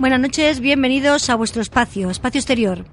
Buenas 0.00 0.18
noches, 0.20 0.60
bienvenidos 0.60 1.28
a 1.28 1.34
vuestro 1.34 1.60
espacio, 1.60 2.08
Espacio 2.08 2.38
Exterior, 2.38 2.86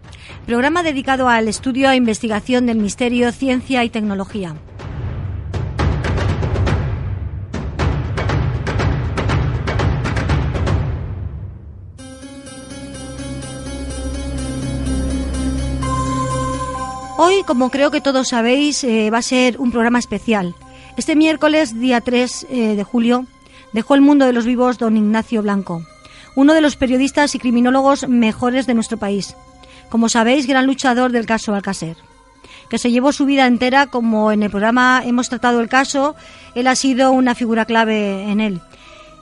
programa 0.46 0.84
dedicado 0.84 1.30
al 1.30 1.48
estudio 1.48 1.90
e 1.90 1.96
investigación 1.96 2.66
del 2.66 2.80
misterio, 2.80 3.32
ciencia 3.32 3.86
y 3.86 3.90
tecnología. 3.90 4.58
Hoy, 17.18 17.44
como 17.48 17.70
creo 17.70 17.90
que 17.90 18.02
todos 18.02 18.28
sabéis, 18.28 18.84
eh, 18.84 19.10
va 19.12 19.20
a 19.20 19.22
ser 19.22 19.62
un 19.62 19.72
programa 19.72 20.00
especial. 20.00 20.56
Este 20.98 21.16
miércoles, 21.16 21.80
día 21.80 22.02
3 22.02 22.48
eh, 22.50 22.76
de 22.76 22.84
julio, 22.84 23.28
dejó 23.72 23.96
el 23.96 24.02
mundo 24.02 24.26
de 24.26 24.34
los 24.34 24.46
vivos 24.46 24.78
don 24.78 24.98
Ignacio 24.98 25.42
Blanco 25.42 25.88
uno 26.38 26.54
de 26.54 26.62
los 26.62 26.76
periodistas 26.76 27.34
y 27.34 27.40
criminólogos 27.40 28.08
mejores 28.08 28.68
de 28.68 28.76
nuestro 28.76 28.98
país. 28.98 29.36
Como 29.90 30.08
sabéis, 30.08 30.46
gran 30.46 30.68
luchador 30.68 31.12
del 31.12 31.26
caso 31.26 31.56
Alcácer, 31.56 31.98
que 32.70 32.78
se 32.78 32.92
llevó 32.92 33.12
su 33.12 33.26
vida 33.26 33.48
entera, 33.48 33.88
como 33.88 34.32
en 34.32 34.44
el 34.44 34.52
programa 34.52 35.02
hemos 35.04 35.30
tratado 35.30 35.62
el 35.62 35.68
caso, 35.68 36.16
él 36.54 36.68
ha 36.68 36.76
sido 36.76 37.12
una 37.12 37.34
figura 37.34 37.66
clave 37.66 38.30
en 38.30 38.40
él. 38.40 38.62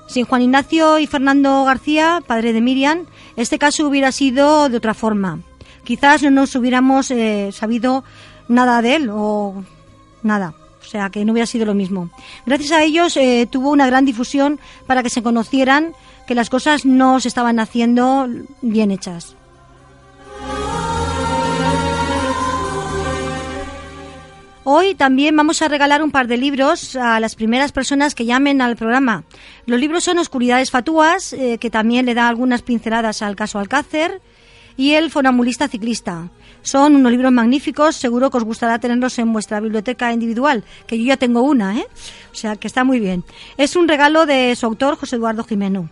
Sin 0.08 0.26
Juan 0.26 0.42
Ignacio 0.42 1.00
y 1.00 1.08
Fernando 1.08 1.64
García, 1.64 2.22
padre 2.28 2.52
de 2.52 2.60
Miriam, 2.60 3.06
este 3.38 3.58
caso 3.58 3.88
hubiera 3.88 4.12
sido 4.12 4.68
de 4.68 4.76
otra 4.76 4.94
forma. 4.94 5.40
Quizás 5.86 6.22
no 6.22 6.32
nos 6.32 6.54
hubiéramos 6.58 7.12
eh, 7.12 7.52
sabido 7.54 8.04
nada 8.50 8.82
de 8.82 8.96
él 8.98 9.10
o 9.10 9.64
nada. 10.22 10.54
O 10.82 10.88
sea, 10.88 11.10
que 11.10 11.24
no 11.24 11.32
hubiera 11.32 11.48
sido 11.48 11.66
lo 11.66 11.76
mismo. 11.76 12.10
Gracias 12.46 12.72
a 12.72 12.84
ellos 12.84 13.16
eh, 13.16 13.48
tuvo 13.50 13.70
una 13.72 13.88
gran 13.88 14.04
difusión 14.04 14.60
para 14.86 15.02
que 15.02 15.10
se 15.10 15.24
conocieran 15.24 15.96
que 16.28 16.36
las 16.36 16.50
cosas 16.50 16.86
no 16.86 17.20
se 17.20 17.28
estaban 17.28 17.60
haciendo 17.60 18.28
bien 18.62 18.92
hechas. 18.92 19.36
Hoy 24.68 24.96
también 24.96 25.36
vamos 25.36 25.62
a 25.62 25.68
regalar 25.68 26.02
un 26.02 26.10
par 26.10 26.28
de 26.28 26.38
libros 26.38 26.96
a 26.96 27.20
las 27.20 27.36
primeras 27.36 27.72
personas 27.72 28.16
que 28.16 28.26
llamen 28.26 28.64
al 28.64 28.76
programa. 28.76 29.24
Los 29.68 29.80
libros 29.80 30.04
son 30.04 30.18
Oscuridades 30.18 30.72
Fatúas, 30.72 31.34
eh, 31.34 31.60
que 31.60 31.70
también 31.70 32.08
le 32.08 32.16
da 32.16 32.28
algunas 32.28 32.64
pinceladas 32.64 33.22
al 33.22 33.36
caso 33.36 33.60
Alcácer, 33.60 34.22
y 34.76 34.94
El 34.94 35.12
Fonamulista 35.12 35.68
Ciclista. 35.68 36.30
Son 36.64 36.96
unos 36.96 37.12
libros 37.12 37.32
magníficos, 37.32 37.96
seguro 37.96 38.32
que 38.32 38.38
os 38.38 38.44
gustará 38.44 38.80
tenerlos 38.80 39.20
en 39.20 39.32
vuestra 39.32 39.60
biblioteca 39.60 40.12
individual, 40.12 40.64
que 40.88 40.98
yo 40.98 41.06
ya 41.06 41.18
tengo 41.18 41.44
una, 41.44 41.78
¿eh? 41.78 41.86
O 42.32 42.36
sea, 42.36 42.56
que 42.56 42.66
está 42.66 42.84
muy 42.84 43.00
bien. 43.00 43.24
Es 43.58 43.76
un 43.76 43.88
regalo 43.88 44.26
de 44.26 44.56
su 44.56 44.66
autor, 44.66 44.98
José 44.98 45.18
Eduardo 45.18 45.44
Jimeno. 45.44 45.92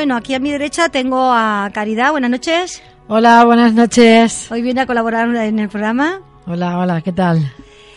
Bueno, 0.00 0.16
aquí 0.16 0.32
a 0.32 0.38
mi 0.38 0.50
derecha 0.50 0.88
tengo 0.88 1.30
a 1.30 1.68
Caridad. 1.74 2.12
Buenas 2.12 2.30
noches. 2.30 2.82
Hola, 3.06 3.44
buenas 3.44 3.74
noches. 3.74 4.50
Hoy 4.50 4.62
viene 4.62 4.80
a 4.80 4.86
colaborar 4.86 5.28
en 5.36 5.58
el 5.58 5.68
programa. 5.68 6.22
Hola, 6.46 6.78
hola, 6.78 7.02
¿qué 7.02 7.12
tal? 7.12 7.52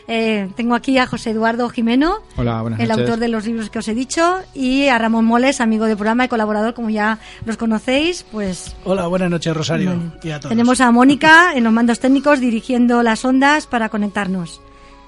Eh, 0.09 0.50
tengo 0.58 0.75
aquí 0.75 0.97
a 0.97 1.08
José 1.08 1.30
Eduardo 1.30 1.69
Jimeno, 1.69 2.18
Hola, 2.36 2.62
el 2.78 2.91
autor 2.91 3.19
de 3.19 3.30
los 3.30 3.46
libros 3.46 3.69
que 3.69 3.80
os 3.80 3.88
he 3.88 3.94
dicho, 3.94 4.41
y 4.53 4.90
a 4.90 4.97
Ramón 4.97 5.24
Moles, 5.24 5.62
amigo 5.62 5.86
del 5.86 5.96
programa 5.96 6.25
y 6.25 6.28
colaborador, 6.28 6.74
como 6.74 6.90
ya 6.90 7.19
los 7.46 7.56
conocéis. 7.56 8.25
Pues 8.30 8.75
Hola, 8.84 9.08
buenas 9.08 9.30
noches, 9.30 9.56
Rosario. 9.56 9.94
Y 10.24 10.31
a 10.31 10.41
todos. 10.41 10.50
tenemos 10.50 10.81
a 10.81 10.91
Mónica 10.91 11.53
en 11.56 11.64
los 11.64 11.72
mandos 11.72 12.02
técnicos 12.02 12.41
dirigiendo 12.41 13.02
las 13.02 13.24
ondas 13.24 13.66
para 13.66 13.88
conectarnos. 13.88 14.59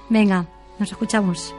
Venga, 0.08 0.46
nos 0.78 0.90
escuchamos. 0.90 1.54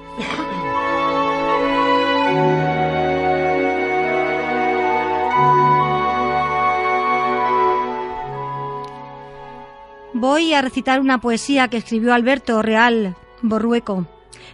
Voy 10.19 10.55
a 10.55 10.63
recitar 10.63 10.99
una 10.99 11.21
poesía 11.21 11.67
que 11.67 11.77
escribió 11.77 12.11
Alberto 12.11 12.63
Real 12.63 13.15
Borrueco 13.43 14.07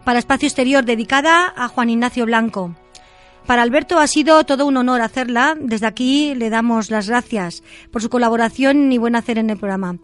para 0.04 0.20
Espacio 0.20 0.46
Exterior 0.46 0.84
dedicada 0.84 1.54
a 1.56 1.70
Juan 1.70 1.90
Ignacio 1.90 2.26
Blanco. 2.26 2.76
Para 3.48 3.62
Alberto 3.62 3.98
ha 3.98 4.08
sido 4.08 4.44
todo 4.44 4.66
un 4.66 4.76
honor 4.76 5.00
hacerla. 5.00 5.56
Desde 5.58 5.88
aquí 5.88 6.36
le 6.36 6.50
damos 6.50 6.92
las 6.92 7.08
gracias 7.08 7.64
por 7.92 8.02
su 8.02 8.10
colaboración 8.10 8.92
y 8.92 8.98
buen 8.98 9.16
hacer 9.16 9.38
en 9.38 9.50
el 9.50 9.58
programa. 9.58 10.00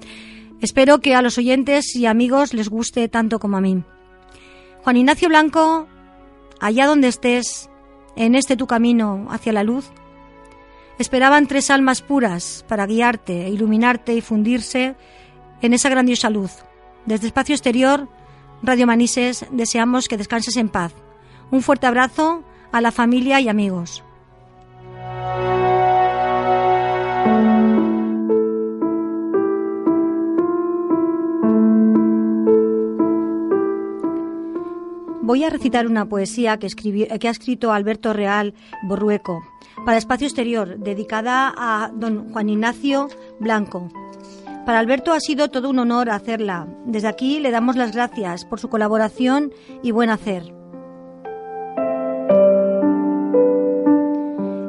Espero 0.62 1.00
que 1.00 1.14
a 1.14 1.22
los 1.22 1.38
oyentes 1.38 1.94
y 1.94 2.06
amigos 2.06 2.54
les 2.54 2.70
guste 2.70 3.10
tanto 3.10 3.40
como 3.40 3.58
a 3.58 3.62
mí. 3.62 3.84
Juan 4.84 4.96
Ignacio 4.96 5.28
Blanco, 5.28 5.90
allá 6.62 6.88
donde 6.88 7.10
estés, 7.10 7.70
en 8.16 8.36
este 8.36 8.56
tu 8.56 8.66
camino 8.66 9.28
hacia 9.30 9.52
la 9.52 9.64
luz, 9.64 9.92
esperaban 11.00 11.48
tres 11.48 11.70
almas 11.70 12.02
puras 12.02 12.64
para 12.70 12.86
guiarte, 12.86 13.50
iluminarte 13.50 14.14
y 14.14 14.22
fundirse 14.22 14.96
en 15.62 15.74
esa 15.74 15.90
grandiosa 15.90 16.30
luz. 16.30 16.52
Desde 17.06 17.28
Espacio 17.28 17.56
Exterior, 17.56 18.08
Radio 18.62 18.88
Manises, 18.88 19.46
deseamos 19.52 20.08
que 20.08 20.18
descanses 20.18 20.58
en 20.58 20.70
paz. 20.70 20.94
Un 21.52 21.62
fuerte 21.62 21.88
abrazo 21.88 22.44
a 22.72 22.82
la 22.82 22.92
familia 22.92 23.40
y 23.40 23.50
amigos. 23.50 24.04
Voy 35.22 35.44
a 35.44 35.52
recitar 35.52 35.86
una 35.86 36.06
poesía 36.06 36.58
que, 36.58 36.68
que 36.70 37.28
ha 37.28 37.32
escrito 37.32 37.72
Alberto 37.72 38.14
Real 38.14 38.56
Borrueco 38.82 39.44
para 39.86 39.98
Espacio 39.98 40.26
Exterior, 40.26 40.80
dedicada 40.80 41.54
a 41.56 41.92
don 41.94 42.32
Juan 42.34 42.50
Ignacio 42.50 43.10
Blanco, 43.40 43.90
para 44.70 44.82
Alberto 44.82 45.14
ha 45.14 45.20
sido 45.20 45.50
todo 45.50 45.72
un 45.72 45.80
honor 45.80 46.12
hacerla. 46.12 46.68
Desde 46.86 47.08
aquí 47.08 47.40
le 47.40 47.50
damos 47.50 47.76
las 47.76 47.92
gracias 47.92 48.46
por 48.46 48.60
su 48.60 48.70
colaboración 48.70 49.52
y 49.82 49.90
buen 49.90 50.12
hacer. 50.12 50.54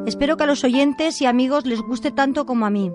Espero 0.06 0.38
que 0.38 0.44
a 0.44 0.46
los 0.46 0.64
oyentes 0.64 1.20
y 1.20 1.26
amigos 1.26 1.66
les 1.66 1.82
guste 1.82 2.12
tanto 2.12 2.46
como 2.46 2.64
a 2.64 2.70
mí. 2.70 2.90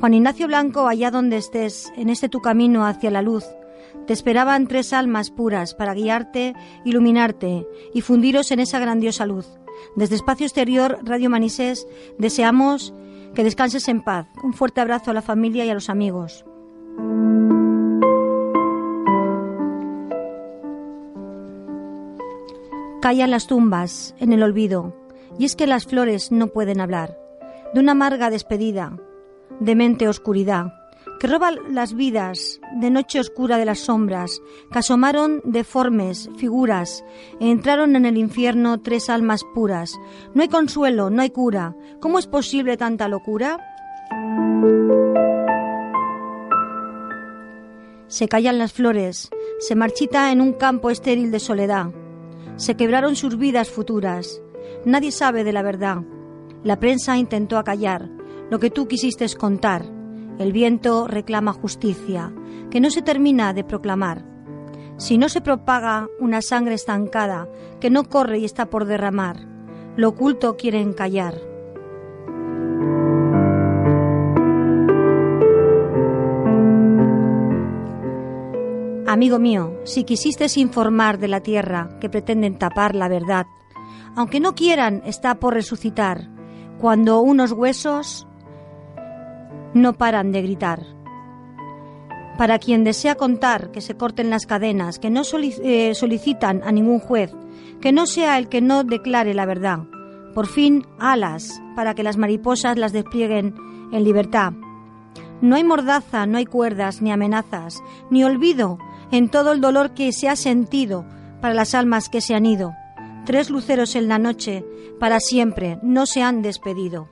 Juan 0.00 0.14
Ignacio 0.14 0.48
Blanco, 0.48 0.88
allá 0.88 1.12
donde 1.12 1.36
estés, 1.36 1.92
en 1.96 2.10
este 2.10 2.28
tu 2.28 2.40
camino 2.40 2.86
hacia 2.86 3.12
la 3.12 3.22
luz, 3.22 3.44
te 4.08 4.12
esperaban 4.12 4.66
tres 4.66 4.92
almas 4.92 5.30
puras 5.30 5.74
para 5.74 5.94
guiarte, 5.94 6.56
iluminarte 6.84 7.68
y 7.94 8.00
fundiros 8.00 8.50
en 8.50 8.58
esa 8.58 8.80
grandiosa 8.80 9.26
luz. 9.26 9.46
Desde 9.94 10.16
Espacio 10.16 10.46
Exterior, 10.46 10.98
Radio 11.04 11.30
Manises, 11.30 11.86
deseamos 12.18 12.92
que 13.34 13.44
descanses 13.44 13.88
en 13.88 14.02
paz. 14.02 14.26
Un 14.42 14.52
fuerte 14.52 14.80
abrazo 14.80 15.10
a 15.10 15.14
la 15.14 15.22
familia 15.22 15.64
y 15.64 15.70
a 15.70 15.74
los 15.74 15.88
amigos. 15.88 16.44
Callan 23.00 23.30
las 23.30 23.46
tumbas 23.48 24.14
en 24.20 24.32
el 24.32 24.42
olvido, 24.42 24.94
y 25.38 25.44
es 25.44 25.56
que 25.56 25.66
las 25.66 25.86
flores 25.86 26.30
no 26.30 26.48
pueden 26.48 26.80
hablar. 26.80 27.18
De 27.74 27.80
una 27.80 27.92
amarga 27.92 28.30
despedida, 28.30 28.96
de 29.58 29.74
mente 29.74 30.08
oscuridad, 30.08 30.81
que 31.18 31.26
roba 31.26 31.50
las 31.50 31.94
vidas 31.94 32.60
de 32.80 32.90
noche 32.90 33.20
oscura 33.20 33.58
de 33.58 33.64
las 33.64 33.80
sombras, 33.80 34.40
que 34.70 34.78
asomaron 34.78 35.40
deformes 35.44 36.28
figuras, 36.36 37.04
e 37.40 37.50
entraron 37.50 37.96
en 37.96 38.06
el 38.06 38.16
infierno 38.16 38.80
tres 38.80 39.08
almas 39.08 39.42
puras. 39.54 39.98
No 40.34 40.42
hay 40.42 40.48
consuelo, 40.48 41.10
no 41.10 41.22
hay 41.22 41.30
cura. 41.30 41.76
¿Cómo 42.00 42.18
es 42.18 42.26
posible 42.26 42.76
tanta 42.76 43.08
locura? 43.08 43.58
Se 48.08 48.28
callan 48.28 48.58
las 48.58 48.72
flores, 48.72 49.30
se 49.58 49.74
marchita 49.74 50.32
en 50.32 50.40
un 50.40 50.52
campo 50.52 50.90
estéril 50.90 51.30
de 51.30 51.40
soledad. 51.40 51.86
Se 52.56 52.76
quebraron 52.76 53.16
sus 53.16 53.38
vidas 53.38 53.70
futuras, 53.70 54.42
Nadie 54.84 55.12
sabe 55.12 55.44
de 55.44 55.52
la 55.52 55.62
verdad. 55.62 55.98
La 56.64 56.80
prensa 56.80 57.16
intentó 57.16 57.58
acallar 57.58 58.08
lo 58.50 58.58
que 58.58 58.70
tú 58.70 58.88
quisiste 58.88 59.26
contar. 59.36 59.84
El 60.38 60.52
viento 60.52 61.06
reclama 61.06 61.52
justicia, 61.52 62.32
que 62.70 62.80
no 62.80 62.90
se 62.90 63.02
termina 63.02 63.52
de 63.52 63.64
proclamar. 63.64 64.24
Si 64.96 65.18
no 65.18 65.28
se 65.28 65.40
propaga 65.40 66.08
una 66.20 66.42
sangre 66.42 66.74
estancada 66.74 67.48
que 67.80 67.90
no 67.90 68.04
corre 68.04 68.38
y 68.38 68.44
está 68.44 68.66
por 68.66 68.84
derramar, 68.84 69.46
lo 69.96 70.10
oculto 70.10 70.56
quieren 70.56 70.92
callar. 70.92 71.34
Amigo 79.06 79.38
mío, 79.38 79.78
si 79.84 80.04
quisiste 80.04 80.46
informar 80.56 81.18
de 81.18 81.28
la 81.28 81.40
tierra 81.40 81.90
que 82.00 82.08
pretenden 82.08 82.58
tapar 82.58 82.94
la 82.94 83.08
verdad, 83.08 83.44
aunque 84.16 84.40
no 84.40 84.54
quieran, 84.54 85.02
está 85.04 85.34
por 85.34 85.52
resucitar, 85.52 86.30
cuando 86.78 87.20
unos 87.20 87.52
huesos 87.52 88.26
no 89.74 89.92
paran 89.94 90.32
de 90.32 90.42
gritar. 90.42 90.86
Para 92.38 92.58
quien 92.58 92.82
desea 92.82 93.14
contar, 93.14 93.70
que 93.70 93.80
se 93.80 93.96
corten 93.96 94.30
las 94.30 94.46
cadenas, 94.46 94.98
que 94.98 95.10
no 95.10 95.22
eh, 95.32 95.94
solicitan 95.94 96.62
a 96.64 96.72
ningún 96.72 96.98
juez, 96.98 97.32
que 97.80 97.92
no 97.92 98.06
sea 98.06 98.38
el 98.38 98.48
que 98.48 98.60
no 98.60 98.84
declare 98.84 99.34
la 99.34 99.46
verdad. 99.46 99.80
Por 100.34 100.46
fin, 100.46 100.86
alas, 100.98 101.60
para 101.76 101.94
que 101.94 102.02
las 102.02 102.16
mariposas 102.16 102.78
las 102.78 102.92
desplieguen 102.92 103.54
en 103.92 104.04
libertad. 104.04 104.54
No 105.42 105.56
hay 105.56 105.64
mordaza, 105.64 106.24
no 106.26 106.38
hay 106.38 106.46
cuerdas, 106.46 107.02
ni 107.02 107.12
amenazas, 107.12 107.82
ni 108.10 108.24
olvido 108.24 108.78
en 109.10 109.28
todo 109.28 109.52
el 109.52 109.60
dolor 109.60 109.92
que 109.92 110.12
se 110.12 110.28
ha 110.28 110.36
sentido 110.36 111.04
para 111.40 111.52
las 111.52 111.74
almas 111.74 112.08
que 112.08 112.20
se 112.20 112.34
han 112.34 112.46
ido. 112.46 112.72
Tres 113.26 113.50
luceros 113.50 113.94
en 113.94 114.08
la 114.08 114.18
noche, 114.18 114.64
para 114.98 115.20
siempre, 115.20 115.78
no 115.82 116.06
se 116.06 116.22
han 116.22 116.42
despedido. 116.42 117.08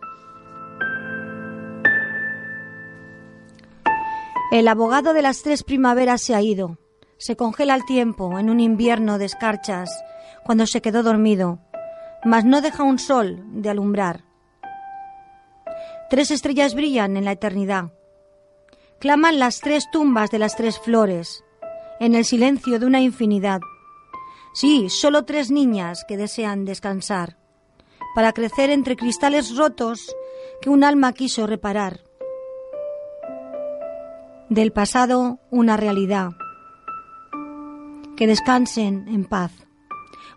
El 4.50 4.66
abogado 4.66 5.12
de 5.12 5.22
las 5.22 5.42
tres 5.42 5.62
primaveras 5.62 6.22
se 6.22 6.34
ha 6.34 6.42
ido. 6.42 6.76
Se 7.18 7.36
congela 7.36 7.76
el 7.76 7.84
tiempo 7.84 8.36
en 8.36 8.50
un 8.50 8.58
invierno 8.58 9.16
de 9.16 9.26
escarchas 9.26 9.88
cuando 10.44 10.66
se 10.66 10.82
quedó 10.82 11.04
dormido, 11.04 11.60
mas 12.24 12.44
no 12.44 12.60
deja 12.60 12.82
un 12.82 12.98
sol 12.98 13.44
de 13.52 13.70
alumbrar. 13.70 14.24
Tres 16.08 16.32
estrellas 16.32 16.74
brillan 16.74 17.16
en 17.16 17.26
la 17.26 17.32
eternidad. 17.32 17.92
Claman 18.98 19.38
las 19.38 19.60
tres 19.60 19.88
tumbas 19.92 20.32
de 20.32 20.40
las 20.40 20.56
tres 20.56 20.80
flores, 20.80 21.44
en 22.00 22.16
el 22.16 22.24
silencio 22.24 22.80
de 22.80 22.86
una 22.86 23.00
infinidad. 23.00 23.60
Sí, 24.52 24.90
solo 24.90 25.24
tres 25.24 25.52
niñas 25.52 26.04
que 26.08 26.16
desean 26.16 26.64
descansar, 26.64 27.38
para 28.16 28.32
crecer 28.32 28.70
entre 28.70 28.96
cristales 28.96 29.56
rotos 29.56 30.12
que 30.60 30.70
un 30.70 30.82
alma 30.82 31.12
quiso 31.12 31.46
reparar 31.46 32.09
del 34.50 34.72
pasado 34.72 35.38
una 35.50 35.76
realidad. 35.76 36.32
Que 38.16 38.26
descansen 38.26 39.06
en 39.08 39.24
paz. 39.24 39.52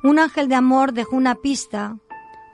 Un 0.04 0.19
ángel 0.19 0.48
de 0.48 0.56
amor 0.56 0.94
dejó 0.94 1.15
una 1.15 1.36
pista 1.36 1.98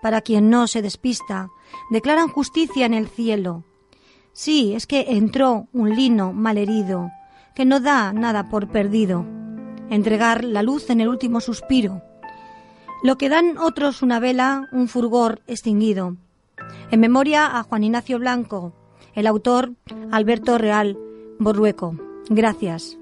para 0.01 0.21
quien 0.21 0.50
no 0.50 0.67
se 0.67 0.81
despista. 0.81 1.50
Declaran 1.91 2.29
justicia 2.29 2.85
en 2.85 2.94
el 2.94 3.09
cielo. 3.09 3.65
Sí, 4.31 4.73
es 4.73 4.88
que 4.88 5.06
entró 5.09 5.67
un 5.73 5.95
lino 5.95 6.31
malherido 6.31 7.11
que 7.56 7.65
no 7.65 7.81
da 7.81 8.13
nada 8.13 8.50
por 8.50 8.69
perdido. 8.69 9.25
Entregar 9.89 10.45
la 10.45 10.63
luz 10.63 10.89
en 10.89 11.01
el 11.01 11.09
último 11.09 11.41
suspiro. 11.41 12.01
Lo 13.03 13.17
que 13.17 13.27
dan 13.27 13.57
otros 13.57 14.01
una 14.01 14.19
vela, 14.19 14.69
un 14.71 14.88
furgor 14.88 15.41
extinguido. 15.45 16.15
En 16.89 17.01
memoria 17.01 17.57
a 17.57 17.63
Juan 17.63 17.83
Ignacio 17.83 18.17
Blanco, 18.17 18.73
el 19.13 19.27
autor 19.27 19.73
Alberto 20.11 20.57
Real, 20.57 20.97
Borrueco. 21.39 21.95
Gracias. 22.30 22.97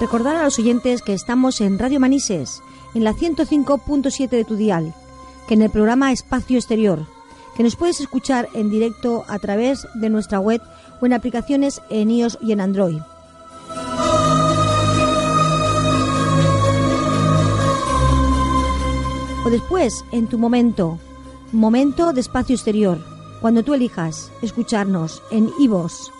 Recordar 0.00 0.36
a 0.36 0.42
los 0.42 0.58
oyentes 0.58 1.00
que 1.00 1.12
estamos 1.12 1.60
en 1.60 1.78
Radio 1.78 2.00
Manises, 2.00 2.62
en 2.94 3.04
la 3.04 3.14
105.7 3.14 4.28
de 4.28 4.44
tu 4.44 4.56
dial, 4.56 4.94
que 5.46 5.54
en 5.54 5.62
el 5.62 5.70
programa 5.70 6.10
Espacio 6.10 6.58
Exterior 6.58 7.06
que 7.56 7.62
nos 7.62 7.76
puedes 7.76 8.00
escuchar 8.00 8.48
en 8.54 8.70
directo 8.70 9.24
a 9.28 9.38
través 9.38 9.86
de 9.94 10.10
nuestra 10.10 10.40
web 10.40 10.60
o 11.00 11.06
en 11.06 11.12
aplicaciones 11.12 11.82
en 11.90 12.10
iOS 12.10 12.38
y 12.40 12.52
en 12.52 12.60
Android. 12.60 13.00
O 19.44 19.50
después, 19.50 20.04
en 20.12 20.28
tu 20.28 20.38
momento, 20.38 20.98
momento 21.50 22.12
de 22.12 22.20
espacio 22.20 22.54
exterior, 22.54 22.98
cuando 23.40 23.64
tú 23.64 23.74
elijas 23.74 24.30
escucharnos 24.40 25.22
en 25.30 25.50
iVoox. 25.58 26.10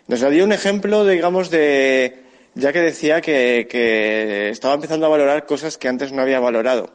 nos 0.08 0.22
dio 0.32 0.46
un 0.46 0.54
ejemplo, 0.54 1.06
digamos, 1.06 1.50
de, 1.50 2.25
ya 2.56 2.72
que 2.72 2.80
decía 2.80 3.22
que, 3.22 4.50
estaba 4.50 4.74
empezando 4.74 5.06
a 5.06 5.10
valorar 5.10 5.46
cosas 5.46 5.78
que 5.78 5.88
antes 5.88 6.12
no 6.12 6.22
había 6.22 6.40
valorado. 6.40 6.90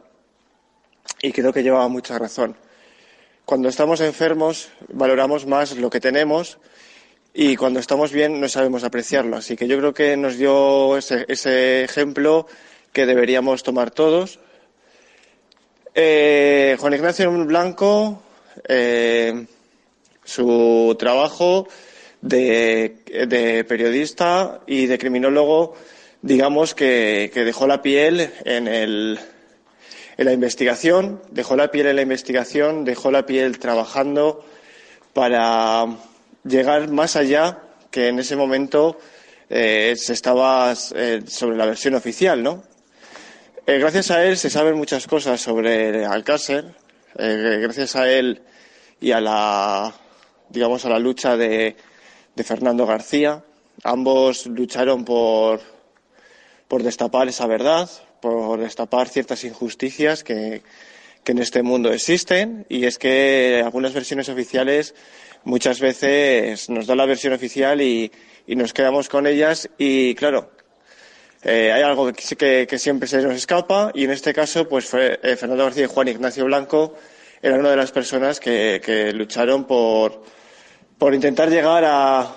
Y 1.21 1.31
creo 1.31 1.53
que 1.53 1.63
llevaba 1.63 1.87
mucha 1.87 2.17
razón. 2.17 2.55
Cuando 3.45 3.69
estamos 3.69 4.01
enfermos, 4.01 4.69
valoramos 4.89 5.45
más 5.45 5.77
lo 5.77 5.89
que 5.89 5.99
tenemos 5.99 6.57
y 7.33 7.55
cuando 7.55 7.79
estamos 7.79 8.11
bien 8.11 8.39
no 8.41 8.49
sabemos 8.49 8.83
apreciarlo. 8.83 9.37
Así 9.37 9.55
que 9.55 9.67
yo 9.67 9.77
creo 9.77 9.93
que 9.93 10.17
nos 10.17 10.37
dio 10.37 10.97
ese, 10.97 11.25
ese 11.27 11.83
ejemplo 11.83 12.47
que 12.91 13.05
deberíamos 13.05 13.63
tomar 13.63 13.91
todos. 13.91 14.39
Eh, 15.93 16.75
Juan 16.79 16.93
Ignacio 16.93 17.31
Blanco, 17.45 18.23
eh, 18.67 19.45
su 20.23 20.95
trabajo 20.97 21.67
de, 22.21 23.65
periodista 23.67 24.61
y 24.67 24.85
de 24.85 24.97
criminólogo, 24.97 25.75
digamos 26.21 26.75
que, 26.75 27.31
que 27.33 27.43
dejó 27.43 27.67
la 27.67 27.81
piel 27.81 28.31
en, 28.45 28.67
el, 28.67 29.19
en 30.17 30.25
la 30.25 30.33
investigación, 30.33 31.21
dejó 31.31 31.55
la 31.55 31.71
piel 31.71 31.87
en 31.87 31.95
la 31.95 32.01
investigación, 32.03 32.85
dejó 32.85 33.11
la 33.11 33.25
piel 33.25 33.59
trabajando 33.59 34.45
para 35.13 35.85
llegar 36.43 36.89
más 36.89 37.15
allá 37.15 37.59
que 37.89 38.07
en 38.07 38.19
ese 38.19 38.35
momento 38.35 38.97
eh, 39.49 39.95
se 39.97 40.13
estaba 40.13 40.73
eh, 40.95 41.21
sobre 41.27 41.57
la 41.57 41.65
versión 41.65 41.95
oficial, 41.95 42.41
¿no? 42.41 42.63
Eh, 43.67 43.77
gracias 43.79 44.09
a 44.09 44.23
él 44.23 44.37
se 44.37 44.49
saben 44.49 44.75
muchas 44.75 45.05
cosas 45.07 45.41
sobre 45.41 46.05
Alcácer. 46.05 46.73
gracias 47.15 47.95
a 47.95 48.09
él 48.09 48.41
y 48.99 49.11
a 49.11 49.19
la, 49.19 49.93
digamos, 50.49 50.85
a 50.85 50.89
la 50.89 50.99
lucha 50.99 51.35
de, 51.35 51.75
de 52.35 52.43
Fernando 52.43 52.85
García. 52.85 53.43
Ambos 53.83 54.45
lucharon 54.45 55.05
por, 55.05 55.61
por 56.67 56.83
destapar 56.83 57.27
esa 57.27 57.47
verdad, 57.47 57.89
por 58.21 58.59
destapar 58.59 59.09
ciertas 59.09 59.43
injusticias 59.43 60.23
que, 60.23 60.61
que 61.23 61.31
en 61.31 61.39
este 61.39 61.63
mundo 61.63 61.91
existen. 61.91 62.65
Y 62.69 62.85
es 62.85 62.97
que 62.97 63.61
algunas 63.63 63.93
versiones 63.93 64.29
oficiales 64.29 64.93
muchas 65.43 65.79
veces 65.79 66.69
nos 66.69 66.87
da 66.87 66.95
la 66.95 67.05
versión 67.05 67.33
oficial 67.33 67.81
y, 67.81 68.11
nos 68.47 68.73
quedamos 68.73 69.07
con 69.07 69.27
ellas 69.27 69.69
y 69.77 70.13
claro, 70.15 70.51
eh, 71.41 71.71
hay 71.71 71.83
algo 71.83 72.11
que, 72.11 72.67
que, 72.67 72.79
siempre 72.79 73.07
se 73.07 73.21
nos 73.21 73.33
escapa 73.33 73.91
y 73.93 74.03
en 74.03 74.11
este 74.11 74.33
caso 74.33 74.67
pues 74.67 74.85
fue 74.85 75.19
eh, 75.23 75.37
Fernando 75.37 75.63
García 75.63 75.85
y 75.85 75.87
Juan 75.87 76.09
Ignacio 76.09 76.43
Blanco 76.43 76.95
eran 77.41 77.61
una 77.61 77.69
de 77.69 77.77
las 77.77 77.91
personas 77.91 78.39
que, 78.39 79.11
lucharon 79.15 79.65
por, 79.65 80.23
por 81.01 81.15
intentar 81.15 81.49
llegar 81.49 81.83
a, 81.83 82.27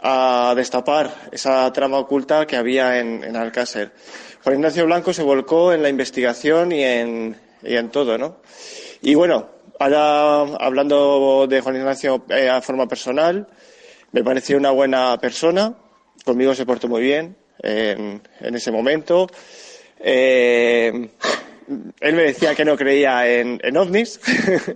a, 0.00 0.54
destapar 0.56 1.28
esa 1.30 1.70
trama 1.74 1.98
oculta 1.98 2.46
que 2.46 2.56
había 2.56 2.98
en, 2.98 3.22
en, 3.22 3.36
Alcácer. 3.36 3.92
Juan 4.42 4.56
Ignacio 4.56 4.86
Blanco 4.86 5.12
se 5.12 5.22
volcó 5.22 5.74
en 5.74 5.82
la 5.82 5.90
investigación 5.90 6.72
y 6.72 6.82
en, 6.82 7.36
y 7.62 7.76
en 7.76 7.90
todo, 7.90 8.16
¿no? 8.16 8.38
Y 9.02 9.14
bueno, 9.14 9.50
Ahora, 9.78 10.42
hablando 10.58 11.46
de 11.46 11.60
Juan 11.60 11.76
Ignacio 11.76 12.24
eh, 12.30 12.48
a 12.48 12.62
forma 12.62 12.86
personal, 12.86 13.46
me 14.12 14.24
pareció 14.24 14.56
una 14.56 14.70
buena 14.70 15.18
persona. 15.18 15.74
Conmigo 16.24 16.54
se 16.54 16.64
portó 16.64 16.88
muy 16.88 17.02
bien 17.02 17.36
en, 17.58 18.22
ese 18.40 18.70
momento. 18.70 19.26
Eh, 19.98 21.10
él 22.00 22.14
me 22.14 22.22
decía 22.22 22.54
que 22.54 22.64
no 22.64 22.76
creía 22.76 23.28
en, 23.28 23.76
ovnis, 23.76 24.20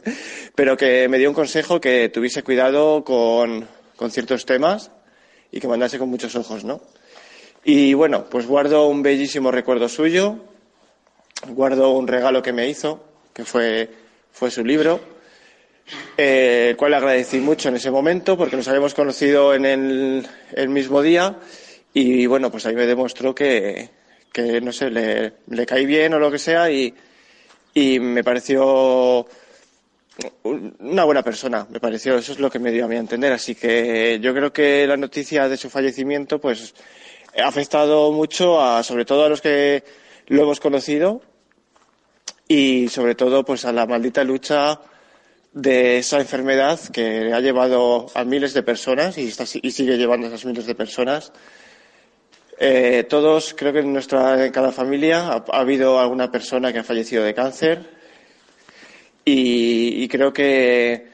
pero 0.54 0.76
que 0.76 1.08
me 1.08 1.18
dio 1.18 1.28
un 1.28 1.34
consejo 1.34 1.80
que 1.80 2.08
tuviese 2.08 2.42
cuidado 2.42 3.04
con, 3.04 3.68
con 3.96 4.10
ciertos 4.10 4.46
temas 4.46 4.90
y 5.50 5.60
que 5.60 5.68
mandase 5.68 5.98
con 5.98 6.08
muchos 6.08 6.34
ojos, 6.36 6.64
¿no? 6.64 6.80
Y 7.64 7.94
bueno, 7.94 8.26
pues 8.30 8.46
guardo 8.46 8.86
un 8.88 9.02
bellísimo 9.02 9.50
recuerdo 9.50 9.88
suyo, 9.88 10.36
guardo 11.48 11.90
un 11.90 12.06
regalo 12.06 12.42
que 12.42 12.52
me 12.52 12.68
hizo, 12.68 13.04
que 13.32 13.44
fue 13.44 13.90
fue 14.38 14.52
su 14.52 14.64
libro, 14.64 15.00
eh, 16.16 16.68
el 16.70 16.76
cual 16.76 16.92
le 16.92 16.96
agradecí 16.98 17.38
mucho 17.38 17.70
en 17.70 17.74
ese 17.74 17.90
momento 17.90 18.36
porque 18.36 18.56
nos 18.56 18.68
habíamos 18.68 18.94
conocido 18.94 19.52
en 19.52 19.64
el, 19.64 20.68
mismo 20.68 21.02
día 21.02 21.36
y 21.92 22.26
bueno, 22.26 22.48
pues 22.48 22.64
ahí 22.66 22.76
me 22.76 22.86
demostró 22.86 23.34
que, 23.34 23.90
no 24.62 24.72
sé, 24.72 24.90
le, 24.90 25.32
le, 25.48 25.66
caí 25.66 25.86
bien 25.86 26.14
o 26.14 26.18
lo 26.18 26.30
que 26.30 26.38
sea 26.38 26.70
y, 26.70 26.94
y 27.74 27.98
me 27.98 28.22
pareció 28.22 29.26
una 30.80 31.04
buena 31.04 31.22
persona, 31.22 31.66
me 31.70 31.80
pareció, 31.80 32.16
eso 32.16 32.32
es 32.32 32.40
lo 32.40 32.50
que 32.50 32.58
me 32.58 32.72
dio 32.72 32.84
a 32.84 32.88
mí 32.88 32.96
a 32.96 33.00
entender. 33.00 33.32
Así 33.32 33.54
que 33.54 34.18
yo 34.20 34.34
creo 34.34 34.52
que 34.52 34.86
la 34.86 34.96
noticia 34.96 35.48
de 35.48 35.56
su 35.56 35.70
fallecimiento, 35.70 36.40
pues, 36.40 36.74
ha 37.36 37.46
afectado 37.46 38.10
mucho 38.12 38.60
a, 38.60 38.82
sobre 38.82 39.04
todo 39.04 39.24
a 39.24 39.28
los 39.28 39.40
que 39.40 39.84
lo 40.26 40.42
hemos 40.42 40.60
conocido 40.60 41.22
y 42.48 42.88
sobre 42.88 43.14
todo 43.14 43.44
pues 43.44 43.64
a 43.64 43.72
la 43.72 43.86
maldita 43.86 44.24
lucha 44.24 44.80
de 45.52 45.98
esa 45.98 46.18
enfermedad 46.18 46.78
que 46.92 47.32
ha 47.32 47.40
llevado 47.40 48.06
a 48.14 48.24
miles 48.24 48.54
de 48.54 48.62
personas 48.62 49.18
y, 49.18 49.32
y 49.62 49.70
sigue 49.70 49.96
llevando 49.96 50.26
a 50.26 50.30
esas 50.30 50.44
miles 50.44 50.66
de 50.66 50.74
personas. 50.74 51.32
Eh, 52.60 53.04
todos, 53.08 53.54
creo 53.56 53.72
que 53.72 53.80
en, 53.80 53.92
nuestra, 53.92 54.44
en 54.46 54.52
cada 54.52 54.72
familia 54.72 55.28
ha, 55.28 55.44
habido 55.60 55.98
alguna 56.00 56.30
persona 56.30 56.72
que 56.72 56.80
ha 56.80 56.84
fallecido 56.84 57.22
de 57.22 57.34
cáncer 57.34 57.98
y, 59.24 60.08
creo 60.08 60.32
que 60.32 61.06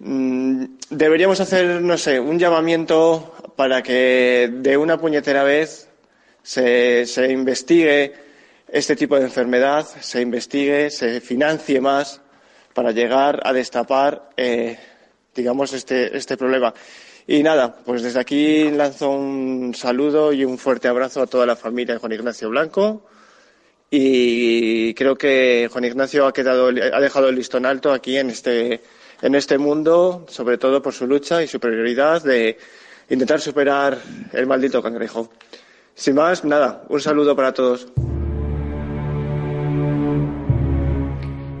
mm, 0.00 0.64
deberíamos 0.90 1.40
hacer, 1.40 1.80
no 1.80 1.96
sé, 1.96 2.20
un 2.20 2.38
llamamiento 2.38 3.34
para 3.56 3.82
que 3.82 4.50
de 4.52 4.76
una 4.76 4.98
puñetera 4.98 5.44
vez 5.44 5.88
se, 6.42 7.06
se 7.06 7.30
investigue 7.30 8.28
este 8.70 8.96
tipo 8.96 9.16
de 9.16 9.24
enfermedad 9.24 9.86
se 9.86 10.20
investigue, 10.20 10.90
se 10.90 11.20
financie 11.22 11.80
más 11.80 12.20
para 12.74 12.92
llegar 12.92 13.40
a 13.42 13.52
destapar, 13.52 14.28
eh, 14.36 14.78
digamos, 15.34 15.72
este, 15.72 16.14
este 16.16 16.36
problema. 16.36 16.74
Y 17.30 17.42
nada, 17.42 17.76
pues 17.84 18.02
desde 18.02 18.20
aquí 18.20 18.70
lanzo 18.70 19.10
un 19.10 19.74
saludo 19.74 20.32
y 20.32 20.46
un 20.46 20.56
fuerte 20.56 20.88
abrazo 20.88 21.20
a 21.20 21.26
toda 21.26 21.44
la 21.44 21.56
familia 21.56 21.92
de 21.92 22.00
Juan 22.00 22.12
Ignacio 22.12 22.48
Blanco. 22.48 23.02
Y 23.90 24.94
creo 24.94 25.14
que 25.14 25.68
Juan 25.70 25.84
Ignacio 25.84 26.26
ha, 26.26 26.32
quedado, 26.32 26.68
ha 26.68 27.00
dejado 27.00 27.28
el 27.28 27.34
listón 27.34 27.66
alto 27.66 27.92
aquí 27.92 28.16
en 28.16 28.30
este, 28.30 28.80
en 29.20 29.34
este 29.34 29.58
mundo, 29.58 30.24
sobre 30.30 30.56
todo 30.56 30.80
por 30.80 30.94
su 30.94 31.06
lucha 31.06 31.42
y 31.42 31.48
su 31.48 31.60
prioridad 31.60 32.22
de 32.22 32.56
intentar 33.10 33.42
superar 33.42 33.98
el 34.32 34.46
maldito 34.46 34.82
cangrejo. 34.82 35.30
Sin 35.94 36.14
más, 36.14 36.46
nada, 36.46 36.84
un 36.88 37.00
saludo 37.02 37.36
para 37.36 37.52
todos. 37.52 37.88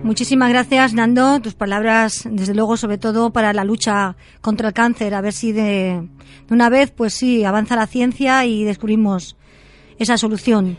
Muchísimas 0.08 0.48
gracias, 0.48 0.94
Nando. 0.94 1.38
Tus 1.40 1.52
palabras, 1.52 2.26
desde 2.30 2.54
luego, 2.54 2.78
sobre 2.78 2.96
todo 2.96 3.30
para 3.30 3.52
la 3.52 3.62
lucha 3.62 4.16
contra 4.40 4.68
el 4.68 4.72
cáncer. 4.72 5.12
A 5.14 5.20
ver 5.20 5.34
si 5.34 5.52
de, 5.52 6.08
una 6.48 6.70
vez, 6.70 6.90
pues 6.90 7.12
sí, 7.12 7.44
avanza 7.44 7.76
la 7.76 7.86
ciencia 7.86 8.46
y 8.46 8.64
descubrimos 8.64 9.36
esa 9.98 10.16
solución 10.16 10.78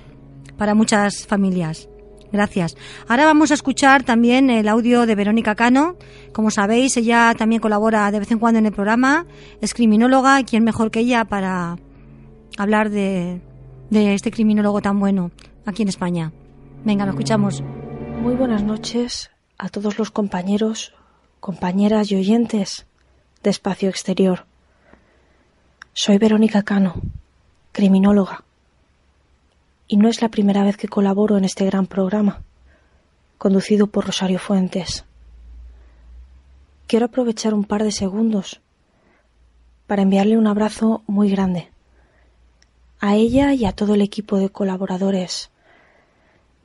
para 0.57 0.73
muchas 0.73 1.27
familias. 1.27 1.89
Gracias. 2.31 2.75
Ahora 3.07 3.25
vamos 3.25 3.51
a 3.51 3.53
escuchar 3.53 4.01
también 4.01 4.49
el 4.49 4.67
audio 4.67 5.05
de 5.05 5.13
Verónica 5.13 5.53
Cano. 5.53 5.95
Como 6.33 6.49
sabéis, 6.49 6.97
ella 6.97 7.35
también 7.37 7.61
colabora 7.61 8.09
de 8.09 8.17
vez 8.17 8.31
en 8.31 8.39
cuando 8.39 8.57
en 8.57 8.65
el 8.65 8.73
programa. 8.73 9.27
Es 9.61 9.75
criminóloga 9.75 10.41
quién 10.41 10.63
mejor 10.63 10.89
que 10.89 11.01
ella 11.01 11.23
para 11.25 11.77
hablar 12.57 12.89
de, 12.89 13.41
de 13.91 14.15
este 14.15 14.31
criminólogo 14.31 14.81
tan 14.81 14.99
bueno 14.99 15.29
aquí 15.67 15.83
en 15.83 15.89
España. 15.89 16.31
Venga, 16.83 17.05
lo 17.05 17.11
escuchamos. 17.11 17.61
Muy 18.19 18.35
buenas 18.35 18.63
noches 18.63 19.31
a 19.57 19.69
todos 19.69 19.97
los 19.97 20.11
compañeros, 20.11 20.93
compañeras 21.39 22.11
y 22.11 22.17
oyentes 22.17 22.85
de 23.43 23.49
Espacio 23.49 23.87
Exterior. 23.87 24.45
Soy 25.93 26.17
Verónica 26.17 26.63
Cano, 26.63 26.95
criminóloga, 27.71 28.43
y 29.87 29.95
no 29.95 30.09
es 30.09 30.21
la 30.21 30.27
primera 30.27 30.65
vez 30.65 30.75
que 30.75 30.89
colaboro 30.89 31.37
en 31.37 31.45
este 31.45 31.65
gran 31.65 31.87
programa, 31.87 32.43
conducido 33.37 33.87
por 33.87 34.05
Rosario 34.05 34.37
Fuentes. 34.37 35.05
Quiero 36.87 37.05
aprovechar 37.05 37.53
un 37.53 37.63
par 37.63 37.85
de 37.85 37.93
segundos 37.93 38.59
para 39.87 40.01
enviarle 40.01 40.37
un 40.37 40.47
abrazo 40.47 41.03
muy 41.07 41.31
grande 41.31 41.71
a 42.99 43.15
ella 43.15 43.53
y 43.53 43.63
a 43.63 43.71
todo 43.71 43.93
el 43.93 44.01
equipo 44.01 44.37
de 44.37 44.49
colaboradores 44.49 45.51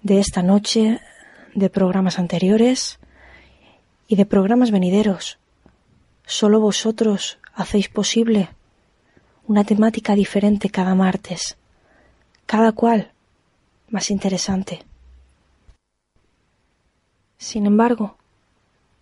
de 0.03 0.19
esta 0.19 0.43
noche 0.43 1.01
de 1.55 1.71
programas 1.71 2.19
anteriores 2.19 2.99
y 4.09 4.17
de 4.17 4.27
programas 4.27 4.71
venideros. 4.71 5.39
Solo 6.27 6.61
vosotros 6.61 7.39
hacéis 7.55 7.89
posible 7.89 8.49
una 9.47 9.65
temática 9.65 10.15
diferente 10.15 10.71
cada 10.71 10.95
martes, 10.95 11.57
cada 12.47 12.73
cual 12.73 13.13
más 13.89 14.11
interesante. 14.11 14.85
Sin 17.39 17.67
embargo, 17.67 18.17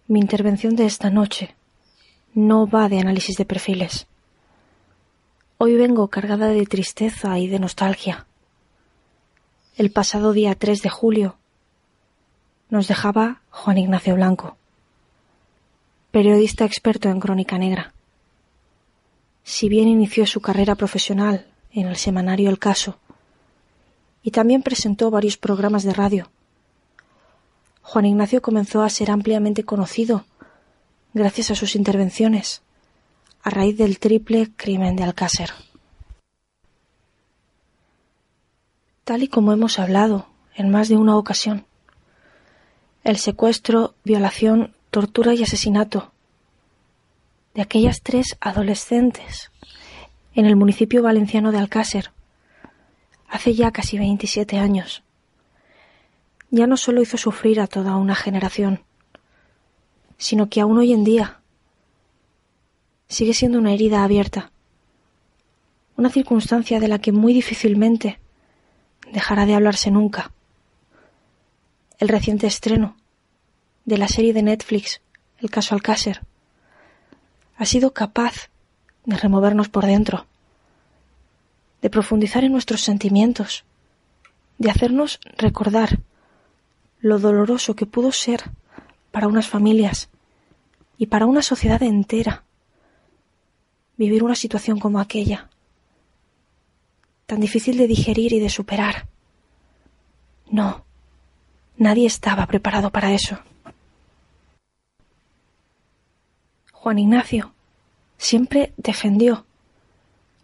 mi 0.09 0.21
intervención 0.21 0.75
de 0.75 0.87
esta 0.87 1.11
noche 1.11 1.55
no 2.35 2.67
va 2.67 2.89
de 2.89 2.99
análisis 2.99 3.37
de 3.37 3.45
perfiles. 3.45 4.07
Hoy 5.59 5.77
vengo 5.77 6.09
cargada 6.09 6.49
de 6.49 6.67
tristeza 6.67 7.39
y 7.39 7.47
de 7.47 7.61
nostalgia. 7.61 8.27
El 9.77 9.93
pasado 9.93 10.33
día 10.33 10.55
3 10.57 10.83
de 10.83 10.89
julio 10.89 11.37
nos 12.73 12.89
dejaba 12.89 13.43
Juan 13.51 13.77
Ignacio 13.77 14.15
Blanco, 14.15 14.57
periodista 16.11 16.65
experto 16.65 17.11
en 17.11 17.21
crónica 17.21 17.59
negra. 17.59 17.93
si 19.45 19.69
bien 19.69 19.89
inició 19.89 20.25
su 20.25 20.41
carrera 20.41 20.75
profesional 20.75 21.47
en 21.71 21.87
el 21.87 21.97
semanario 21.97 22.49
El 22.49 22.59
Caso, 22.59 22.99
y 24.23 24.31
también 24.31 24.63
presentó 24.63 25.11
varios 25.11 25.37
programas 25.37 25.83
de 25.83 25.93
radio. 25.93 26.31
Juan 27.83 28.07
Ignacio 28.07 28.41
comenzó 28.41 28.83
a 28.83 28.89
ser 28.89 29.11
ampliamente 29.11 29.65
conocido 29.65 30.25
gracias 31.13 31.51
a 31.51 31.55
sus 31.55 31.77
intervenciones 31.77 32.63
a 33.43 33.51
raíz 33.51 33.77
del 33.77 33.99
triple 33.99 34.51
crimen 34.57 34.97
de 34.97 35.03
Alcácer. 35.03 35.51
Tal 39.05 39.25
y 39.25 39.29
como 39.29 39.53
hemos 39.53 39.79
hablado 39.79 40.27
en 40.55 40.71
más 40.71 40.89
de 40.89 40.97
una 40.97 41.19
ocasión, 41.19 41.67
el 43.05 43.17
secuestro, 43.17 43.95
violación, 44.05 44.75
tortura 44.91 45.35
y 45.35 45.43
asesinato 45.43 46.13
de 47.55 47.63
aquellas 47.63 48.03
tres 48.03 48.37
adolescentes 48.41 49.51
en 50.35 50.47
el 50.47 50.57
municipio 50.57 51.03
valenciano 51.03 51.53
de 51.53 51.59
Alcácer 51.59 52.13
hace 53.29 53.55
ya 53.55 53.71
casi 53.71 53.99
27 53.99 54.59
años. 54.59 55.03
Ya 56.51 56.67
no 56.67 56.77
solo 56.77 57.01
hizo 57.01 57.17
sufrir 57.17 57.61
a 57.61 57.67
toda 57.67 57.97
una 57.97 58.15
generación, 58.15 58.85
sino 60.19 60.49
que 60.49 60.61
aún 60.61 60.79
hoy 60.79 60.93
en 60.93 61.03
día 61.03 61.41
sigue 63.09 63.35
siendo 63.35 63.59
una 63.59 63.73
herida 63.73 64.05
abierta, 64.05 64.53
una 65.97 66.11
circunstancia 66.11 66.79
de 66.79 66.89
la 66.89 66.99
que 66.99 67.13
muy 67.13 67.33
difícilmente 67.33 68.21
dejará 69.13 69.47
de 69.47 69.55
hablarse 69.55 69.91
nunca. 69.91 70.31
El 72.03 72.09
reciente 72.09 72.49
estreno 72.49 72.97
de 73.85 73.97
la 73.97 74.09
serie 74.09 74.33
de 74.33 74.43
Netflix 74.43 75.01
El 75.39 75.53
caso 75.53 75.77
Alcácer 75.77 76.23
ha 77.57 77.65
sido 77.65 77.93
capaz 77.93 78.51
de 79.05 79.17
removernos 79.17 79.69
por 79.69 79.87
dentro 79.87 80.27
de 81.81 81.91
profundizar 81.91 82.43
en 82.43 82.51
nuestros 82.51 82.81
sentimientos, 82.81 83.65
de 84.59 84.69
hacernos 84.69 85.21
recordar 85.39 86.01
lo 86.99 87.21
doloroso 87.21 87.77
que 87.77 87.87
pudo 87.87 88.11
ser 88.11 88.51
para 89.13 89.29
unas 89.29 89.47
familias 89.47 90.09
y 90.99 91.07
para 91.07 91.27
una 91.27 91.43
sociedad 91.43 91.85
entera 91.85 92.43
vivir 93.97 94.25
una 94.25 94.35
situación 94.35 94.81
como 94.81 94.99
aquella, 94.99 95.51
tan 97.27 97.39
difícil 97.39 97.79
de 97.79 97.87
digerir 97.87 98.33
y 98.33 98.41
de 98.41 98.51
superar. 98.51 99.07
No, 100.51 100.85
nadie 101.83 102.07
estaba 102.07 102.47
preparado 102.47 102.91
para 102.91 103.13
eso. 103.13 103.39
Juan 106.73 106.99
Ignacio 106.99 107.53
siempre 108.17 108.73
defendió 108.77 109.47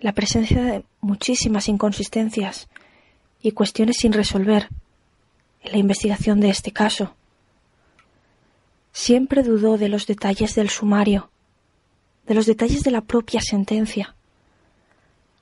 la 0.00 0.12
presencia 0.12 0.62
de 0.62 0.84
muchísimas 1.00 1.68
inconsistencias 1.68 2.68
y 3.40 3.52
cuestiones 3.52 3.96
sin 3.98 4.12
resolver 4.12 4.68
en 5.62 5.72
la 5.72 5.78
investigación 5.78 6.40
de 6.40 6.50
este 6.50 6.72
caso. 6.72 7.14
Siempre 8.92 9.42
dudó 9.42 9.78
de 9.78 9.88
los 9.88 10.06
detalles 10.06 10.54
del 10.54 10.70
sumario, 10.70 11.30
de 12.26 12.34
los 12.34 12.46
detalles 12.46 12.82
de 12.82 12.90
la 12.90 13.00
propia 13.00 13.40
sentencia, 13.40 14.14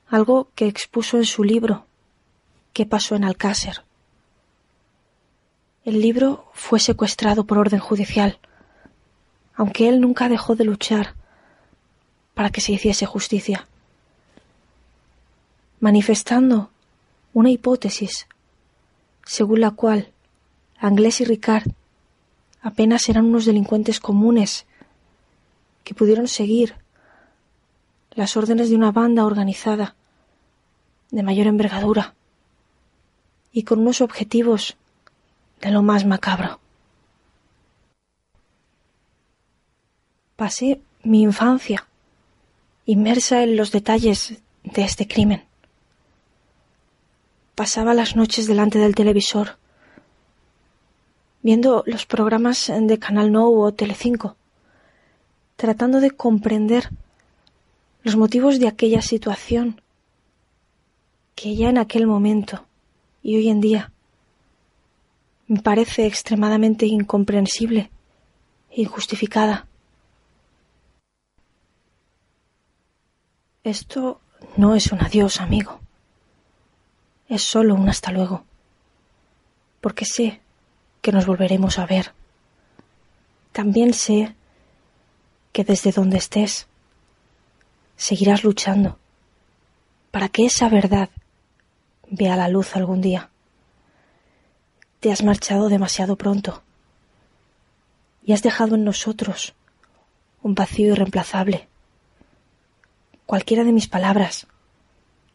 algo 0.07 0.49
que 0.55 0.67
expuso 0.67 1.17
en 1.17 1.25
su 1.25 1.43
libro, 1.43 1.87
¿Qué 2.77 2.85
pasó 2.85 3.15
en 3.15 3.23
Alcácer? 3.23 3.86
El 5.87 6.01
libro 6.01 6.43
fue 6.51 6.81
secuestrado 6.81 7.45
por 7.45 7.57
orden 7.57 7.79
judicial, 7.79 8.39
aunque 9.55 9.87
él 9.87 10.01
nunca 10.01 10.27
dejó 10.27 10.53
de 10.53 10.65
luchar 10.65 11.15
para 12.33 12.49
que 12.49 12.59
se 12.59 12.73
hiciese 12.73 13.05
justicia 13.05 13.65
manifestando 15.79 16.71
una 17.33 17.51
hipótesis 17.51 18.27
según 19.25 19.61
la 19.61 19.71
cual 19.71 20.11
Anglés 20.77 21.21
y 21.21 21.23
Ricard 21.23 21.71
apenas 22.61 23.07
eran 23.07 23.23
unos 23.23 23.45
delincuentes 23.45 24.01
comunes 24.01 24.65
que 25.85 25.93
pudieron 25.93 26.27
seguir 26.27 26.75
las 28.11 28.35
órdenes 28.35 28.69
de 28.69 28.75
una 28.75 28.91
banda 28.91 29.25
organizada 29.25 29.95
de 31.11 31.23
mayor 31.23 31.47
envergadura 31.47 32.13
y 33.53 33.63
con 33.63 33.79
unos 33.79 34.01
objetivos 34.01 34.75
de 35.61 35.71
lo 35.71 35.81
más 35.81 36.05
macabro. 36.05 36.59
Pasé 40.35 40.79
mi 41.03 41.21
infancia 41.21 41.87
inmersa 42.85 43.43
en 43.43 43.57
los 43.57 43.71
detalles 43.71 44.35
de 44.63 44.83
este 44.83 45.07
crimen 45.07 45.47
pasaba 47.57 47.95
las 47.95 48.15
noches 48.15 48.45
delante 48.45 48.77
del 48.77 48.93
televisor, 48.93 49.57
viendo 51.41 51.81
los 51.87 52.05
programas 52.05 52.71
de 52.71 52.99
Canal 52.99 53.31
No 53.31 53.49
o 53.49 53.73
Telecinco, 53.73 54.35
tratando 55.55 55.99
de 55.99 56.11
comprender 56.11 56.91
los 58.03 58.15
motivos 58.15 58.59
de 58.59 58.67
aquella 58.67 59.01
situación 59.01 59.81
que 61.33 61.55
ya 61.55 61.69
en 61.69 61.79
aquel 61.79 62.05
momento 62.05 62.63
y 63.23 63.37
hoy 63.37 63.49
en 63.49 63.59
día 63.59 63.91
me 65.47 65.61
parece 65.61 66.05
extremadamente 66.05 66.85
incomprensible 66.85 67.89
injustificada. 68.71 69.67
Esto 73.63 74.21
no 74.55 74.75
es 74.75 74.91
un 74.91 75.01
adiós, 75.01 75.41
amigo 75.41 75.79
es 77.29 77.43
solo 77.43 77.75
un 77.75 77.89
hasta 77.89 78.11
luego, 78.11 78.45
porque 79.81 80.05
sé 80.05 80.41
que 81.01 81.11
nos 81.11 81.25
volveremos 81.25 81.77
a 81.79 81.85
ver. 81.85 82.13
También 83.51 83.93
sé 83.93 84.35
que 85.51 85.63
desde 85.63 85.91
donde 85.91 86.17
estés 86.17 86.67
seguirás 87.95 88.43
luchando 88.43 88.99
para 90.11 90.29
que 90.29 90.45
esa 90.45 90.69
verdad 90.69 91.09
vea 92.09 92.35
la 92.35 92.47
luz 92.47 92.75
algún 92.75 93.01
día. 93.01 93.29
Te 94.99 95.11
has 95.11 95.23
marchado 95.23 95.69
demasiado 95.69 96.15
pronto 96.15 96.63
y 98.23 98.33
has 98.33 98.43
dejado 98.43 98.75
en 98.75 98.83
nosotros 98.83 99.53
un 100.41 100.55
vacío 100.55 100.93
irreemplazable. 100.93 101.67
Cualquiera 103.25 103.63
de 103.63 103.73
mis 103.73 103.87
palabras 103.87 104.47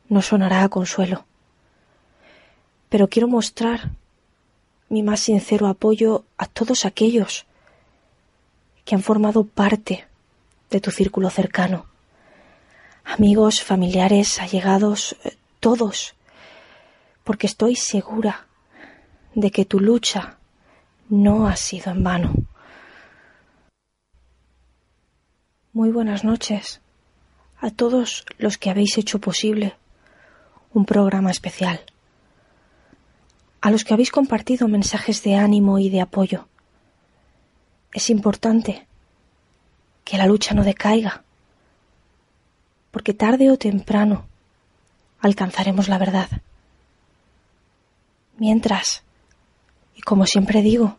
no 0.08 0.22
sonará 0.22 0.62
a 0.62 0.68
consuelo 0.68 1.26
pero 2.92 3.08
quiero 3.08 3.26
mostrar 3.26 3.92
mi 4.90 5.02
más 5.02 5.20
sincero 5.20 5.66
apoyo 5.66 6.26
a 6.36 6.44
todos 6.44 6.84
aquellos 6.84 7.46
que 8.84 8.94
han 8.94 9.02
formado 9.02 9.44
parte 9.44 10.06
de 10.68 10.78
tu 10.78 10.90
círculo 10.90 11.30
cercano. 11.30 11.86
Amigos, 13.02 13.62
familiares, 13.62 14.38
allegados, 14.40 15.16
eh, 15.24 15.38
todos, 15.58 16.14
porque 17.24 17.46
estoy 17.46 17.76
segura 17.76 18.46
de 19.34 19.50
que 19.50 19.64
tu 19.64 19.80
lucha 19.80 20.38
no 21.08 21.46
ha 21.46 21.56
sido 21.56 21.90
en 21.90 22.04
vano. 22.04 22.32
Muy 25.72 25.90
buenas 25.90 26.24
noches 26.24 26.80
a 27.60 27.70
todos 27.70 28.26
los 28.38 28.58
que 28.58 28.70
habéis 28.70 28.98
hecho 28.98 29.20
posible 29.20 29.76
un 30.72 30.84
programa 30.84 31.30
especial 31.30 31.80
a 33.62 33.70
los 33.70 33.84
que 33.84 33.94
habéis 33.94 34.10
compartido 34.10 34.66
mensajes 34.66 35.22
de 35.22 35.36
ánimo 35.36 35.78
y 35.78 35.88
de 35.88 36.00
apoyo. 36.00 36.48
Es 37.94 38.10
importante 38.10 38.86
que 40.04 40.18
la 40.18 40.26
lucha 40.26 40.52
no 40.52 40.64
decaiga, 40.64 41.22
porque 42.90 43.14
tarde 43.14 43.50
o 43.50 43.56
temprano 43.56 44.26
alcanzaremos 45.20 45.88
la 45.88 45.98
verdad. 45.98 46.28
Mientras, 48.36 49.04
y 49.94 50.00
como 50.00 50.26
siempre 50.26 50.62
digo, 50.62 50.96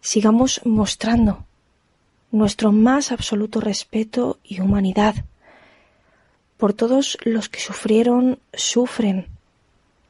sigamos 0.00 0.60
mostrando 0.64 1.44
nuestro 2.30 2.72
más 2.72 3.12
absoluto 3.12 3.60
respeto 3.60 4.38
y 4.42 4.60
humanidad 4.60 5.24
por 6.56 6.72
todos 6.72 7.18
los 7.24 7.48
que 7.48 7.60
sufrieron, 7.60 8.38
sufren 8.52 9.28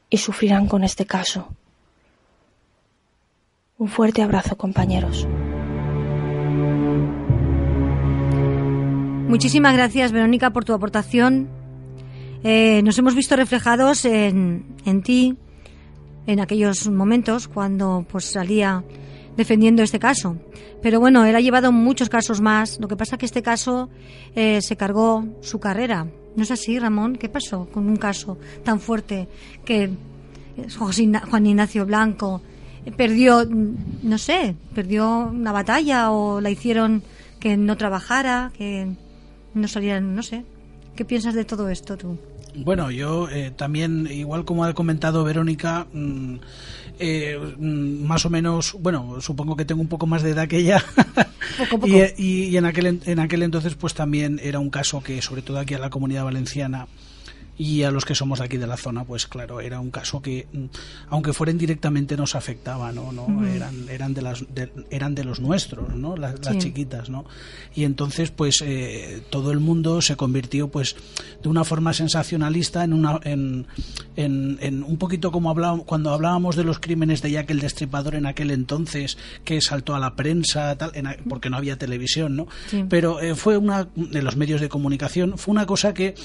y 0.09 0.17
sufrirán 0.17 0.67
con 0.67 0.83
este 0.83 1.05
caso. 1.05 1.49
Un 3.77 3.89
fuerte 3.89 4.21
abrazo, 4.21 4.55
compañeros. 4.57 5.27
Muchísimas 9.27 9.73
gracias, 9.73 10.11
Verónica, 10.11 10.51
por 10.51 10.65
tu 10.65 10.73
aportación. 10.73 11.49
Eh, 12.43 12.81
nos 12.83 12.97
hemos 12.97 13.15
visto 13.15 13.35
reflejados 13.35 14.05
en, 14.05 14.75
en 14.85 15.01
ti 15.01 15.37
en 16.27 16.39
aquellos 16.39 16.87
momentos 16.89 17.47
cuando 17.47 18.05
pues 18.09 18.25
salía 18.25 18.83
defendiendo 19.37 19.83
este 19.83 19.99
caso. 19.99 20.37
Pero 20.81 20.99
bueno, 20.99 21.25
él 21.25 21.35
ha 21.35 21.41
llevado 21.41 21.71
muchos 21.71 22.09
casos 22.09 22.41
más. 22.41 22.79
Lo 22.79 22.87
que 22.87 22.95
pasa 22.95 23.17
que 23.17 23.25
este 23.25 23.41
caso 23.41 23.89
eh, 24.35 24.61
se 24.61 24.75
cargó 24.75 25.25
su 25.41 25.59
carrera. 25.59 26.07
¿No 26.35 26.43
es 26.43 26.51
así, 26.51 26.77
Ramón? 26.79 27.15
¿Qué 27.15 27.29
pasó 27.29 27.67
con 27.71 27.87
un 27.87 27.95
caso 27.95 28.37
tan 28.63 28.79
fuerte 28.79 29.27
que 29.63 29.89
Juan 30.77 31.45
Ignacio 31.45 31.85
Blanco 31.85 32.41
perdió, 32.91 33.47
no 34.03 34.17
sé, 34.17 34.55
perdió 34.73 35.27
una 35.27 35.51
batalla 35.51 36.11
o 36.11 36.39
la 36.41 36.49
hicieron 36.49 37.03
que 37.39 37.57
no 37.57 37.77
trabajara, 37.77 38.51
que 38.57 38.87
no 39.53 39.67
salieran, 39.67 40.15
no 40.15 40.23
sé. 40.23 40.45
¿Qué 40.95 41.03
piensas 41.05 41.33
de 41.33 41.45
todo 41.45 41.69
esto 41.69 41.97
tú? 41.97 42.17
Bueno, 42.57 42.91
yo 42.91 43.29
eh, 43.29 43.51
también, 43.55 44.07
igual 44.09 44.45
como 44.45 44.63
ha 44.63 44.73
comentado 44.73 45.23
Verónica, 45.23 45.87
mm, 45.91 46.35
eh, 46.99 47.37
mm, 47.57 48.05
más 48.05 48.25
o 48.25 48.29
menos, 48.29 48.75
bueno, 48.79 49.19
supongo 49.21 49.55
que 49.55 49.65
tengo 49.65 49.81
un 49.81 49.87
poco 49.87 50.07
más 50.07 50.23
de 50.23 50.31
edad 50.31 50.47
que 50.47 50.57
ella. 50.57 50.83
y, 52.17 52.43
y 52.45 52.57
en, 52.57 52.65
aquel, 52.65 53.01
en 53.05 53.19
aquel 53.19 53.43
entonces, 53.43 53.75
pues 53.75 53.93
también 53.93 54.39
era 54.41 54.59
un 54.59 54.69
caso 54.69 55.03
que, 55.03 55.21
sobre 55.21 55.41
todo 55.41 55.59
aquí 55.59 55.73
en 55.73 55.81
la 55.81 55.89
comunidad 55.89 56.23
valenciana, 56.23 56.87
y 57.57 57.83
a 57.83 57.91
los 57.91 58.05
que 58.05 58.15
somos 58.15 58.39
de 58.39 58.45
aquí 58.45 58.57
de 58.57 58.67
la 58.67 58.77
zona 58.77 59.05
pues 59.05 59.27
claro 59.27 59.61
era 59.61 59.79
un 59.79 59.91
caso 59.91 60.21
que 60.21 60.47
mm, 60.51 60.65
aunque 61.09 61.33
fuera 61.33 61.51
indirectamente 61.51 62.17
nos 62.17 62.35
afectaba 62.35 62.91
no 62.91 63.11
no 63.11 63.47
eran 63.47 63.87
eran 63.89 64.13
de 64.13 64.21
las 64.21 64.45
eran 64.89 65.15
de 65.15 65.23
los 65.23 65.39
nuestros 65.39 65.95
no 65.95 66.17
las, 66.17 66.35
chiquitas 66.57 67.09
no 67.09 67.25
y 67.73 67.83
entonces 67.83 68.31
pues 68.31 68.61
eh, 68.61 69.21
todo 69.29 69.51
el 69.51 69.59
mundo 69.59 70.01
se 70.01 70.15
convirtió 70.15 70.67
pues 70.69 70.95
de 71.41 71.49
una 71.49 71.63
forma 71.63 71.93
sensacionalista 71.93 72.83
en 72.83 72.93
una 72.93 73.19
en, 73.23 73.67
en, 74.17 74.83
un 74.83 74.97
poquito 74.97 75.31
como 75.31 75.49
hablábamos 75.49 75.85
cuando 75.85 76.11
hablábamos 76.11 76.55
de 76.55 76.63
los 76.63 76.79
crímenes 76.79 77.21
de 77.21 77.31
Jack 77.31 77.49
el 77.51 77.59
Destripador 77.59 78.15
en 78.15 78.25
aquel 78.25 78.51
entonces 78.51 79.17
que 79.45 79.61
saltó 79.61 79.95
a 79.95 79.99
la 79.99 80.15
prensa 80.15 80.77
tal 80.77 80.91
porque 81.29 81.49
no 81.49 81.57
había 81.57 81.77
televisión 81.77 82.35
no 82.35 82.47
pero 82.89 83.21
eh, 83.21 83.35
fue 83.35 83.57
una 83.57 83.87
de 83.95 84.21
los 84.21 84.35
medios 84.35 84.59
de 84.59 84.67
comunicación 84.67 85.37
fue 85.37 85.53
una 85.53 85.65
cosa 85.65 85.93
que 85.93 86.15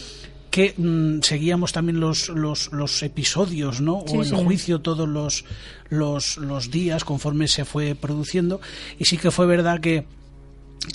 que 0.51 0.75
mm, 0.77 1.21
seguíamos 1.23 1.73
también 1.73 2.01
los, 2.01 2.29
los, 2.29 2.73
los 2.73 3.03
episodios, 3.03 3.81
¿no? 3.81 3.99
o 3.99 4.23
el 4.23 4.35
juicio 4.35 4.81
todos 4.81 5.09
los, 5.09 5.45
los, 5.89 6.37
los 6.39 6.71
días 6.71 7.05
conforme 7.05 7.49
se 7.49 7.65
fue 7.65 7.95
produciendo. 7.95 8.61
Y 8.99 9.05
sí 9.05 9.17
que 9.17 9.31
fue 9.31 9.47
verdad 9.47 9.81
que 9.81 10.05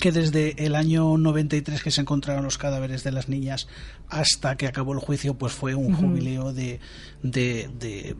que 0.00 0.10
desde 0.12 0.64
el 0.64 0.74
año 0.74 1.16
93 1.16 1.82
que 1.82 1.90
se 1.90 2.00
encontraron 2.00 2.44
los 2.44 2.58
cadáveres 2.58 3.04
de 3.04 3.12
las 3.12 3.28
niñas 3.28 3.68
hasta 4.08 4.56
que 4.56 4.66
acabó 4.66 4.92
el 4.92 4.98
juicio, 4.98 5.34
pues 5.34 5.52
fue 5.52 5.74
un 5.74 5.94
jubileo 5.94 6.52
de, 6.52 6.80
de, 7.22 7.68
de 7.78 8.16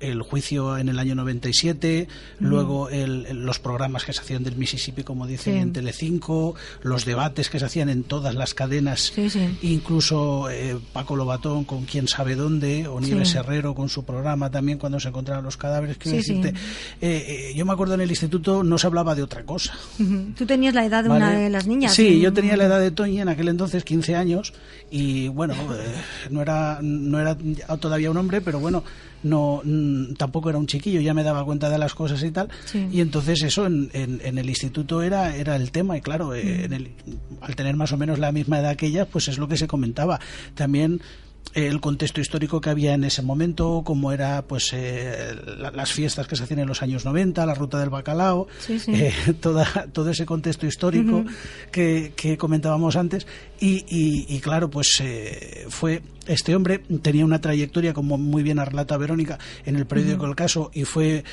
el, 0.00 0.22
juicio 0.22 0.78
en 0.78 0.88
el 0.88 0.98
año 0.98 1.14
97, 1.14 2.08
luego 2.38 2.88
el, 2.88 3.44
los 3.44 3.58
programas 3.58 4.04
que 4.04 4.12
se 4.12 4.20
hacían 4.20 4.44
del 4.44 4.56
Mississippi, 4.56 5.02
como 5.02 5.26
dicen 5.26 5.56
en 5.56 5.72
Telecinco, 5.72 6.54
los 6.82 7.04
debates 7.04 7.50
que 7.50 7.58
se 7.58 7.66
hacían 7.66 7.88
en 7.88 8.02
todas 8.02 8.34
las 8.34 8.54
cadenas, 8.54 9.12
incluso 9.62 10.50
eh, 10.50 10.78
Paco 10.92 11.16
Lobatón 11.16 11.64
con 11.64 11.84
quién 11.84 12.08
sabe 12.08 12.34
dónde, 12.36 12.88
o 12.88 13.00
Nieves 13.00 13.34
Herrero 13.34 13.74
con 13.74 13.88
su 13.88 14.04
programa 14.04 14.50
también 14.50 14.78
cuando 14.78 15.00
se 15.00 15.08
encontraron 15.08 15.44
los 15.44 15.56
cadáveres. 15.56 15.96
Eh, 16.04 16.52
eh, 17.00 17.52
yo 17.56 17.64
me 17.64 17.72
acuerdo 17.72 17.94
en 17.94 18.00
el 18.00 18.10
instituto 18.10 18.62
no 18.62 18.78
se 18.78 18.86
hablaba 18.86 19.14
de 19.14 19.22
otra 19.22 19.44
cosa. 19.44 19.74
Tú 20.36 20.46
tenías 20.54 20.74
la 20.74 20.84
edad 20.84 21.02
de 21.02 21.10
una 21.10 21.32
de 21.32 21.50
las 21.50 21.66
niñas. 21.66 21.94
Sí, 21.94 22.20
yo 22.20 22.32
tenía 22.32 22.56
la 22.56 22.64
edad 22.64 22.80
de 22.80 22.92
Toñi 22.92 23.20
en 23.20 23.28
aquel 23.28 23.48
entonces, 23.48 23.82
15 23.82 24.14
años, 24.14 24.54
y 24.88 25.26
bueno, 25.28 25.54
no 26.30 26.42
era 26.42 26.78
no 26.80 27.20
era 27.20 27.36
todavía 27.80 28.10
un 28.10 28.16
hombre, 28.16 28.40
pero 28.40 28.60
bueno, 28.60 28.84
no 29.24 29.62
mm, 29.64 30.14
tampoco 30.14 30.50
era 30.50 30.58
un 30.58 30.68
chiquillo, 30.68 31.00
ya 31.00 31.12
me 31.12 31.24
daba 31.24 31.44
cuenta 31.44 31.68
de 31.70 31.78
las 31.78 31.94
cosas 31.94 32.22
y 32.22 32.30
tal. 32.30 32.48
Y 32.92 33.00
entonces 33.00 33.42
eso 33.42 33.66
en, 33.66 33.90
en, 33.92 34.38
el 34.38 34.48
instituto 34.48 35.02
era, 35.02 35.34
era 35.34 35.56
el 35.56 35.72
tema 35.72 35.96
y 35.96 36.00
claro, 36.00 36.34
eh, 36.34 36.68
mm. 36.68 37.42
al 37.42 37.56
tener 37.56 37.74
más 37.74 37.90
o 37.92 37.96
menos 37.96 38.20
la 38.20 38.30
misma 38.30 38.60
edad 38.60 38.76
que 38.76 38.86
ella, 38.86 39.06
pues 39.06 39.26
es 39.26 39.38
lo 39.38 39.48
que 39.48 39.56
se 39.56 39.66
comentaba. 39.66 40.20
También 40.54 41.00
el 41.54 41.80
contexto 41.80 42.20
histórico 42.20 42.60
que 42.60 42.70
había 42.70 42.94
en 42.94 43.04
ese 43.04 43.22
momento, 43.22 43.82
como 43.84 44.12
era 44.12 44.42
pues 44.42 44.70
eh, 44.72 45.36
las 45.56 45.92
fiestas 45.92 46.26
que 46.26 46.36
se 46.36 46.42
hacían 46.42 46.60
en 46.60 46.68
los 46.68 46.82
años 46.82 47.04
90, 47.04 47.46
la 47.46 47.54
ruta 47.54 47.78
del 47.78 47.90
bacalao, 47.90 48.48
eh, 48.68 49.12
toda, 49.40 49.64
todo 49.92 50.10
ese 50.10 50.26
contexto 50.26 50.66
histórico 50.66 51.24
que, 51.70 52.12
que, 52.16 52.36
comentábamos 52.36 52.96
antes. 52.96 53.26
Y, 53.60 53.84
y, 53.88 54.40
claro, 54.40 54.68
pues 54.68 54.98
eh, 55.00 55.66
fue 55.68 56.02
este 56.26 56.54
hombre 56.54 56.80
tenía 57.02 57.24
una 57.24 57.40
trayectoria, 57.40 57.92
como 57.92 58.18
muy 58.18 58.42
bien 58.42 58.58
ha 58.58 58.64
relatado 58.64 59.00
Verónica, 59.00 59.38
en 59.64 59.76
el 59.76 59.86
periódico 59.86 60.26
El 60.26 60.34
Caso 60.34 60.70
y 60.72 60.84
fue 60.84 61.24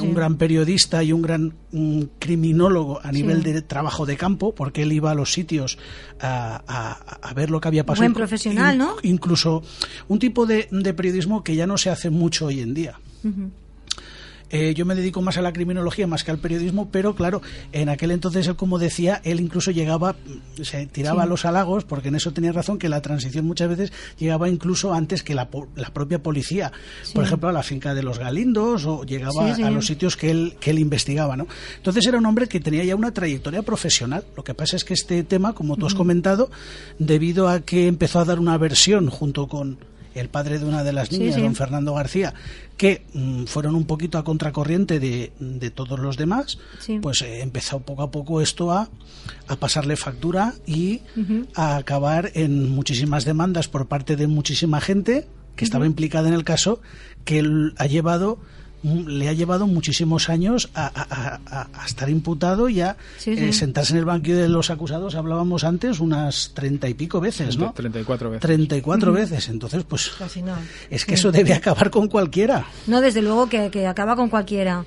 un 0.00 0.14
gran 0.14 0.36
periodista 0.36 1.02
y 1.02 1.12
un 1.12 1.22
gran 1.22 1.54
criminólogo 2.18 3.00
a 3.02 3.12
nivel 3.12 3.42
de 3.42 3.62
trabajo 3.62 4.06
de 4.06 4.16
campo, 4.16 4.54
porque 4.54 4.82
él 4.82 4.92
iba 4.92 5.10
a 5.10 5.14
los 5.14 5.32
sitios 5.32 5.78
a, 6.20 6.98
a, 7.22 7.34
ver 7.34 7.50
lo 7.50 7.60
que 7.60 7.68
había 7.68 7.84
pasado. 7.84 8.02
Buen 8.02 8.14
profesional, 8.14 8.76
¿no? 8.76 8.96
Incluso 9.02 9.62
un 10.08 10.18
tipo 10.18 10.46
de, 10.46 10.68
periodismo 10.94 11.42
que 11.42 11.56
ya 11.56 11.66
no 11.66 11.78
se 11.78 11.90
hace 11.90 12.10
mucho 12.10 12.46
hoy 12.46 12.60
en 12.60 12.74
día. 12.74 12.98
Eh, 14.52 14.74
yo 14.74 14.84
me 14.84 14.94
dedico 14.94 15.22
más 15.22 15.38
a 15.38 15.42
la 15.42 15.52
criminología 15.52 16.06
más 16.06 16.24
que 16.24 16.30
al 16.30 16.38
periodismo, 16.38 16.90
pero 16.90 17.14
claro, 17.14 17.40
en 17.72 17.88
aquel 17.88 18.10
entonces 18.10 18.46
él, 18.46 18.54
como 18.54 18.78
decía, 18.78 19.22
él 19.24 19.40
incluso 19.40 19.70
llegaba, 19.70 20.14
se 20.62 20.86
tiraba 20.86 21.22
a 21.22 21.26
los 21.26 21.46
halagos, 21.46 21.84
porque 21.84 22.08
en 22.08 22.16
eso 22.16 22.32
tenía 22.32 22.52
razón, 22.52 22.78
que 22.78 22.90
la 22.90 23.00
transición 23.00 23.46
muchas 23.46 23.70
veces 23.70 23.92
llegaba 24.18 24.50
incluso 24.50 24.92
antes 24.92 25.22
que 25.22 25.34
la, 25.34 25.48
propia 25.48 26.22
policía. 26.22 26.70
Por 27.14 27.24
ejemplo, 27.24 27.48
a 27.48 27.52
la 27.52 27.62
finca 27.62 27.94
de 27.94 28.02
los 28.02 28.18
Galindos 28.18 28.84
o 28.84 29.04
llegaba 29.04 29.54
a 29.54 29.70
los 29.70 29.86
sitios 29.86 30.18
que 30.18 30.30
él, 30.30 30.56
que 30.60 30.70
él 30.70 30.78
investigaba, 30.78 31.34
¿no? 31.36 31.46
Entonces 31.76 32.06
era 32.06 32.18
un 32.18 32.26
hombre 32.26 32.46
que 32.46 32.60
tenía 32.60 32.84
ya 32.84 32.94
una 32.94 33.12
trayectoria 33.12 33.62
profesional. 33.62 34.24
Lo 34.36 34.44
que 34.44 34.52
pasa 34.52 34.76
es 34.76 34.84
que 34.84 34.92
este 34.92 35.24
tema, 35.24 35.54
como 35.54 35.78
tú 35.78 35.86
has 35.86 35.94
comentado, 35.94 36.50
debido 36.98 37.48
a 37.48 37.60
que 37.60 37.86
empezó 37.86 38.20
a 38.20 38.26
dar 38.26 38.38
una 38.38 38.58
versión 38.58 39.08
junto 39.08 39.48
con 39.48 39.78
el 40.14 40.28
padre 40.28 40.58
de 40.58 40.64
una 40.64 40.84
de 40.84 40.92
las 40.92 41.10
niñas, 41.12 41.36
don 41.36 41.54
Fernando 41.54 41.94
García, 41.94 42.34
que 42.76 43.04
mm, 43.14 43.44
fueron 43.44 43.74
un 43.74 43.84
poquito 43.84 44.18
a 44.18 44.24
contracorriente 44.24 45.00
de, 45.00 45.32
de 45.38 45.70
todos 45.70 45.98
los 45.98 46.16
demás, 46.16 46.58
pues 47.00 47.22
eh, 47.22 47.40
empezó 47.40 47.80
poco 47.80 48.02
a 48.02 48.10
poco 48.10 48.40
esto 48.40 48.72
a, 48.72 48.90
a 49.48 49.56
pasarle 49.56 49.96
factura 49.96 50.54
y 50.66 51.02
a 51.54 51.76
acabar 51.76 52.30
en 52.34 52.70
muchísimas 52.70 53.24
demandas 53.24 53.68
por 53.68 53.86
parte 53.86 54.16
de 54.16 54.26
muchísima 54.26 54.80
gente 54.80 55.26
que 55.56 55.64
estaba 55.64 55.86
implicada 55.86 56.28
en 56.28 56.34
el 56.34 56.44
caso, 56.44 56.80
que 57.24 57.38
él 57.38 57.74
ha 57.76 57.86
llevado 57.86 58.38
le 58.82 59.28
ha 59.28 59.32
llevado 59.32 59.66
muchísimos 59.66 60.28
años 60.28 60.70
a, 60.74 61.38
estar 61.86 62.08
imputado 62.08 62.68
y 62.68 62.80
a 62.80 62.96
eh, 63.26 63.52
sentarse 63.52 63.92
en 63.92 63.98
el 63.98 64.04
banquillo 64.04 64.38
de 64.38 64.48
los 64.48 64.70
acusados. 64.70 65.14
Hablábamos 65.14 65.64
antes 65.64 66.00
unas 66.00 66.52
treinta 66.54 66.88
y 66.88 66.94
pico 66.94 67.20
veces, 67.20 67.56
¿no? 67.56 67.72
Treinta 67.72 68.00
y 68.00 68.04
cuatro 68.04 68.30
veces. 68.30 68.42
Treinta 68.42 68.76
y 68.76 68.80
cuatro 68.80 69.12
veces. 69.12 69.48
Entonces, 69.48 69.84
pues. 69.84 70.10
Es 70.90 71.04
que 71.04 71.14
eso 71.14 71.32
debe 71.32 71.54
acabar 71.54 71.90
con 71.90 72.08
cualquiera. 72.08 72.66
No, 72.86 73.00
desde 73.00 73.22
luego 73.22 73.48
que, 73.48 73.70
que 73.70 73.86
acaba 73.86 74.16
con 74.16 74.28
cualquiera. 74.28 74.84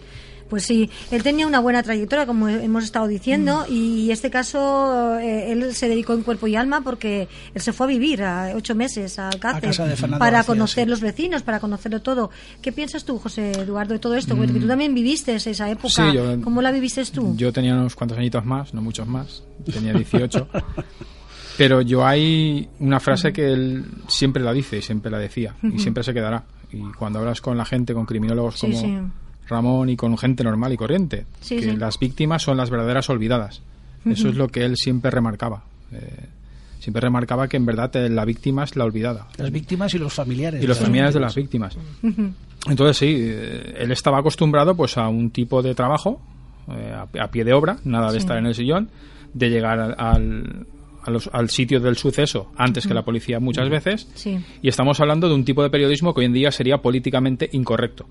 Pues 0.49 0.63
sí, 0.63 0.89
él 1.11 1.23
tenía 1.23 1.47
una 1.47 1.59
buena 1.59 1.81
trayectoria, 1.81 2.25
como 2.25 2.47
hemos 2.47 2.83
estado 2.83 3.07
diciendo, 3.07 3.65
mm. 3.67 3.73
y 3.73 4.11
este 4.11 4.29
caso 4.29 5.17
eh, 5.17 5.51
él 5.51 5.73
se 5.73 5.89
dedicó 5.89 6.13
en 6.13 6.21
cuerpo 6.21 6.47
y 6.47 6.55
alma 6.55 6.81
porque 6.81 7.27
él 7.53 7.61
se 7.61 7.73
fue 7.73 7.87
a 7.87 7.89
vivir 7.89 8.23
a 8.23 8.53
ocho 8.55 8.75
meses 8.75 9.17
a 9.17 9.29
Alcácer 9.29 9.75
para 10.19 10.43
conocer 10.43 10.87
los 10.87 11.01
vecinos, 11.01 11.41
para 11.41 11.59
conocerlo 11.59 12.01
todo. 12.01 12.29
¿Qué 12.61 12.71
piensas 12.71 13.05
tú, 13.05 13.17
José 13.17 13.51
Eduardo, 13.51 13.93
de 13.93 13.99
todo 13.99 14.15
esto? 14.15 14.35
Porque 14.35 14.53
tú 14.53 14.65
mm. 14.65 14.67
también 14.67 14.93
viviste 14.93 15.35
esa 15.35 15.69
época. 15.69 16.13
¿Cómo 16.43 16.61
la 16.61 16.71
viviste 16.71 17.03
tú? 17.05 17.35
Yo 17.35 17.51
tenía 17.51 17.73
unos 17.73 17.95
cuantos 17.95 18.17
añitos 18.17 18.45
más, 18.45 18.73
no 18.73 18.81
muchos 18.81 19.07
más, 19.07 19.43
tenía 19.71 19.93
18. 20.05 20.47
Pero 21.57 21.81
yo 21.81 22.05
hay 22.05 22.69
una 22.79 22.99
frase 22.99 23.31
que 23.31 23.51
él 23.51 23.85
siempre 24.07 24.43
la 24.43 24.53
dice 24.53 24.77
y 24.77 24.81
siempre 24.81 25.09
la 25.09 25.17
decía 25.19 25.55
y 25.63 25.79
siempre 25.79 26.03
se 26.03 26.13
quedará. 26.13 26.43
Y 26.71 26.81
cuando 26.97 27.19
hablas 27.19 27.41
con 27.41 27.57
la 27.57 27.65
gente, 27.65 27.93
con 27.93 28.05
criminólogos 28.05 28.59
como 28.59 29.11
Ramón 29.47 29.89
y 29.89 29.95
con 29.95 30.17
gente 30.17 30.43
normal 30.43 30.73
y 30.73 30.77
corriente, 30.77 31.25
que 31.47 31.73
las 31.77 31.99
víctimas 31.99 32.41
son 32.41 32.57
las 32.57 32.69
verdaderas 32.69 33.09
olvidadas. 33.09 33.61
Eso 34.05 34.29
es 34.29 34.35
lo 34.35 34.49
que 34.49 34.63
él 34.63 34.75
siempre 34.77 35.09
remarcaba. 35.09 35.63
Eh, 35.91 36.27
siempre 36.79 37.01
remarcaba 37.01 37.47
que 37.47 37.57
en 37.57 37.65
verdad 37.65 37.95
eh, 37.95 38.09
la 38.09 38.23
víctima 38.25 38.63
es 38.63 38.75
la 38.75 38.85
olvidada. 38.85 39.27
Las 39.37 39.51
víctimas 39.51 39.93
y 39.95 39.97
los 39.97 40.13
familiares. 40.13 40.63
Y 40.63 40.67
los 40.67 40.77
familiares 40.77 41.13
de 41.15 41.19
las 41.19 41.33
víctimas. 41.33 41.77
Entonces 42.67 42.97
sí, 42.97 43.15
eh, 43.17 43.75
él 43.79 43.91
estaba 43.91 44.19
acostumbrado 44.19 44.75
pues 44.75 44.97
a 44.97 45.07
un 45.07 45.31
tipo 45.31 45.61
de 45.63 45.73
trabajo, 45.73 46.21
a, 46.67 47.27
pie 47.27 47.43
de 47.43 47.53
obra, 47.53 47.77
nada 47.83 48.11
de 48.11 48.17
estar 48.19 48.37
en 48.37 48.45
el 48.45 48.55
sillón, 48.55 48.89
de 49.33 49.49
llegar 49.49 49.95
al, 49.97 50.65
al 51.31 51.49
sitio 51.49 51.79
del 51.79 51.95
suceso 51.95 52.51
antes 52.57 52.87
que 52.87 52.93
la 52.93 53.03
policía 53.03 53.39
muchas 53.39 53.69
veces. 53.69 54.07
Y 54.61 54.67
estamos 54.67 54.99
hablando 54.99 55.27
de 55.27 55.35
un 55.35 55.45
tipo 55.45 55.63
de 55.63 55.69
periodismo 55.69 56.13
que 56.13 56.21
hoy 56.21 56.25
en 56.25 56.33
día 56.33 56.51
sería 56.51 56.77
políticamente 56.77 57.49
incorrecto. 57.51 58.05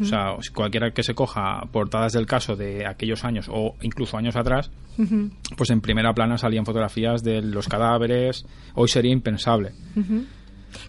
O 0.00 0.04
sea, 0.04 0.36
cualquiera 0.52 0.90
que 0.90 1.02
se 1.02 1.14
coja 1.14 1.62
portadas 1.70 2.12
del 2.12 2.26
caso 2.26 2.56
de 2.56 2.86
aquellos 2.86 3.24
años 3.24 3.46
o 3.48 3.76
incluso 3.82 4.16
años 4.16 4.34
atrás, 4.34 4.70
pues 5.56 5.70
en 5.70 5.80
primera 5.80 6.12
plana 6.12 6.38
salían 6.38 6.64
fotografías 6.64 7.22
de 7.22 7.42
los 7.42 7.68
cadáveres. 7.68 8.46
Hoy 8.74 8.88
sería 8.88 9.12
impensable. 9.12 9.72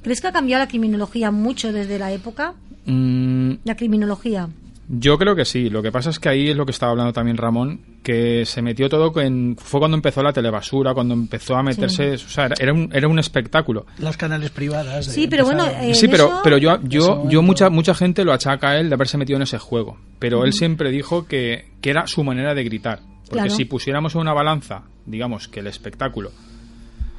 ¿Crees 0.01 0.21
que 0.21 0.27
ha 0.27 0.31
cambiado 0.31 0.63
la 0.63 0.67
criminología 0.67 1.31
mucho 1.31 1.71
desde 1.71 1.99
la 1.99 2.11
época? 2.11 2.53
Mm. 2.85 3.53
La 3.63 3.75
criminología. 3.75 4.49
Yo 4.89 5.17
creo 5.17 5.35
que 5.35 5.43
sí. 5.43 5.69
Lo 5.69 5.81
que 5.81 5.91
pasa 5.91 6.09
es 6.09 6.19
que 6.19 6.29
ahí 6.29 6.49
es 6.49 6.55
lo 6.55 6.65
que 6.65 6.71
estaba 6.71 6.91
hablando 6.91 7.11
también 7.11 7.37
Ramón, 7.37 7.81
que 8.03 8.45
se 8.45 8.61
metió 8.61 8.87
todo 8.87 9.19
en... 9.21 9.57
Fue 9.57 9.79
cuando 9.79 9.95
empezó 9.95 10.23
la 10.23 10.31
telebasura, 10.31 10.93
cuando 10.93 11.13
empezó 11.13 11.55
a 11.55 11.63
meterse... 11.63 12.13
O 12.13 12.17
sea, 12.17 12.49
era 12.57 12.73
un, 12.73 12.89
era 12.93 13.07
un 13.07 13.19
espectáculo. 13.19 13.85
Las 13.97 14.15
canales 14.15 14.49
privadas. 14.51 15.05
Sí, 15.05 15.27
pero 15.27 15.45
bueno... 15.45 15.65
sí, 15.93 16.07
pero, 16.07 16.39
pero 16.43 16.57
yo, 16.57 16.79
yo, 16.83 17.27
yo 17.29 17.41
mucha, 17.41 17.69
mucha 17.69 17.93
gente 17.93 18.23
lo 18.23 18.31
achaca 18.31 18.69
a 18.69 18.79
él 18.79 18.89
de 18.89 18.95
haberse 18.95 19.17
metido 19.17 19.35
en 19.37 19.43
ese 19.43 19.57
juego. 19.57 19.97
Pero 20.19 20.45
él 20.45 20.53
siempre 20.53 20.89
dijo 20.89 21.27
que, 21.27 21.69
que 21.81 21.89
era 21.89 22.07
su 22.07 22.23
manera 22.23 22.53
de 22.53 22.63
gritar. 22.63 23.01
Porque 23.29 23.49
si 23.49 23.65
pusiéramos 23.65 24.15
en 24.15 24.21
una 24.21 24.33
balanza, 24.33 24.83
digamos, 25.05 25.47
que 25.47 25.59
el 25.59 25.67
espectáculo 25.67 26.31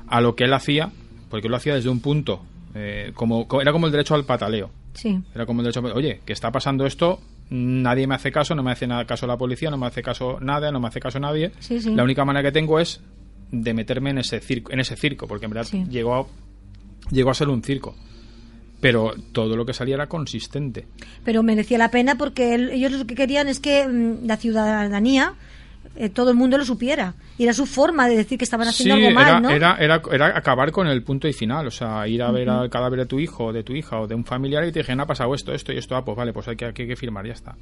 a 0.08 0.20
lo 0.20 0.34
que 0.34 0.44
él 0.44 0.52
hacía, 0.52 0.90
porque 1.28 1.46
él 1.46 1.50
lo 1.50 1.56
hacía 1.56 1.74
desde 1.74 1.88
un 1.88 2.00
punto, 2.00 2.42
eh, 2.74 3.12
como, 3.14 3.46
era 3.60 3.72
como 3.72 3.86
el 3.86 3.92
derecho 3.92 4.14
al 4.14 4.24
pataleo. 4.24 4.70
Sí. 4.94 5.20
Era 5.34 5.46
como 5.46 5.60
el 5.60 5.66
derecho 5.66 5.86
a, 5.86 5.94
oye, 5.94 6.20
que 6.24 6.32
está 6.32 6.50
pasando 6.50 6.86
esto, 6.86 7.20
nadie 7.50 8.06
me 8.06 8.14
hace 8.14 8.30
caso, 8.30 8.54
no 8.54 8.62
me 8.62 8.72
hace 8.72 8.86
nada 8.86 9.04
caso 9.04 9.26
la 9.26 9.36
policía, 9.36 9.70
no 9.70 9.78
me 9.78 9.86
hace 9.86 10.02
caso 10.02 10.38
nada, 10.40 10.70
no 10.70 10.80
me 10.80 10.88
hace 10.88 11.00
caso 11.00 11.18
nadie. 11.18 11.52
La 11.86 12.04
única 12.04 12.24
manera 12.24 12.48
que 12.48 12.52
tengo 12.52 12.78
es 12.78 13.00
de 13.50 13.74
meterme 13.74 14.10
en 14.10 14.18
ese 14.18 14.40
circo, 14.40 14.72
en 14.72 14.80
ese 14.80 14.96
circo 14.96 15.26
porque 15.26 15.46
en 15.46 15.52
verdad 15.52 15.70
llegó, 15.88 16.14
a, 16.14 16.26
llegó 17.10 17.30
a 17.30 17.34
ser 17.34 17.48
un 17.48 17.62
circo 17.62 17.94
pero 18.80 19.12
todo 19.32 19.56
lo 19.56 19.66
que 19.66 19.72
salía 19.72 19.96
era 19.96 20.06
consistente. 20.06 20.86
Pero 21.24 21.42
merecía 21.42 21.78
la 21.78 21.90
pena 21.90 22.16
porque 22.16 22.54
ellos 22.54 22.92
lo 22.92 23.06
que 23.06 23.14
querían 23.14 23.48
es 23.48 23.60
que 23.60 23.86
mm, 23.86 24.26
la 24.26 24.36
ciudadanía 24.36 25.34
eh, 26.00 26.10
todo 26.10 26.30
el 26.30 26.36
mundo 26.36 26.56
lo 26.56 26.64
supiera. 26.64 27.14
Y 27.36 27.42
era 27.42 27.52
su 27.52 27.66
forma 27.66 28.08
de 28.08 28.16
decir 28.16 28.38
que 28.38 28.44
estaban 28.44 28.68
haciendo 28.68 28.94
algo 28.94 29.10
mal, 29.10 29.42
¿no? 29.42 29.50
Era, 29.50 29.76
era, 29.78 30.00
era, 30.12 30.38
acabar 30.38 30.70
con 30.70 30.86
el 30.86 31.02
punto 31.02 31.26
y 31.26 31.32
final. 31.32 31.66
O 31.66 31.70
sea, 31.72 32.06
ir 32.06 32.22
a 32.22 32.30
ver 32.30 32.48
al 32.48 32.70
cadáver 32.70 33.00
de 33.00 33.06
tu 33.06 33.18
hijo, 33.18 33.46
o 33.46 33.52
de 33.52 33.64
tu 33.64 33.72
hija, 33.72 34.00
o 34.00 34.06
de 34.06 34.14
un 34.14 34.24
familiar 34.24 34.64
y 34.64 34.70
te 34.70 34.78
dijeron, 34.78 35.00
ha 35.00 35.06
pasado 35.06 35.34
esto, 35.34 35.52
esto 35.52 35.72
y 35.72 35.78
esto. 35.78 35.96
Ah, 35.96 36.04
pues 36.04 36.16
vale, 36.16 36.32
pues 36.32 36.46
hay 36.46 36.54
que, 36.54 36.66
hay 36.66 36.72
que 36.72 36.94
firmar, 36.94 37.26
ya 37.26 37.32
está. 37.32 37.56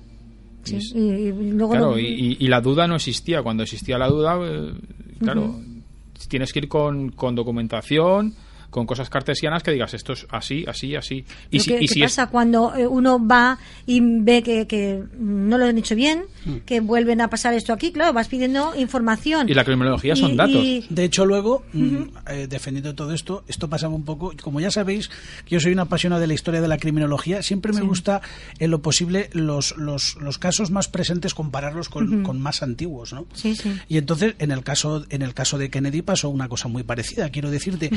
y, 0.67 1.33
luego 1.33 1.99
y, 1.99 2.47
la 2.47 2.61
duda 2.61 2.87
no 2.87 2.97
existía. 2.97 3.43
Cuando 3.43 3.63
existía 3.63 3.97
la 3.97 4.09
duda, 4.09 4.39
eh, 4.43 4.73
claro, 5.19 5.59
tienes 6.29 6.53
que 6.53 6.59
ir 6.59 6.69
con, 6.69 7.13
con 7.13 7.35
documentación 7.35 8.35
con 8.71 8.87
cosas 8.87 9.11
cartesianas 9.11 9.63
que 9.63 9.71
digas 9.71 9.95
esto 9.95 10.13
es 10.13 10.27
así, 10.31 10.65
así, 10.67 10.97
así. 10.97 11.25
Y 11.51 11.61
si, 11.61 11.77
¿Qué, 11.77 12.01
pasa 12.01 12.29
cuando 12.29 12.75
eh, 12.75 12.87
uno 12.87 13.25
va 13.25 13.59
y 13.87 14.01
ve 14.01 14.43
que, 14.43 15.03
no 15.19 15.59
lo 15.59 15.67
han 15.67 15.79
hecho 15.79 15.95
bien, 15.95 16.25
mm. 16.45 16.57
que 16.67 16.81
vuelven 16.81 17.21
a 17.21 17.29
pasar 17.29 17.55
esto 17.55 17.73
aquí? 17.73 17.93
Claro, 17.93 18.13
vas 18.13 18.29
pidiendo 18.29 18.75
información. 18.77 19.49
Y 19.49 19.55
la 19.55 19.65
criminología 19.65 20.17
son 20.17 20.37
datos. 20.37 20.63
De 20.89 21.05
hecho, 21.05 21.25
luego, 21.25 21.65
mm, 21.73 21.97
eh, 22.29 22.47
defendiendo 22.49 22.95
todo 22.95 23.13
esto, 23.13 23.45
esto 23.49 23.69
pasaba 23.69 23.95
un 23.95 24.05
poco, 24.05 24.33
como 24.43 24.61
ya 24.61 24.71
sabéis, 24.71 25.11
yo 25.47 25.61
soy 25.61 25.73
una 25.73 25.83
apasionada 25.83 26.21
de 26.21 26.27
la 26.27 26.35
historia 26.35 26.61
de 26.61 26.69
la 26.69 26.79
criminología, 26.79 27.43
siempre 27.43 27.73
me 27.73 27.83
gusta 27.83 28.21
en 28.59 28.71
lo 28.71 28.83
posible 28.83 29.31
los, 29.33 29.77
los, 29.77 30.17
los, 30.17 30.39
casos 30.39 30.71
más 30.71 30.89
presentes 30.89 31.35
compararlos 31.35 31.89
con, 31.89 32.23
con 32.23 32.41
más 32.41 32.63
antiguos, 32.63 33.13
¿no? 33.13 33.27
Sí, 33.33 33.57
sí. 33.57 33.73
Y 33.89 33.99
entonces, 33.99 34.35
en 34.39 34.51
el 34.51 34.63
caso 34.63 35.05
en 35.11 35.23
el 35.23 35.35
caso 35.35 35.59
de 35.59 35.71
Kennedy 35.71 36.03
pasó 36.03 36.29
una 36.29 36.49
cosa 36.49 36.69
muy 36.69 36.83
parecida. 36.83 37.31
Quiero 37.31 37.51
decirte, 37.51 37.91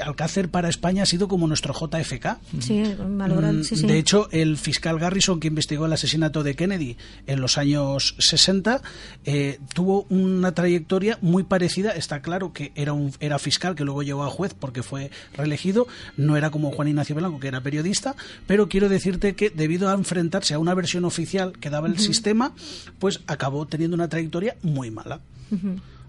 Alcácer 0.00 0.48
para 0.50 0.68
España 0.68 1.02
ha 1.02 1.06
sido 1.06 1.28
como 1.28 1.46
nuestro 1.46 1.74
JFK. 1.74 2.38
Sí, 2.60 2.82
mm, 2.82 3.86
De 3.86 3.98
hecho, 3.98 4.28
el 4.30 4.56
fiscal 4.56 4.98
Garrison, 4.98 5.40
que 5.40 5.48
investigó 5.48 5.86
el 5.86 5.92
asesinato 5.92 6.42
de 6.42 6.54
Kennedy 6.54 6.96
en 7.26 7.40
los 7.40 7.58
años 7.58 8.14
60, 8.18 8.82
eh, 9.24 9.58
tuvo 9.74 10.06
una 10.10 10.54
trayectoria 10.54 11.18
muy 11.20 11.42
parecida. 11.42 11.90
Está 11.90 12.22
claro 12.22 12.52
que 12.52 12.72
era, 12.74 12.92
un, 12.92 13.12
era 13.20 13.38
fiscal 13.38 13.74
que 13.74 13.84
luego 13.84 14.02
llegó 14.02 14.24
a 14.24 14.30
juez 14.30 14.54
porque 14.54 14.82
fue 14.82 15.10
reelegido. 15.36 15.86
No 16.16 16.36
era 16.36 16.50
como 16.50 16.70
Juan 16.70 16.88
Ignacio 16.88 17.16
Blanco, 17.16 17.40
que 17.40 17.48
era 17.48 17.60
periodista. 17.60 18.16
Pero 18.46 18.68
quiero 18.68 18.88
decirte 18.88 19.34
que 19.34 19.50
debido 19.50 19.88
a 19.88 19.94
enfrentarse 19.94 20.54
a 20.54 20.58
una 20.58 20.74
versión 20.74 21.04
oficial 21.04 21.52
que 21.58 21.70
daba 21.70 21.88
el 21.88 21.98
sistema, 21.98 22.52
pues 22.98 23.20
acabó 23.26 23.66
teniendo 23.66 23.94
una 23.94 24.08
trayectoria 24.08 24.56
muy 24.62 24.90
mala. 24.90 25.20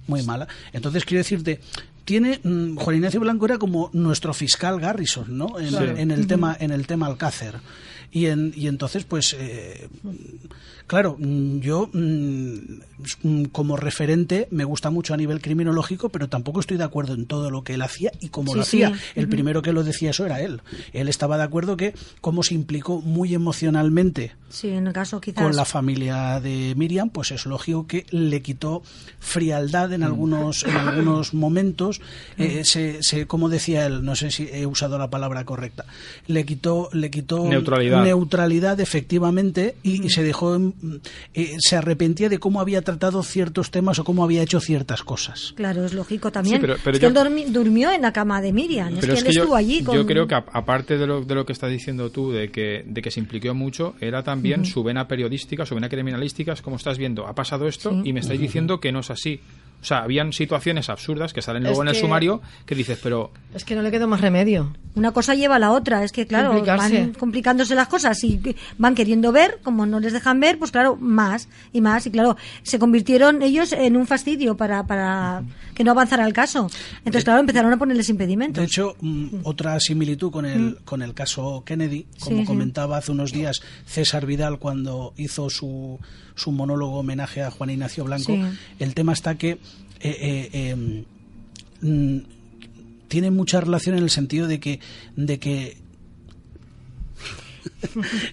muy 0.07 0.23
mala. 0.23 0.47
Entonces 0.73 1.05
quiero 1.05 1.19
decirte, 1.19 1.59
tiene 2.05 2.39
mm, 2.43 2.75
Juan 2.75 2.95
Ignacio 2.95 3.19
Blanco 3.19 3.45
era 3.45 3.57
como 3.57 3.89
nuestro 3.93 4.33
fiscal 4.33 4.79
Garrison, 4.79 5.37
¿no? 5.37 5.59
En, 5.59 6.11
el 6.11 6.27
tema 6.27 6.55
en 6.59 6.71
el 6.71 6.87
tema 6.87 7.07
Alcácer. 7.07 7.55
Y, 8.11 8.27
en, 8.27 8.53
y 8.55 8.67
entonces, 8.67 9.03
pues, 9.03 9.35
eh, 9.37 9.89
claro, 10.87 11.17
mm, 11.19 11.59
yo 11.59 11.89
mm, 11.91 13.45
como 13.51 13.77
referente 13.77 14.47
me 14.51 14.63
gusta 14.63 14.89
mucho 14.89 15.13
a 15.13 15.17
nivel 15.17 15.41
criminológico, 15.41 16.09
pero 16.09 16.29
tampoco 16.29 16.59
estoy 16.59 16.77
de 16.77 16.83
acuerdo 16.83 17.13
en 17.13 17.25
todo 17.25 17.51
lo 17.51 17.63
que 17.63 17.73
él 17.73 17.81
hacía 17.81 18.11
y 18.19 18.29
cómo 18.29 18.55
lo 18.55 18.61
hacía. 18.61 18.93
El 19.15 19.27
primero 19.29 19.61
que 19.61 19.73
lo 19.73 19.83
decía 19.83 20.11
eso 20.11 20.25
era 20.25 20.41
él. 20.41 20.61
Él 20.93 21.07
estaba 21.07 21.37
de 21.37 21.43
acuerdo 21.43 21.77
que 21.77 21.93
cómo 22.21 22.43
se 22.43 22.53
implicó 22.53 23.01
muy 23.01 23.33
emocionalmente 23.33 24.33
en 24.63 24.87
el 24.87 24.93
caso, 24.93 25.19
con 25.35 25.55
la 25.55 25.65
familia 25.65 26.39
de 26.39 26.73
Miriam, 26.75 27.09
pues 27.09 27.31
es 27.31 27.45
lógico 27.45 27.87
que 27.87 28.05
le 28.11 28.41
quitó 28.41 28.83
frialdad 29.19 29.91
en 29.93 30.03
algunos, 30.03 30.63
en 30.63 30.75
algunos 30.75 31.33
momentos. 31.33 32.01
Eh, 32.37 32.63
se, 32.63 33.27
como 33.27 33.49
decía 33.49 33.85
él, 33.85 34.05
no 34.05 34.15
sé 34.15 34.31
si 34.31 34.47
he 34.51 34.65
usado 34.65 34.97
la 34.97 35.09
palabra 35.09 35.43
correcta, 35.45 35.85
le 36.27 36.45
quitó, 36.45 36.89
le 36.93 37.09
quitó 37.11 37.47
neutralidad 37.47 38.03
neutralidad 38.03 38.79
efectivamente 38.79 39.75
y, 39.83 40.09
se 40.09 40.23
dejó 40.23 40.57
eh, 41.33 41.55
se 41.59 41.75
arrepentía 41.75 42.29
de 42.29 42.39
cómo 42.39 42.61
había 42.61 42.81
tratado 42.81 43.23
ciertos 43.23 43.71
temas 43.71 43.99
o 43.99 44.03
cómo 44.03 44.23
había 44.23 44.43
hecho 44.43 44.59
ciertas 44.59 45.03
cosas. 45.03 45.53
Claro 45.55 45.85
es 45.85 45.93
lógico 45.93 46.31
también. 46.31 46.63
es 46.65 46.99
que 46.99 47.05
él 47.05 47.13
durmió 47.51 47.91
en 47.91 48.01
la 48.01 48.13
cama 48.13 48.41
de 48.41 48.53
Miriam 48.53 48.97
es 48.97 49.05
que 49.05 49.11
él 49.11 49.27
estuvo 49.27 49.55
allí 49.55 49.83
yo 49.83 50.05
creo 50.05 50.27
que 50.27 50.35
aparte 50.35 50.97
de 50.97 51.07
lo, 51.07 51.21
de 51.23 51.35
lo 51.35 51.45
que 51.45 51.53
estás 51.53 51.69
diciendo 51.69 52.09
tú 52.09 52.31
de 52.31 52.49
que, 52.49 52.83
de 52.85 53.01
que 53.01 53.11
se 53.11 53.19
implicó 53.19 53.53
mucho 53.53 53.95
era 53.99 54.23
también 54.23 54.65
su 54.65 54.83
vena 54.83 55.07
periodística 55.07 55.65
su 55.65 55.75
vena 55.75 55.89
criminalística 55.89 56.53
es 56.53 56.61
como 56.61 56.75
estás 56.77 56.97
viendo 56.97 57.27
ha 57.27 57.33
pasado 57.33 57.67
esto 57.67 58.01
y 58.03 58.13
me 58.13 58.19
estáis 58.19 58.39
diciendo 58.39 58.79
que 58.79 58.91
no 58.91 58.99
es 58.99 59.09
así 59.11 59.39
o 59.85 59.87
sea, 59.87 59.99
habían 59.99 60.33
situaciones 60.33 60.89
absurdas 60.89 61.31
que 61.31 61.43
salen 61.43 61.61
luego 61.61 61.83
en 61.83 61.89
el 61.89 61.95
sumario 61.95 62.41
que 62.65 62.73
dices, 62.73 62.97
pero... 63.03 63.29
Es 63.53 63.63
que 63.63 63.75
no 63.75 63.83
le 63.83 63.91
quedó 63.91 64.07
más 64.07 64.19
remedio. 64.19 64.73
Una 64.95 65.11
cosa 65.11 65.35
lleva 65.35 65.57
a 65.57 65.59
la 65.59 65.71
otra. 65.73 66.03
Es 66.03 66.11
que, 66.11 66.25
claro, 66.25 66.63
van 66.65 67.13
complicándose 67.13 67.75
las 67.75 67.87
cosas 67.87 68.23
y 68.23 68.41
van 68.79 68.95
queriendo 68.95 69.31
ver, 69.31 69.59
como 69.61 69.85
no 69.85 69.99
les 69.99 70.11
dejan 70.11 70.39
ver, 70.39 70.57
pues 70.57 70.71
claro, 70.71 70.95
más 70.95 71.49
y 71.71 71.81
más. 71.81 72.07
Y 72.07 72.09
claro, 72.09 72.35
se 72.63 72.79
convirtieron 72.79 73.43
ellos 73.43 73.73
en 73.73 73.95
un 73.95 74.07
fastidio 74.07 74.57
para, 74.57 74.87
para 74.87 75.43
que 75.75 75.83
no 75.83 75.91
avanzara 75.91 76.25
el 76.25 76.33
caso. 76.33 76.67
Entonces, 76.99 77.23
claro, 77.23 77.41
empezaron 77.41 77.71
a 77.71 77.77
ponerles 77.77 78.09
impedimentos. 78.09 78.59
De 78.59 78.65
hecho, 78.65 78.95
mm, 79.01 79.41
otra 79.43 79.79
similitud 79.79 80.31
con 80.31 80.47
el, 80.47 80.61
mm. 80.61 80.75
con 80.83 81.03
el 81.03 81.13
caso 81.13 81.61
Kennedy, 81.63 82.07
como 82.19 82.43
comentaba 82.43 82.97
hace 82.97 83.11
unos 83.11 83.31
días 83.31 83.61
César 83.85 84.25
Vidal 84.25 84.57
cuando 84.57 85.13
hizo 85.15 85.47
su 85.51 85.99
su 86.35 86.51
monólogo 86.51 86.99
homenaje 86.99 87.41
a 87.41 87.51
Juan 87.51 87.69
Ignacio 87.69 88.03
Blanco. 88.03 88.37
El 88.79 88.93
tema 88.93 89.13
está 89.13 89.35
que 89.35 89.51
eh, 89.51 89.59
eh, 90.51 90.69
em, 90.69 91.05
mm, 91.81 92.23
tiene 93.07 93.31
mucha 93.31 93.61
relación 93.61 93.97
en 93.97 94.03
el 94.03 94.09
sentido 94.09 94.47
de 94.47 94.59
que, 94.59 94.79
de 95.15 95.39
que 95.39 95.77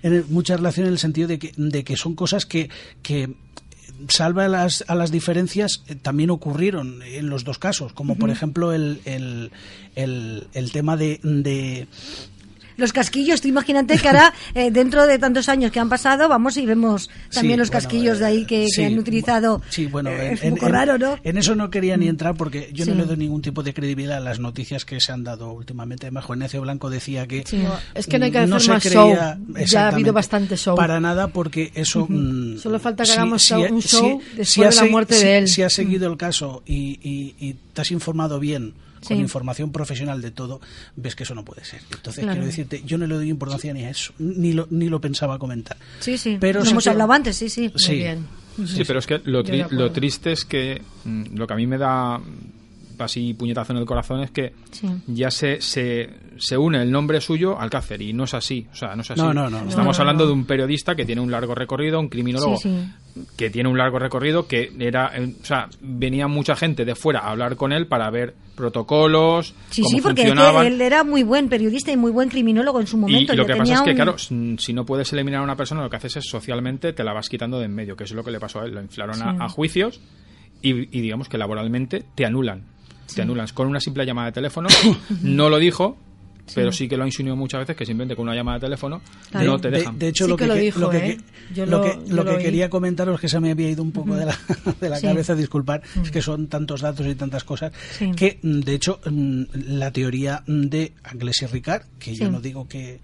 mucha 0.29 0.57
relación 0.57 0.87
en 0.87 0.93
el 0.93 0.99
sentido 0.99 1.29
de 1.29 1.39
que, 1.39 1.53
de 1.57 1.85
que 1.85 1.97
son 1.97 2.15
cosas 2.15 2.47
que, 2.47 2.69
que 3.03 3.35
salva 4.09 4.47
a 4.47 4.49
las, 4.49 4.85
a 4.89 4.95
las 4.95 5.11
diferencias, 5.11 5.83
eh, 5.87 5.95
también 5.95 6.31
ocurrieron 6.31 7.03
en 7.03 7.29
los 7.29 7.45
dos 7.45 7.59
casos, 7.59 7.93
como 7.93 8.17
por 8.17 8.31
ejemplo 8.31 8.73
el, 8.73 9.01
el, 9.05 9.51
el, 9.95 10.47
el 10.53 10.73
tema 10.73 10.97
de, 10.97 11.21
de, 11.23 11.87
los 12.77 12.93
casquillos. 12.93 13.41
Tú 13.41 13.49
imagínate 13.49 13.99
que 13.99 14.09
ahora, 14.09 14.33
eh, 14.55 14.71
dentro 14.71 15.07
de 15.07 15.19
tantos 15.19 15.49
años 15.49 15.73
que 15.73 15.81
han 15.81 15.89
pasado, 15.89 16.29
vamos 16.29 16.57
y 16.57 16.67
vemos 16.67 17.11
también 17.33 17.59
los 17.59 17.71
casquillos 17.71 18.19
de 18.19 18.27
ahí 18.27 18.45
que, 18.45 18.67
han 18.85 18.99
utilizado. 18.99 19.63
Sí, 19.69 19.87
bueno, 19.87 20.11
eh, 20.11 20.39
en, 20.41 20.53
un 20.53 20.59
poco 20.59 20.73
raro, 20.73 20.99
¿no? 20.99 21.19
En 21.23 21.39
eso 21.39 21.55
no 21.55 21.71
quería 21.71 21.97
ni 21.97 22.07
mm. 22.07 22.11
entrar 22.11 22.35
porque 22.35 22.71
yo 22.73 22.87
no 22.87 22.95
le 22.95 23.05
doy 23.05 23.17
ningún 23.17 23.43
tipo 23.43 23.63
de 23.63 23.75
credibilidad 23.75 24.19
a 24.19 24.21
las 24.21 24.41
noticias 24.41 24.85
que 24.85 25.01
se 25.01 25.13
han 25.13 25.25
dado 25.25 25.53
últimamente. 25.53 26.07
Además, 26.07 26.25
Juan 26.25 26.47
Blanco 26.61 26.91
decía 26.91 27.27
que. 27.27 27.45
es 27.95 28.07
que 28.07 28.19
no 28.19 28.25
hay 28.27 28.31
que 28.31 28.39
hacer 28.39 28.69
más 28.69 28.85
show. 28.85 29.15
Ya 29.67 29.87
ha 29.87 29.89
habido 29.89 30.13
bastante 30.13 30.57
show. 30.57 30.77
Para 30.77 31.01
nada, 31.01 31.29
porque 31.29 31.73
eso. 31.75 32.07
Mm, 32.09 32.59
Solo 32.59 32.79
falta 32.79 33.05
que 33.05 33.13
hagamos 33.13 33.51
un 33.51 33.83
show 33.83 34.21
después 34.37 34.77
de 34.77 34.85
la 34.85 34.91
muerte 34.91 35.15
de 35.17 35.39
él. 35.39 35.49
Si 35.49 35.63
has 35.63 35.73
seguido 35.73 36.11
el 36.11 36.17
caso 36.17 36.63
y, 36.67 36.99
y 37.03 37.57
te 37.73 37.81
has 37.81 37.91
informado 37.91 38.39
bien 38.39 38.75
con 39.07 39.17
información 39.19 39.73
profesional 39.73 40.21
de 40.21 40.31
todo, 40.31 40.61
ves 40.97 41.17
que 41.17 41.25
eso 41.25 41.35
no 41.35 41.45
puede 41.45 41.65
ser. 41.65 41.81
Entonces, 41.93 42.25
quiero 42.25 42.45
decirte, 42.45 42.83
yo 42.85 42.99
no 42.99 43.07
le 43.07 43.15
doy 43.15 43.29
importancia 43.29 43.73
ni 43.73 43.85
a 43.85 43.91
eso, 43.91 44.13
ni 44.19 44.53
lo, 44.53 44.67
ni 44.71 44.89
lo 44.89 45.01
pensaba 45.01 45.39
comentar. 45.39 45.77
Sí, 46.01 46.19
sí, 46.19 46.37
pero 46.41 46.63
lo 46.63 46.71
hemos 46.71 46.87
hablado 46.87 47.13
antes, 47.13 47.37
sí, 47.37 47.49
sí. 47.49 47.73
Sí. 47.77 48.05
sí, 48.67 48.85
pero 48.87 48.99
es 48.99 49.07
que 49.07 49.21
lo, 49.25 49.43
lo 49.43 49.93
triste 49.93 50.33
es 50.33 50.45
que 50.45 50.83
mm, 51.05 51.37
lo 51.37 51.47
que 51.47 51.55
a 51.55 51.57
mí 51.57 51.67
me 51.67 51.79
da 51.79 52.21
así 52.99 53.35
puñetazo 53.35 53.73
en 53.73 53.79
el 53.79 53.85
corazón 53.85 54.21
es 54.21 54.31
que 54.31 54.53
ya 55.07 55.31
se, 55.31 55.61
se, 55.61 56.11
se, 56.39 56.57
une 56.57 56.81
el 56.81 56.91
nombre 56.91 57.21
suyo 57.21 57.59
al 57.59 57.71
Cáceres 57.71 58.09
y 58.09 58.13
no 58.13 58.25
es 58.25 58.35
así. 58.35 58.67
O 58.73 58.77
sea, 58.77 58.95
no 58.95 59.03
es 59.03 59.11
así. 59.11 59.21
No, 59.21 59.33
no, 59.33 59.51
no, 59.51 59.69
Estamos 59.69 59.99
hablando 59.99 60.27
de 60.27 60.33
un 60.33 60.45
periodista 60.45 60.95
que 60.95 61.05
tiene 61.05 61.21
un 61.21 61.31
largo 61.31 61.55
recorrido, 61.55 61.99
un 62.01 62.09
criminólogo 62.09 62.59
que 63.37 63.51
tiene 63.51 63.69
un 63.69 63.77
largo 63.77 63.99
recorrido, 63.99 64.47
que 64.47 64.73
era, 64.79 65.13
eh, 65.15 65.35
o 65.41 65.45
sea, 65.45 65.69
venía 65.81 66.29
mucha 66.29 66.57
gente 66.57 66.85
de 66.85 66.95
fuera 66.95 67.21
a 67.21 67.31
hablar 67.31 67.57
con 67.57 67.73
él 67.73 67.87
para 67.87 68.09
ver 68.11 68.35
protocolos, 68.55 69.55
sí, 69.71 69.83
sí, 69.85 70.01
porque 70.01 70.23
él 70.23 70.81
era 70.81 71.05
muy 71.05 71.23
buen 71.23 71.49
periodista 71.49 71.93
y 71.93 71.97
muy 71.97 72.11
buen 72.11 72.29
criminólogo 72.29 72.81
en 72.81 72.87
su 72.87 72.97
momento. 72.97 73.35
Y, 73.35 73.37
lo 73.37 73.45
que 73.45 73.57
pasa 73.57 73.75
es 73.75 73.83
que, 73.83 73.95
claro, 73.95 74.17
si 74.19 74.73
no 74.73 74.87
puedes 74.87 75.13
eliminar 75.13 75.41
a 75.41 75.45
una 75.45 75.57
persona, 75.57 75.83
lo 75.83 75.91
que 75.91 75.97
haces 75.97 76.17
es 76.17 76.25
socialmente 76.27 76.93
te 76.93 77.05
la 77.05 77.13
vas 77.13 77.29
quitando 77.29 77.59
de 77.59 77.67
en 77.67 77.75
medio, 77.75 77.97
que 77.97 78.05
es 78.05 78.13
lo 78.13 78.25
que 78.25 78.31
le 78.31 78.41
pasó 78.41 78.61
a 78.61 78.65
él. 78.65 78.75
Lo 78.75 78.81
inflaron 78.81 79.23
a, 79.23 79.49
juicios 79.49 80.01
y, 80.61 80.73
digamos 80.87 81.29
que 81.29 81.39
laboralmente 81.39 82.05
te 82.15 82.25
anulan. 82.25 82.72
Te 83.15 83.23
anulan 83.23 83.47
con 83.55 83.67
una 83.67 83.81
simple 83.81 84.05
llamada 84.05 84.27
de 84.27 84.33
teléfono. 84.33 84.69
no 85.23 85.49
lo 85.49 85.59
dijo, 85.59 85.97
pero 86.55 86.73
sí 86.73 86.89
que 86.89 86.97
lo 86.97 87.05
ha 87.05 87.07
insinuado 87.07 87.37
muchas 87.37 87.61
veces 87.61 87.77
que 87.77 87.87
simplemente 87.87 88.17
con 88.17 88.25
una 88.25 88.35
llamada 88.35 88.59
de 88.59 88.67
teléfono 88.67 89.01
no 89.33 89.59
te 89.59 89.71
dejan. 89.71 89.99
De, 89.99 90.09
hecho, 90.09 90.27
lo, 90.27 90.37
que, 90.37 90.47
lo, 90.47 90.91
que, 90.91 91.19
lo, 92.09 92.25
que, 92.25 92.39
quería 92.39 92.69
comentaros 92.69 93.21
que 93.21 93.29
se 93.29 93.41
me 93.41 93.51
había 93.51 93.71
ido 93.71 93.83
un 93.83 93.93
poco 93.93 94.15
de 94.15 94.27
la, 94.27 94.39
de 94.81 94.89
la 94.89 95.01
cabeza, 95.01 95.35
disculpar, 95.35 95.83
es 96.03 96.11
que 96.11 96.23
son 96.23 96.49
tantos 96.49 96.81
datos 96.81 97.07
y 97.07 97.15
tantas 97.15 97.45
cosas, 97.45 97.73
que 98.17 98.39
mm, 98.43 98.61
de 98.61 98.75
hecho 98.75 99.01
mm, 99.11 99.43
la 99.69 99.91
teoría 99.93 100.43
de 100.47 100.93
Anglés 101.05 101.43
y 101.43 101.47
Ricard, 101.47 101.85
que 101.99 102.15
yo 102.15 102.31
no 102.31 102.41
digo 102.41 102.69
que 102.69 103.01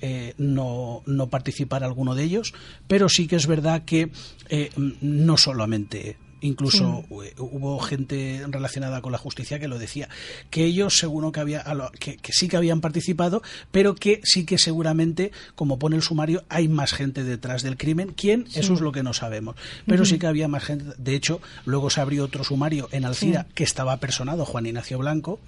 eh, 0.00 0.34
no, 0.38 1.02
no 1.06 1.28
participar 1.28 1.84
alguno 1.84 2.14
de 2.14 2.24
ellos, 2.24 2.52
pero 2.86 3.08
sí 3.08 3.26
que 3.26 3.36
es 3.36 3.46
verdad 3.46 3.84
que 3.84 4.10
eh, 4.48 4.70
no 5.00 5.36
solamente 5.36 6.16
Incluso 6.42 7.04
hubo 7.38 7.78
gente 7.78 8.44
relacionada 8.48 9.00
con 9.00 9.12
la 9.12 9.18
justicia 9.18 9.58
que 9.58 9.68
lo 9.68 9.78
decía, 9.78 10.08
que 10.50 10.64
ellos 10.64 10.98
seguro 10.98 11.32
que 11.32 11.40
había 11.40 11.64
que, 11.98 12.18
sí 12.30 12.48
que 12.48 12.56
habían 12.56 12.80
participado, 12.80 13.42
pero 13.70 13.94
que 13.94 14.20
sí 14.24 14.44
que 14.44 14.58
seguramente, 14.58 15.32
como 15.54 15.78
pone 15.78 15.96
el 15.96 16.02
sumario, 16.02 16.44
hay 16.48 16.68
más 16.68 16.92
gente 16.92 17.24
detrás 17.24 17.62
del 17.62 17.76
crimen. 17.76 18.12
¿Quién? 18.16 18.46
Eso 18.54 18.74
es 18.74 18.80
lo 18.80 18.92
que 18.92 19.02
no 19.02 19.14
sabemos. 19.14 19.56
Pero 19.86 20.04
sí 20.04 20.18
que 20.18 20.26
había 20.26 20.48
más 20.48 20.64
gente. 20.64 20.84
De 20.98 21.14
hecho, 21.14 21.40
luego 21.64 21.90
se 21.90 22.00
abrió 22.00 22.24
otro 22.24 22.44
sumario 22.44 22.88
en 22.92 23.04
Alcira 23.04 23.46
que 23.54 23.64
estaba 23.64 23.96
personado 23.98 24.44
Juan 24.44 24.66
Ignacio 24.66 24.98
Blanco, 24.98 25.40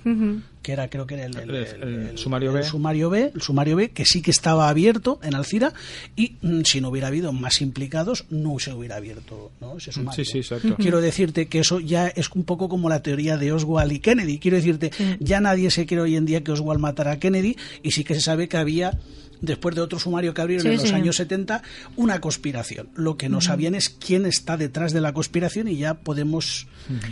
que 0.62 0.72
era 0.72 0.88
creo 0.88 1.06
que 1.06 1.14
era 1.14 1.26
el, 1.26 2.16
sumario 2.16 2.52
B. 2.52 2.60
El 2.60 2.66
sumario 2.66 3.10
B, 3.10 3.32
el 3.34 3.42
sumario 3.42 3.76
B, 3.76 3.90
que 3.90 4.04
sí 4.04 4.22
que 4.22 4.30
estaba 4.30 4.68
abierto 4.68 5.18
en 5.22 5.34
Alcira 5.34 5.74
y 6.16 6.36
mm, 6.40 6.62
si 6.62 6.80
no 6.80 6.88
hubiera 6.88 7.08
habido 7.08 7.32
más 7.32 7.60
implicados 7.60 8.24
no 8.30 8.58
se 8.58 8.72
hubiera 8.72 8.96
abierto 8.96 9.52
¿no? 9.60 9.76
ese 9.76 9.92
sumario. 9.92 10.24
Sí, 10.24 10.30
sí, 10.30 10.38
exacto 10.38 10.76
quiero 10.84 11.00
decirte 11.00 11.46
que 11.46 11.60
eso 11.60 11.80
ya 11.80 12.08
es 12.08 12.30
un 12.34 12.44
poco 12.44 12.68
como 12.68 12.90
la 12.90 13.02
teoría 13.02 13.38
de 13.38 13.52
Oswald 13.52 13.90
y 13.90 14.00
Kennedy. 14.00 14.38
Quiero 14.38 14.58
decirte, 14.58 14.90
ya 15.18 15.40
nadie 15.40 15.70
se 15.70 15.86
cree 15.86 16.02
hoy 16.02 16.14
en 16.14 16.26
día 16.26 16.44
que 16.44 16.52
Oswald 16.52 16.78
matara 16.78 17.12
a 17.12 17.18
Kennedy 17.18 17.56
y 17.82 17.92
sí 17.92 18.04
que 18.04 18.14
se 18.14 18.20
sabe 18.20 18.48
que 18.48 18.58
había 18.58 18.98
después 19.44 19.74
de 19.74 19.80
otro 19.80 19.98
sumario 19.98 20.34
que 20.34 20.42
abrieron 20.42 20.66
en 20.66 20.78
los 20.78 20.92
años 20.92 21.16
70, 21.16 21.62
una 21.96 22.20
conspiración. 22.20 22.88
Lo 22.94 23.16
que 23.16 23.28
no 23.28 23.40
sabían 23.40 23.74
es 23.74 23.88
quién 23.88 24.26
está 24.26 24.56
detrás 24.56 24.92
de 24.92 25.00
la 25.00 25.12
conspiración 25.12 25.68
y 25.68 25.76
ya 25.76 25.94
podemos 25.94 26.66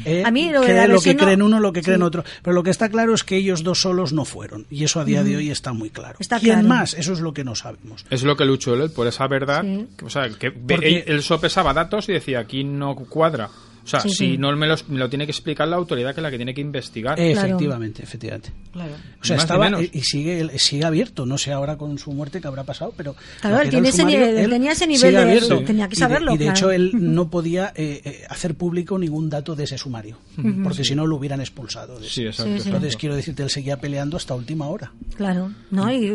eh, 0.05 0.23
a 0.25 0.31
mí 0.31 0.51
lo, 0.51 0.61
lo 0.87 1.01
que 1.01 1.16
creen 1.16 1.42
uno, 1.42 1.61
lo 1.61 1.73
que 1.73 1.83
creen 1.83 2.03
otro. 2.03 2.25
Pero 2.42 2.55
lo 2.55 2.62
que 2.62 2.71
está 2.71 2.88
claro 2.88 3.14
es 3.14 3.25
que 3.25 3.37
ellos 3.37 3.62
dos 3.62 3.81
solos 3.81 4.12
no 4.12 4.25
fueron 4.25 4.66
y 4.71 4.85
eso 4.85 5.01
a 5.01 5.05
día 5.05 5.25
de 5.25 5.37
hoy 5.37 5.51
está 5.51 5.73
muy 5.73 5.90
claro. 5.90 6.18
¿Quién 6.40 6.66
más? 6.66 6.95
Eso 6.95 7.12
es 7.12 7.21
lo 7.21 7.33
que 7.33 7.45
no 7.45 7.55
sabemos. 7.55 8.05
Es 8.11 8.23
lo 8.23 8.37
que 8.37 8.45
luchó 8.45 8.75
él 8.75 8.90
por 8.90 9.07
esa 9.07 9.27
verdad. 9.27 9.64
O 10.03 10.11
sea, 10.11 10.29
que 10.31 10.47
él, 10.47 11.05
él 11.07 11.23
sopesaba 11.23 11.73
datos 11.73 12.09
y 12.09 12.12
decía, 12.12 12.40
aquí 12.40 12.64
no 12.64 12.95
cuadra. 12.97 13.51
O 13.85 13.87
sea, 13.87 14.01
si 14.01 14.38
no 14.38 14.55
me, 14.57 14.66
lo 14.66 15.09
tiene 15.09 15.27
que 15.27 15.33
explicar 15.33 15.66
la 15.68 15.77
autoridad 15.77 16.14
que 16.14 16.21
es 16.21 16.23
la 16.23 16.31
que 16.31 16.37
tiene 16.37 16.55
que 16.55 16.61
investigar. 16.61 17.18
Efectivamente, 17.18 18.03
efectivamente. 18.03 18.53
Claro. 18.73 18.92
O 19.21 19.25
sea, 19.25 19.37
estaba 19.37 19.83
y, 19.83 20.01
sigue 20.01 20.59
sigue 20.59 20.85
abierto. 20.85 21.27
No 21.27 21.38
sé 21.38 21.53
ahora 21.53 21.77
con 21.77 21.99
su 21.99 22.12
muerte 22.12 22.40
qué 22.40 22.49
habrá 22.49 22.64
pasado, 22.64 22.92
pero. 22.97 23.14
Claro, 23.40 23.61
él, 23.61 23.71
tiene 23.71 23.88
ese 23.88 24.05
nivel, 24.05 24.49
tenía 24.49 24.73
ese 24.73 24.87
nivel 24.87 25.14
de. 25.14 25.64
Tenía 25.64 25.88
que 25.88 25.97
saberlo. 25.97 26.35
Y 26.35 26.38
de, 26.38 26.49
hecho, 26.49 26.71
él 26.71 26.90
no 26.95 27.31
podía 27.31 27.73
eh, 27.75 28.01
eh, 28.05 28.23
hacer 28.29 28.55
público 28.55 28.99
ningún 28.99 29.29
dato 29.29 29.55
de 29.55 29.64
ese 29.64 29.79
sumario, 29.79 30.18
porque 30.62 30.85
si 30.85 30.95
no 30.95 31.07
lo 31.07 31.16
hubieran 31.16 31.40
expulsado. 31.40 32.03
Sí, 32.03 32.27
exacto. 32.27 32.53
Entonces, 32.53 32.97
quiero 32.97 33.16
decirte, 33.16 33.42
él 33.42 33.51
seguía 33.51 33.79
peleando 33.79 34.16
hasta 34.16 34.35
última 34.35 34.68
hora. 34.68 34.92
Claro, 35.16 35.53
¿no? 35.71 35.92
Y 35.92 36.12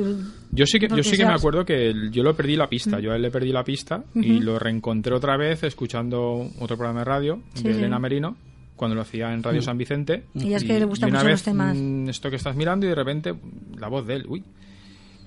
yo 0.51 0.65
sí 0.65 0.79
que, 0.79 0.87
yo 0.87 1.03
sí 1.03 1.17
que 1.17 1.25
me 1.25 1.33
acuerdo 1.33 1.65
que 1.65 1.93
yo 2.11 2.23
lo 2.23 2.35
perdí 2.35 2.55
la 2.55 2.67
pista, 2.67 2.99
yo 2.99 3.11
a 3.11 3.15
él 3.15 3.21
le 3.21 3.31
perdí 3.31 3.51
la 3.51 3.63
pista 3.63 4.03
y 4.15 4.39
lo 4.39 4.57
reencontré 4.59 5.13
otra 5.13 5.37
vez 5.37 5.63
escuchando 5.63 6.49
otro 6.59 6.77
programa 6.77 6.99
de 6.99 7.05
radio 7.05 7.41
de 7.61 7.71
Elena 7.71 7.99
Merino 7.99 8.37
cuando 8.75 8.95
lo 8.95 9.01
hacía 9.01 9.33
en 9.33 9.43
Radio 9.43 9.61
San 9.61 9.77
Vicente. 9.77 10.25
Y, 10.35 10.53
es 10.53 10.63
que 10.63 10.79
le 10.79 10.85
gustan 10.85 11.11
mucho 11.11 11.27
los 11.27 11.43
temas. 11.43 11.75
Mm, 11.75 12.09
esto 12.09 12.29
que 12.29 12.35
estás 12.35 12.55
mirando 12.55 12.85
y 12.85 12.89
de 12.89 12.95
repente 12.95 13.33
la 13.77 13.89
voz 13.89 14.05
de 14.05 14.15
él, 14.15 14.25
uy. 14.29 14.43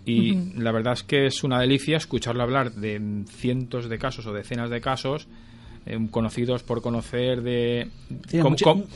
Y 0.06 0.34
la 0.56 0.72
verdad 0.72 0.94
es 0.94 1.02
que 1.02 1.26
es 1.26 1.44
una 1.44 1.60
delicia 1.60 1.98
escucharlo 1.98 2.42
hablar 2.42 2.72
de 2.72 3.24
cientos 3.28 3.88
de 3.88 3.98
casos 3.98 4.26
o 4.26 4.32
decenas 4.32 4.70
de 4.70 4.80
casos 4.80 5.28
eh, 5.86 5.98
conocidos 6.10 6.62
por 6.62 6.82
conocer 6.82 7.42
de 7.42 7.88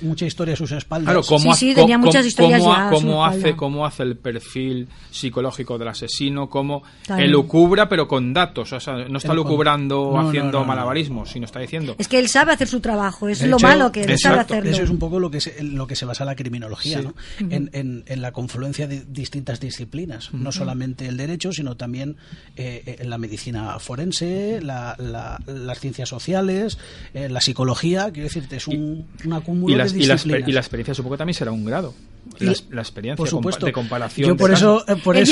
mucha, 0.02 0.26
historia 0.26 0.54
a 0.54 0.56
sus 0.56 0.72
espaldas. 0.72 1.26
sí, 1.26 1.52
sí, 1.54 1.74
tenía 1.74 1.96
muchas 1.96 2.26
historias 2.26 2.62
cómo, 2.90 3.24
hace 3.24 3.56
cómo 3.56 3.86
hace 3.86 4.02
el 4.02 4.16
perfil 4.16 4.88
psicológico 5.10 5.78
del 5.78 5.88
asesino, 5.88 6.48
cómo 6.48 6.82
elucubra 7.16 7.88
pero 7.88 8.06
con 8.06 8.32
datos, 8.34 8.72
o 8.72 8.80
sea, 8.80 9.08
no 9.08 9.18
está 9.18 9.32
lucubrando 9.32 10.18
haciendo 10.18 10.64
malabarismo, 10.64 11.26
sino 11.26 11.46
está 11.46 11.60
diciendo. 11.60 11.94
Es 11.98 12.08
que 12.08 12.18
él 12.18 12.28
sabe 12.28 12.52
hacer 12.52 12.68
su 12.68 12.80
trabajo, 12.80 13.28
es 13.28 13.42
lo 13.46 13.58
malo 13.58 13.90
que 13.90 14.02
él 14.02 14.18
sabe 14.18 14.40
hacerlo. 14.40 14.70
Eso 14.70 14.82
es 14.82 14.90
un 14.90 14.98
poco 14.98 15.18
lo 15.18 15.30
que 15.30 15.40
se, 15.40 15.62
lo 15.62 15.86
que 15.86 15.96
se 15.96 16.04
basa 16.04 16.24
la 16.24 16.36
criminología, 16.36 17.02
¿no? 17.02 17.14
en, 17.38 17.70
en, 17.72 18.22
la 18.22 18.32
confluencia 18.32 18.86
de 18.86 19.04
distintas 19.06 19.60
disciplinas, 19.60 20.32
no 20.32 20.52
solamente 20.52 21.06
el 21.06 21.16
derecho, 21.16 21.52
sino 21.52 21.76
también 21.76 22.16
eh, 22.56 22.96
en 23.00 23.10
la 23.10 23.18
medicina 23.18 23.78
forense, 23.78 24.60
la, 24.62 24.96
las 24.98 25.80
ciencias 25.80 26.08
sociales, 26.08 26.73
eh, 27.12 27.28
la 27.28 27.40
psicología, 27.40 28.10
quiero 28.12 28.28
decirte, 28.28 28.56
es 28.56 28.66
un, 28.68 29.06
acúmulo 29.32 29.76
de 29.76 29.84
disciplinas. 29.84 30.48
Y 30.48 30.52
la, 30.52 30.60
experiencia 30.60 30.94
supongo 30.94 31.14
que 31.14 31.18
también 31.18 31.34
será 31.34 31.52
un 31.52 31.64
grado. 31.64 31.94
La, 32.38 32.82
experiencia 32.82 33.24
de 33.60 33.72
comparación. 33.72 34.28
Yo 34.28 34.36
por 34.36 34.50
eso, 34.50 34.84
eh, 34.88 34.96
por 34.96 35.16
él, 35.16 35.26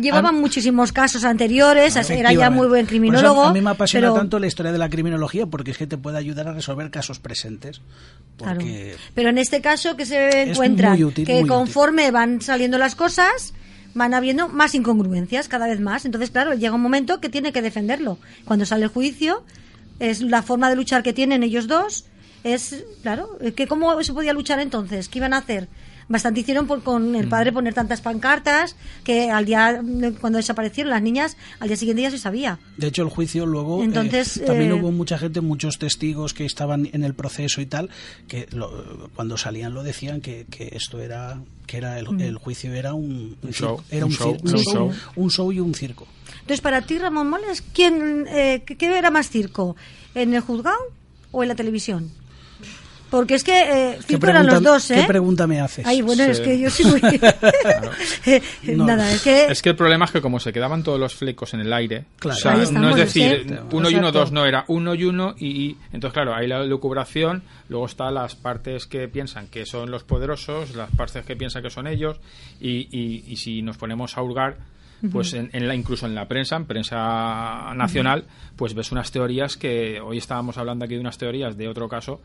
llevaba 0.00 0.32
muchos 0.32 0.64
casos 0.92 1.24
anteriores, 1.24 1.96
era 2.10 2.32
ya 2.32 2.50
muy 2.50 2.66
buen 2.66 2.86
criminólogo. 2.86 3.44
a 3.44 3.52
mí 3.52 3.60
me 3.60 3.70
apasiona 3.70 4.12
tanto 4.12 4.38
la 4.38 4.46
historia 4.46 4.72
de 4.72 4.78
la 4.78 4.88
criminología 4.88 5.46
porque 5.46 5.70
es 5.70 5.78
que 5.78 5.86
te 5.86 5.96
puede 5.96 6.18
ayudar 6.18 6.48
a 6.48 6.52
resolver 6.52 6.90
casos 6.90 7.18
presentes. 7.18 7.80
Pero 9.14 9.30
en 9.30 9.38
este 9.38 9.60
caso 9.60 9.96
que 9.96 10.06
se 10.06 10.50
encuentra 10.50 10.96
que 10.96 11.46
conforme 11.46 12.10
van 12.10 12.40
saliendo 12.40 12.78
las 12.78 12.94
cosas 12.94 13.54
van 13.94 14.14
habiendo 14.14 14.48
más 14.48 14.74
incongruencias 14.74 15.48
cada 15.48 15.66
vez 15.66 15.80
más. 15.80 16.04
Entonces, 16.04 16.30
claro, 16.30 16.54
llega 16.54 16.74
un 16.74 16.80
momento 16.80 17.20
que 17.20 17.28
tiene 17.28 17.52
que 17.52 17.62
defenderlo. 17.62 18.18
Cuando 18.44 18.64
sale 18.64 18.84
el 18.84 18.90
juicio, 18.90 19.44
es 20.02 20.20
la 20.20 20.42
forma 20.42 20.68
de 20.68 20.76
luchar 20.76 21.02
que 21.02 21.12
tienen 21.12 21.42
ellos 21.44 21.68
dos. 21.68 22.04
Es, 22.42 22.84
claro, 23.02 23.38
que 23.54 23.68
¿cómo 23.68 24.02
se 24.02 24.12
podía 24.12 24.32
luchar 24.32 24.58
entonces? 24.58 25.08
¿Qué 25.08 25.20
iban 25.20 25.32
a 25.32 25.38
hacer? 25.38 25.68
Bastante 26.08 26.40
hicieron 26.40 26.66
por, 26.66 26.82
con 26.82 27.14
el 27.14 27.28
padre 27.28 27.52
mm. 27.52 27.54
poner 27.54 27.74
tantas 27.74 28.00
pancartas 28.00 28.76
que 29.04 29.30
al 29.30 29.44
día, 29.44 29.80
cuando 30.20 30.38
desaparecieron 30.38 30.90
las 30.90 31.02
niñas, 31.02 31.36
al 31.60 31.68
día 31.68 31.76
siguiente 31.76 32.02
ya 32.02 32.10
se 32.10 32.18
sabía. 32.18 32.58
De 32.76 32.88
hecho, 32.88 33.02
el 33.02 33.08
juicio 33.08 33.46
luego. 33.46 33.80
Eh, 33.80 33.84
Entonces, 33.84 34.42
también 34.44 34.72
eh, 34.72 34.74
hubo 34.74 34.90
mucha 34.90 35.18
gente, 35.18 35.40
muchos 35.40 35.78
testigos 35.78 36.34
que 36.34 36.44
estaban 36.44 36.88
en 36.92 37.04
el 37.04 37.14
proceso 37.14 37.60
y 37.60 37.66
tal, 37.66 37.88
que 38.26 38.48
cuando 39.14 39.36
salían 39.36 39.72
lo 39.72 39.84
decían 39.84 40.20
que, 40.20 40.46
que 40.50 40.70
esto 40.72 41.00
era. 41.00 41.40
que 41.66 41.76
era 41.76 41.98
el, 41.98 42.10
mm. 42.10 42.36
juicio 42.36 42.74
era 42.74 42.92
un, 42.92 43.38
show. 43.52 43.80
Era 43.88 44.04
un, 44.04 44.12
show, 44.12 44.36
un, 45.14 45.30
show. 45.30 45.52
y 45.52 45.60
un 45.60 45.74
circo. 45.74 46.06
Entonces, 46.42 46.60
para 46.60 46.82
ti, 46.82 46.98
Ramón 46.98 47.30
Moles, 47.30 47.62
¿quién, 47.72 48.26
eh, 48.28 48.62
¿qué 48.66 48.98
era 48.98 49.10
más 49.10 49.30
circo? 49.30 49.76
¿En 50.14 50.34
el 50.34 50.40
juzgado 50.40 50.78
o 51.30 51.42
en 51.42 51.48
la 51.48 51.54
televisión? 51.54 52.10
Porque 53.12 53.34
es 53.34 53.44
que 53.44 53.52
eh, 53.52 53.98
circo 54.06 54.26
eran 54.26 54.46
los 54.46 54.62
dos, 54.62 54.90
¿eh? 54.90 55.02
¿Qué 55.02 55.06
pregunta 55.06 55.46
me 55.46 55.60
haces? 55.60 55.86
Ay, 55.86 56.00
bueno, 56.00 56.24
es 56.24 56.40
que 56.40 56.58
yo 56.58 56.70
sí 56.70 56.82
muy... 56.82 56.98
Nada, 58.74 59.12
es 59.12 59.22
que... 59.22 59.44
Es 59.48 59.60
que 59.60 59.68
el 59.68 59.76
problema 59.76 60.06
es 60.06 60.12
que 60.12 60.22
como 60.22 60.40
se 60.40 60.50
quedaban 60.50 60.82
todos 60.82 60.98
los 60.98 61.14
flecos 61.14 61.52
en 61.52 61.60
el 61.60 61.70
aire, 61.74 62.06
o 62.24 62.32
sea, 62.32 62.54
no 62.54 62.88
es 62.88 62.96
decir, 62.96 63.60
uno 63.70 63.90
y 63.90 63.96
uno, 63.96 64.12
dos, 64.12 64.32
no, 64.32 64.46
era 64.46 64.64
uno 64.68 64.94
y 64.94 65.04
uno 65.04 65.34
y... 65.38 65.76
Entonces, 65.92 66.14
claro, 66.14 66.34
hay 66.34 66.48
la 66.48 66.64
lucubración, 66.64 67.42
luego 67.68 67.84
están 67.84 68.14
las 68.14 68.34
partes 68.34 68.86
que 68.86 69.06
piensan 69.08 69.46
que 69.48 69.66
son 69.66 69.90
los 69.90 70.04
poderosos, 70.04 70.74
las 70.74 70.90
partes 70.90 71.24
que 71.26 71.36
piensan 71.36 71.62
que 71.62 71.68
son 71.68 71.86
ellos 71.86 72.18
y, 72.62 72.88
y, 72.90 73.24
y 73.26 73.36
si 73.36 73.60
nos 73.60 73.76
ponemos 73.76 74.16
a 74.16 74.22
hurgar 74.22 74.56
pues 75.10 75.34
en, 75.34 75.50
la, 75.66 75.74
incluso 75.74 76.06
en 76.06 76.14
la 76.14 76.28
prensa, 76.28 76.56
en 76.56 76.66
prensa 76.66 77.72
nacional, 77.74 78.24
pues 78.56 78.74
ves 78.74 78.92
unas 78.92 79.10
teorías 79.10 79.56
que 79.56 80.00
hoy 80.00 80.18
estábamos 80.18 80.58
hablando 80.58 80.84
aquí 80.84 80.94
de 80.94 81.00
unas 81.00 81.18
teorías 81.18 81.56
de 81.56 81.68
otro 81.68 81.88
caso 81.88 82.20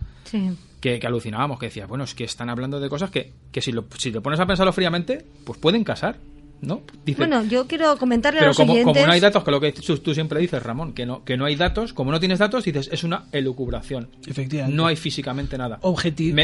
que, 0.80 1.00
alucinábamos, 1.04 1.60
que 1.60 1.68
decías, 1.68 1.88
bueno, 1.88 2.04
es 2.04 2.14
que 2.14 2.24
están 2.24 2.50
hablando 2.50 2.80
de 2.80 2.90
cosas 2.90 3.10
que, 3.10 3.34
que 3.52 3.62
si, 3.62 3.72
lo, 3.72 3.86
si 3.98 4.12
te 4.12 4.22
pones 4.22 4.40
a 4.40 4.46
pensarlo 4.46 4.74
fríamente, 4.74 5.26
pues 5.46 5.60
pueden 5.60 5.84
casar. 5.84 6.18
¿No? 6.62 6.82
bueno, 7.18 7.44
yo 7.44 7.68
quiero 7.68 7.98
comentarle 7.98 8.40
a 8.40 8.48
los 8.48 8.58
como, 8.58 8.74
como 8.84 9.06
no 9.06 9.12
hay 9.12 9.20
datos, 9.20 9.44
que 9.44 9.52
lo 9.52 9.60
que 9.60 9.72
tú, 9.72 10.14
siempre 10.14 10.40
dices, 10.40 10.62
Ramón, 10.62 10.94
que 10.94 11.06
no, 11.06 11.24
que 11.24 11.38
no 11.38 11.46
hay 11.46 11.56
datos, 11.56 11.94
como 11.94 12.12
no 12.12 12.20
tienes 12.20 12.40
datos, 12.40 12.64
dices, 12.64 12.90
es 12.92 13.04
una 13.04 13.26
elucubración. 13.32 14.10
Efectivamente. 14.26 14.76
No 14.76 14.88
hay 14.88 14.96
físicamente 14.96 15.58
nada. 15.58 15.80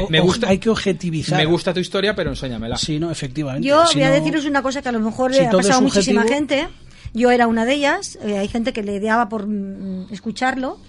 me, 0.09 0.19
gusta, 0.19 0.49
hay 0.49 0.59
que 0.59 0.69
objetivizar. 0.69 1.37
Me 1.37 1.45
gusta 1.45 1.73
tu 1.73 1.79
historia, 1.79 2.15
pero 2.15 2.29
enséñamela. 2.29 2.77
Sí, 2.77 2.99
no, 2.99 3.11
efectivamente. 3.11 3.67
Yo 3.67 3.83
voy 3.93 4.03
a 4.03 4.11
deciros 4.11 4.45
una 4.45 4.61
cosa 4.61 4.81
que 4.81 4.89
a 4.89 4.91
lo 4.91 4.99
mejor 4.99 5.31
le 5.31 5.47
ha 5.47 5.51
pasado 5.51 5.79
a 5.79 5.81
muchísima 5.81 6.23
gente. 6.23 6.67
Yo 7.13 7.29
era 7.29 7.47
una 7.47 7.65
de 7.65 7.75
ellas, 7.75 8.17
eh, 8.23 8.39
hay 8.39 8.47
gente 8.47 8.73
que 8.73 8.81
le 8.81 8.95
ideaba 8.95 9.29
por 9.29 9.47
mm, 9.47 10.07
escucharlo. 10.11 10.79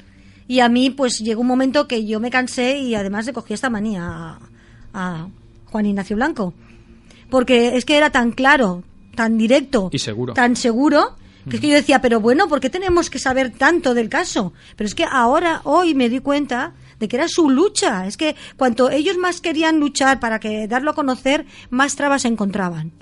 Y 0.47 0.61
a 0.61 0.69
mí, 0.69 0.91
pues 0.91 1.21
llegó 1.21 1.41
un 1.41 1.47
momento 1.47 1.87
que 1.87 2.07
yo 2.07 2.21
me 2.21 2.31
cansé 2.31 2.79
y 2.79 2.95
además 2.95 3.27
le 3.27 3.33
cogí 3.33 3.55
esta 3.55 3.71
manía 3.71 4.07
a, 4.07 4.39
a 4.93 5.29
Juan 5.67 5.87
Ignacio 5.87 6.17
Blanco. 6.17 6.55
Porque 7.31 7.77
es 7.77 7.85
que 7.85 7.97
era 7.97 8.11
tan 8.11 8.31
claro, 8.31 8.83
tan 9.15 9.39
directo, 9.39 9.91
y 9.93 9.99
seguro. 9.99 10.35
tan 10.35 10.57
seguro, 10.57 11.17
que 11.49 11.57
es 11.57 11.61
que 11.61 11.69
yo 11.69 11.75
decía, 11.75 12.01
pero 12.01 12.21
bueno, 12.21 12.49
¿por 12.49 12.61
qué 12.61 12.71
tenemos 12.71 13.11
que 13.11 13.19
saber 13.19 13.51
tanto 13.51 13.95
del 13.95 14.09
caso? 14.09 14.53
Pero 14.77 14.87
es 14.87 14.95
que 14.95 15.05
ahora, 15.05 15.61
hoy 15.65 15.95
me 15.95 16.09
di 16.09 16.21
cuenta 16.21 16.75
de 16.99 17.09
que 17.09 17.17
era 17.17 17.29
su 17.29 17.51
lucha. 17.51 18.07
Es 18.07 18.17
que 18.17 18.35
cuanto 18.57 18.91
ellos 18.91 19.17
más 19.19 19.41
querían 19.41 19.79
luchar 19.79 20.21
para 20.21 20.41
que 20.41 20.67
darlo 20.69 20.93
a 20.93 20.95
conocer, 20.95 21.45
más 21.71 21.97
trabas 21.97 22.23
se 22.23 22.29
encontraban. 22.29 22.93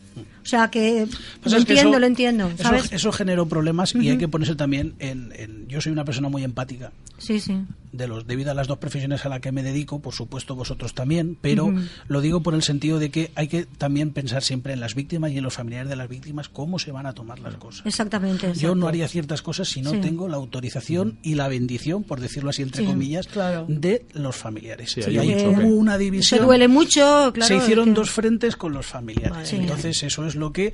O 0.43 0.47
sea 0.47 0.69
que 0.71 1.07
pues 1.41 1.53
lo 1.53 1.59
entiendo, 1.59 1.99
lo 2.01 2.07
entiendo. 2.07 2.51
Eso, 2.91 3.13
generó 3.13 3.47
problemas 3.47 3.95
y 3.95 4.11
hay 4.11 4.19
que 4.19 4.27
ponerse 4.27 4.57
también 4.57 4.95
en, 4.99 5.69
Yo 5.69 5.81
soy 5.81 5.93
una 5.93 6.05
persona 6.05 6.29
muy 6.29 6.43
empática. 6.43 6.93
Sí, 7.23 7.39
sí. 7.39 7.57
De 7.93 8.09
los, 8.09 8.27
debido 8.27 8.51
a 8.51 8.55
las 8.55 8.67
dos 8.67 8.79
profesiones 8.79 9.25
a 9.27 9.29
las 9.29 9.41
que 9.41 9.53
me 9.53 9.63
dedico, 9.63 10.01
por 10.01 10.15
supuesto 10.15 10.57
vosotros 10.57 10.95
también, 10.95 11.37
pero 11.41 11.73
lo 12.09 12.21
digo 12.23 12.43
por 12.43 12.55
el 12.55 12.63
sentido 12.63 12.99
de 12.99 13.11
que 13.11 13.31
hay 13.35 13.49
que 13.49 13.67
también 13.67 14.13
pensar 14.13 14.43
siempre 14.43 14.73
en 14.73 14.81
las 14.81 14.95
víctimas 14.95 15.31
y 15.31 15.39
en 15.39 15.45
los 15.45 15.55
familiares 15.55 15.91
de 15.91 15.97
las 15.97 16.09
víctimas 16.09 16.49
cómo 16.49 16.79
se 16.79 16.91
van 16.91 17.07
a 17.07 17.13
tomar 17.13 17.39
las 17.41 17.57
cosas. 17.57 17.87
Exactamente. 17.87 18.55
Yo 18.55 18.75
no 18.75 18.89
haría 18.89 19.07
ciertas 19.09 19.43
cosas 19.43 19.69
si 19.69 19.83
no 19.83 19.93
tengo 20.01 20.27
la 20.27 20.37
autorización 20.37 21.19
y 21.23 21.35
la 21.35 21.49
bendición, 21.49 22.03
por 22.03 22.21
decirlo 22.21 22.51
así 22.51 22.63
entre 22.63 22.85
comillas, 22.85 23.29
de 23.69 24.05
los 24.15 24.37
familiares. 24.37 24.97
y 24.97 25.19
hay 25.19 25.45
una 25.45 25.99
división. 25.99 26.41
Se 26.41 26.45
duele 26.45 26.67
mucho, 26.67 27.31
claro. 27.35 27.47
Se 27.47 27.57
hicieron 27.57 27.95
dos 27.95 28.11
frentes 28.11 28.57
con 28.57 28.73
los 28.73 28.87
familiares. 28.87 29.53
Entonces 29.53 30.03
eso 30.03 30.27
es 30.27 30.35
lo 30.35 30.53
que, 30.53 30.73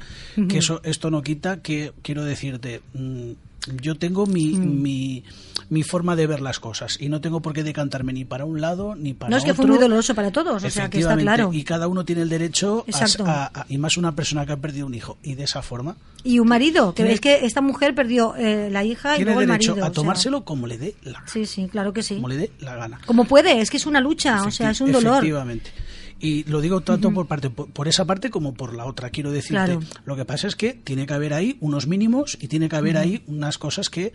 que 0.49 0.59
eso, 0.59 0.81
esto 0.85 1.11
no 1.11 1.23
quita 1.23 1.63
que, 1.63 1.93
quiero 2.03 2.25
decirte, 2.25 2.81
mm, 2.95 3.33
yo 3.81 3.97
tengo 3.97 4.27
mi, 4.27 4.55
mm. 4.55 4.83
mi, 4.83 5.25
mi, 5.69 5.83
forma 5.83 6.17
de 6.17 6.27
ver 6.27 6.41
las 6.41 6.61
cosas 6.61 6.97
y 7.01 7.09
no 7.09 7.21
tengo 7.21 7.41
por 7.41 7.53
qué 7.53 7.63
decantarme 7.63 8.13
ni 8.13 8.25
para 8.25 8.45
un 8.45 8.61
lado 8.61 8.95
ni 8.95 9.15
para 9.15 9.29
otro. 9.29 9.31
No, 9.31 9.37
es 9.39 9.45
que 9.45 9.55
fue 9.55 9.67
muy 9.67 9.79
doloroso 9.79 10.15
para 10.15 10.31
todos, 10.31 10.63
o 10.63 10.71
sea, 10.71 10.89
que 10.89 11.01
está 11.01 11.17
claro. 11.17 11.51
Y 11.53 11.65
cada 11.65 11.89
uno 11.89 12.05
tiene 12.05 12.23
el 12.23 12.29
derecho, 12.29 12.85
a, 13.25 13.67
y 13.69 13.79
más 13.79 13.97
una 13.97 14.15
persona 14.15 14.47
que 14.47 14.53
ha 14.53 14.57
perdido 14.57 14.87
un 14.87 14.95
hijo, 14.95 15.19
y 15.23 15.35
de 15.35 15.45
esa 15.45 15.63
forma. 15.63 15.97
Y 16.25 16.39
un 16.39 16.49
marido, 16.49 16.95
que 16.95 17.05
ves 17.05 17.21
que 17.21 17.47
esta 17.47 17.61
mujer 17.61 17.95
perdió 17.95 18.35
eh, 18.37 18.69
la 18.71 18.85
hija 18.85 19.19
y 19.19 19.25
luego 19.25 19.41
el 19.41 19.49
marido. 19.49 19.85
a 19.85 19.91
tomárselo 19.91 20.45
como 20.45 20.67
le 20.67 20.79
dé 20.79 20.95
la 21.03 21.13
gana. 21.21 21.29
Sí, 21.29 21.47
sí, 21.47 21.69
claro 21.69 21.93
que 21.93 22.03
sí. 22.03 22.17
Como 22.17 22.29
le 22.29 22.37
dé 22.37 22.51
la 22.61 22.77
gana. 22.77 23.01
Como 23.07 23.25
puede, 23.25 23.61
es 23.61 23.71
que 23.71 23.77
es 23.77 23.87
una 23.87 24.01
lucha, 24.01 24.45
o 24.45 24.51
sea, 24.51 24.71
es 24.71 24.81
un 24.81 24.93
dolor. 24.93 25.17
Efectivamente. 25.19 25.71
Y 26.21 26.45
lo 26.45 26.61
digo 26.61 26.81
tanto 26.81 27.13
por 27.13 27.27
parte 27.27 27.49
por, 27.51 27.87
esa 27.87 28.05
parte 28.05 28.31
como 28.31 28.55
por 28.55 28.75
la 28.75 28.87
otra. 28.87 29.11
Quiero 29.11 29.31
decirte, 29.31 29.79
lo 30.05 30.17
que 30.17 30.25
pasa 30.25 30.49
es 30.49 30.57
que 30.57 30.75
tiene 30.75 31.07
que 31.07 31.15
haber 31.15 31.33
ahí 31.33 31.57
unos 31.61 31.87
mínimos 31.87 32.37
y 32.41 32.49
tiene 32.49 32.69
que 32.69 32.77
haber 32.77 32.97
ahí 32.97 33.23
unas 33.27 33.59
cosas 33.59 33.89
que 33.89 34.13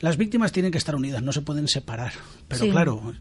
las 0.00 0.16
víctimas 0.18 0.52
tienen 0.52 0.70
que 0.70 0.78
estar 0.78 0.94
unidas, 0.94 1.22
no 1.22 1.32
se 1.32 1.40
pueden 1.40 1.66
separar. 1.68 2.12
Pero 2.48 2.70
claro, 2.70 3.14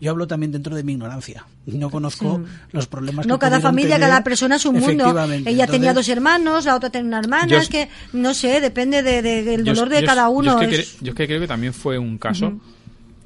yo 0.00 0.10
hablo 0.10 0.26
también 0.26 0.52
dentro 0.52 0.76
de 0.76 0.82
mi 0.82 0.92
ignorancia. 0.92 1.46
No 1.66 1.90
conozco 1.90 2.42
los 2.72 2.86
problemas 2.86 3.26
no, 3.26 3.38
cada 3.38 3.60
familia, 3.60 3.98
cada 3.98 4.22
persona 4.22 4.56
es 4.56 4.66
un 4.66 4.78
mundo. 4.78 5.14
Ella 5.46 5.66
tenía 5.66 5.94
dos 5.94 6.08
hermanos, 6.08 6.66
la 6.66 6.76
otra 6.76 6.90
tenía 6.90 7.08
una 7.08 7.20
hermana. 7.20 7.58
es 7.58 7.68
que, 7.68 7.88
no 8.12 8.34
sé, 8.34 8.60
depende 8.60 9.02
del 9.02 9.64
dolor 9.64 9.88
de 9.88 10.04
cada 10.04 10.28
uno. 10.28 10.62
Yo 10.62 10.68
es 10.68 10.96
que, 11.14 11.26
creo 11.26 11.40
que 11.40 11.48
también 11.48 11.72
fue 11.72 11.98
un 11.98 12.18
caso 12.18 12.60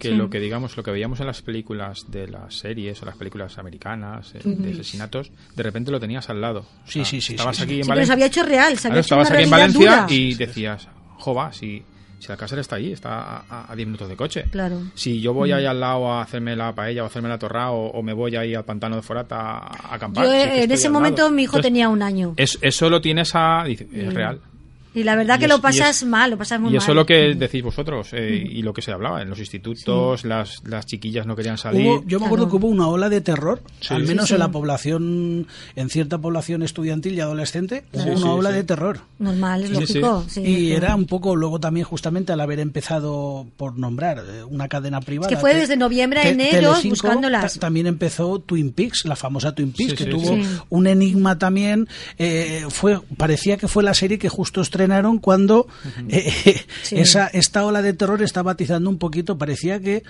que 0.02 0.16
lo 0.16 0.28
que 0.28 0.40
digamos 0.40 0.76
lo 0.76 0.82
que 0.82 0.90
veíamos 0.90 1.20
en 1.20 1.26
las 1.26 1.42
películas 1.42 2.10
de 2.10 2.26
las 2.28 2.54
series 2.56 3.00
o 3.02 3.06
las 3.06 3.16
películas 3.16 3.58
americanas 3.58 4.34
eh, 4.34 4.40
de 4.44 4.72
asesinatos 4.72 5.30
de 5.54 5.62
repente 5.62 5.90
lo 5.90 6.00
tenías 6.00 6.28
al 6.28 6.40
lado 6.40 6.66
sí 6.84 7.04
sí 7.04 7.20
sí 7.20 7.34
estabas 7.34 7.60
aquí 7.60 7.80
en 7.80 7.86
Valencia 7.86 8.06
se 8.06 8.12
había 8.12 8.26
hecho 8.26 8.42
real 8.42 8.78
se 8.78 8.88
había 8.88 9.00
hecho 9.00 9.14
estabas 9.14 9.30
aquí 9.30 9.44
en 9.44 9.50
Valencia 9.50 10.06
y 10.08 10.34
decías 10.34 10.88
jova 11.18 11.52
si 11.52 11.84
si 12.22 12.28
la 12.28 12.36
casa 12.36 12.60
está 12.60 12.76
ahí, 12.76 12.92
está 12.92 13.44
a 13.50 13.74
10 13.74 13.84
minutos 13.84 14.08
de 14.08 14.14
coche. 14.14 14.44
Claro. 14.48 14.80
Si 14.94 15.20
yo 15.20 15.34
voy 15.34 15.50
ahí 15.50 15.66
al 15.66 15.80
lado 15.80 16.08
a 16.08 16.22
hacerme 16.22 16.54
la 16.54 16.72
paella 16.72 17.02
o 17.02 17.06
a 17.06 17.08
hacerme 17.08 17.28
la 17.28 17.36
torra 17.36 17.72
o, 17.72 18.00
me 18.00 18.12
voy 18.12 18.36
ahí 18.36 18.54
al 18.54 18.64
pantano 18.64 18.94
de 18.94 19.02
Forata 19.02 19.58
a, 19.58 19.96
acampar. 19.96 20.26
Yo, 20.26 20.32
en 20.32 20.70
ese 20.70 20.88
momento 20.88 21.28
mi 21.32 21.42
hijo 21.42 21.60
tenía 21.60 21.88
un 21.88 22.00
año. 22.00 22.34
eso 22.36 22.88
lo 22.88 23.00
tienes 23.00 23.34
a... 23.34 23.66
es 23.66 24.14
real. 24.14 24.40
Y 24.94 25.04
la 25.04 25.16
verdad 25.16 25.38
que 25.38 25.48
lo 25.48 25.60
pasas 25.60 26.04
mal, 26.04 26.30
lo 26.30 26.38
pasas 26.38 26.60
muy 26.60 26.66
mal. 26.68 26.74
Y 26.74 26.76
eso 26.76 26.92
es 26.92 26.96
lo 26.96 27.06
que 27.06 27.34
decís 27.34 27.62
vosotros 27.62 28.08
eh, 28.12 28.34
y 28.34 28.62
lo 28.62 28.74
que 28.74 28.82
se 28.82 28.92
hablaba 28.92 29.22
en 29.22 29.30
los 29.30 29.38
institutos, 29.38 30.24
las, 30.24 30.62
las 30.66 30.86
chiquillas 30.86 31.26
no 31.26 31.34
querían 31.34 31.56
salir. 31.56 32.02
yo 32.06 32.20
me 32.20 32.26
acuerdo 32.26 32.48
que 32.48 32.56
hubo 32.56 32.66
una 32.68 32.88
ola 32.88 33.08
de 33.08 33.20
terror, 33.20 33.62
al 33.88 34.04
menos 34.04 34.30
en 34.30 34.38
la 34.38 34.50
población, 34.50 35.46
en 35.76 35.90
cierta 35.90 36.18
población 36.18 36.62
estudiantil 36.62 37.14
y 37.14 37.20
adolescente, 37.20 37.84
hubo 37.92 38.12
una 38.12 38.34
ola 38.34 38.50
de 38.50 38.64
terror. 38.64 39.00
Normal, 39.18 39.64
es 39.64 39.70
lógico. 39.70 40.26
y 40.36 40.72
era 40.72 40.94
un 40.94 41.06
poco 41.06 41.36
luego 41.36 41.58
también 41.58 41.86
justamente 41.86 42.32
al 42.32 42.40
haber 42.40 42.60
empezado 42.60 43.46
por 43.56 43.78
nombrar 43.78 44.18
eh, 44.18 44.44
una 44.44 44.68
cadena 44.68 45.00
privada. 45.00 45.30
Es 45.30 45.36
que 45.36 45.40
fue 45.40 45.54
desde 45.54 45.76
noviembre 45.76 46.20
a 46.20 46.28
enero 46.28 46.74
buscándolas. 46.84 47.58
También 47.58 47.86
empezó 47.86 48.40
Twin 48.40 48.72
Peaks, 48.72 49.04
la 49.06 49.16
famosa 49.16 49.54
Twin 49.54 49.72
Peaks, 49.72 49.94
que 49.94 50.06
tuvo 50.06 50.36
un 50.68 50.86
enigma 50.86 51.38
también. 51.38 51.88
Eh, 52.18 52.66
fue 52.68 53.00
parecía 53.16 53.56
que 53.56 53.68
fue 53.68 53.82
la 53.82 53.94
serie 53.94 54.18
que 54.18 54.28
justo 54.28 54.60
estrenó 54.60 54.81
estrenaron 54.82 55.18
cuando 55.18 55.66
eh, 56.08 56.60
esa, 56.90 57.28
esta 57.28 57.64
ola 57.64 57.82
de 57.82 57.92
terror 57.92 58.22
estaba 58.22 58.52
atizando 58.52 58.90
un 58.90 58.98
poquito. 58.98 59.38
Parecía 59.38 59.80
que 59.80 60.02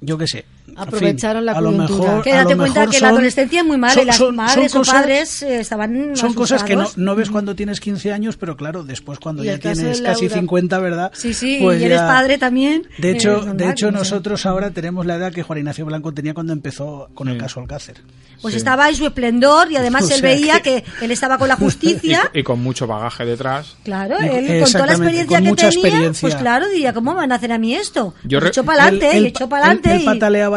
yo 0.00 0.18
qué 0.18 0.26
sé. 0.26 0.44
Aprovecharon 0.76 1.44
la 1.44 1.52
a 1.52 1.60
Lo 1.60 1.72
mejor, 1.72 2.22
que 2.22 2.32
date 2.32 2.56
cuenta 2.56 2.86
que 2.86 3.00
la 3.00 3.10
adolescencia 3.10 3.60
es 3.60 3.66
muy 3.66 3.76
mala 3.76 4.02
y 4.02 4.04
las 4.06 4.20
madres 4.32 4.74
o 4.74 4.82
padres 4.82 5.42
eh, 5.42 5.60
estaban 5.60 6.16
Son 6.16 6.32
cosas 6.32 6.64
que 6.64 6.76
no, 6.76 7.14
ves 7.14 7.30
cuando 7.30 7.54
tienes 7.54 7.80
15 7.80 8.12
años, 8.12 8.36
pero 8.36 8.56
claro, 8.56 8.82
después 8.82 9.18
cuando 9.18 9.44
ya 9.44 9.58
tienes 9.58 10.00
casi 10.00 10.28
50, 10.28 10.78
¿verdad? 10.78 11.12
Sí, 11.14 11.34
sí, 11.34 11.58
pues 11.60 11.80
y 11.80 11.84
eres 11.84 12.00
padre 12.00 12.38
también. 12.38 12.88
De 12.98 13.10
hecho, 13.10 13.40
de 13.40 13.70
hecho 13.70 13.90
nosotros 13.90 14.46
ahora 14.46 14.70
tenemos 14.70 15.06
la 15.06 15.16
edad 15.16 15.32
que 15.32 15.42
Juan 15.42 15.58
Ignacio 15.58 15.84
Blanco 15.84 16.12
tenía 16.12 16.34
cuando 16.34 16.52
empezó 16.52 17.08
con 17.14 17.28
el 17.28 17.38
caso 17.38 17.60
Alcácer. 17.60 18.02
Pues 18.40 18.54
estaba 18.54 18.88
en 18.88 18.94
su 18.94 19.06
esplendor 19.06 19.70
y 19.70 19.76
además 19.76 20.10
él 20.10 20.20
veía 20.20 20.60
que... 20.60 20.84
él 21.00 21.10
estaba 21.10 21.38
con 21.38 21.48
la 21.48 21.56
justicia. 21.64 22.30
y, 22.32 22.42
con 22.42 22.62
mucho 22.62 22.86
bagaje 22.86 23.24
detrás. 23.24 23.76
Claro, 23.84 24.18
él 24.18 24.60
con 24.62 24.72
toda 24.72 24.86
la 24.86 24.92
experiencia 24.92 25.38
que 25.40 25.54
tenía, 25.54 26.12
pues 26.20 26.34
claro, 26.34 26.68
diría, 26.68 26.92
¿cómo 26.92 27.14
van 27.14 27.32
a 27.32 27.36
hacer 27.36 27.52
a 27.52 27.58
mí 27.58 27.74
esto? 27.74 28.14
Yo 28.24 28.38
echó 28.38 28.64
para 28.64 28.84
adelante, 28.84 29.20
y 29.20 29.26
echó 29.26 29.48
para 29.48 29.66
adelante. 29.66 30.04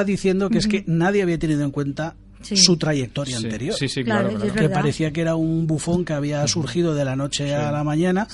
Diciendo 0.03 0.49
que 0.49 0.57
es 0.57 0.67
que 0.67 0.83
nadie 0.87 1.21
había 1.21 1.37
tenido 1.37 1.63
en 1.63 1.71
cuenta 1.71 2.15
su 2.41 2.77
trayectoria 2.77 3.37
anterior. 3.37 3.75
Sí, 3.75 3.89
sí, 3.89 4.03
claro. 4.03 4.29
Que 4.53 4.69
parecía 4.69 5.11
que 5.11 5.21
era 5.21 5.35
un 5.35 5.67
bufón 5.67 6.05
que 6.05 6.13
había 6.13 6.47
surgido 6.47 6.95
de 6.95 7.05
la 7.05 7.15
noche 7.15 7.53
a 7.55 7.71
la 7.71 7.83
mañana. 7.83 8.27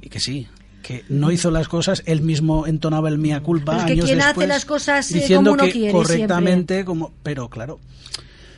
Y 0.00 0.08
que 0.08 0.20
sí, 0.20 0.46
que 0.82 1.04
no 1.08 1.30
hizo 1.30 1.50
las 1.50 1.68
cosas, 1.68 2.02
él 2.06 2.22
mismo 2.22 2.66
entonaba 2.66 3.08
el 3.08 3.18
mía 3.18 3.42
culpa 3.42 3.86
es 3.86 4.06
que 4.06 4.22
hace 4.22 4.46
las 4.46 4.64
cosas 4.64 5.10
eh, 5.10 5.14
diciendo 5.14 5.50
como 5.50 5.62
uno 5.62 5.64
que 5.64 5.72
quiere, 5.72 5.92
correctamente, 5.92 6.84
como, 6.84 7.12
pero 7.22 7.48
claro, 7.48 7.78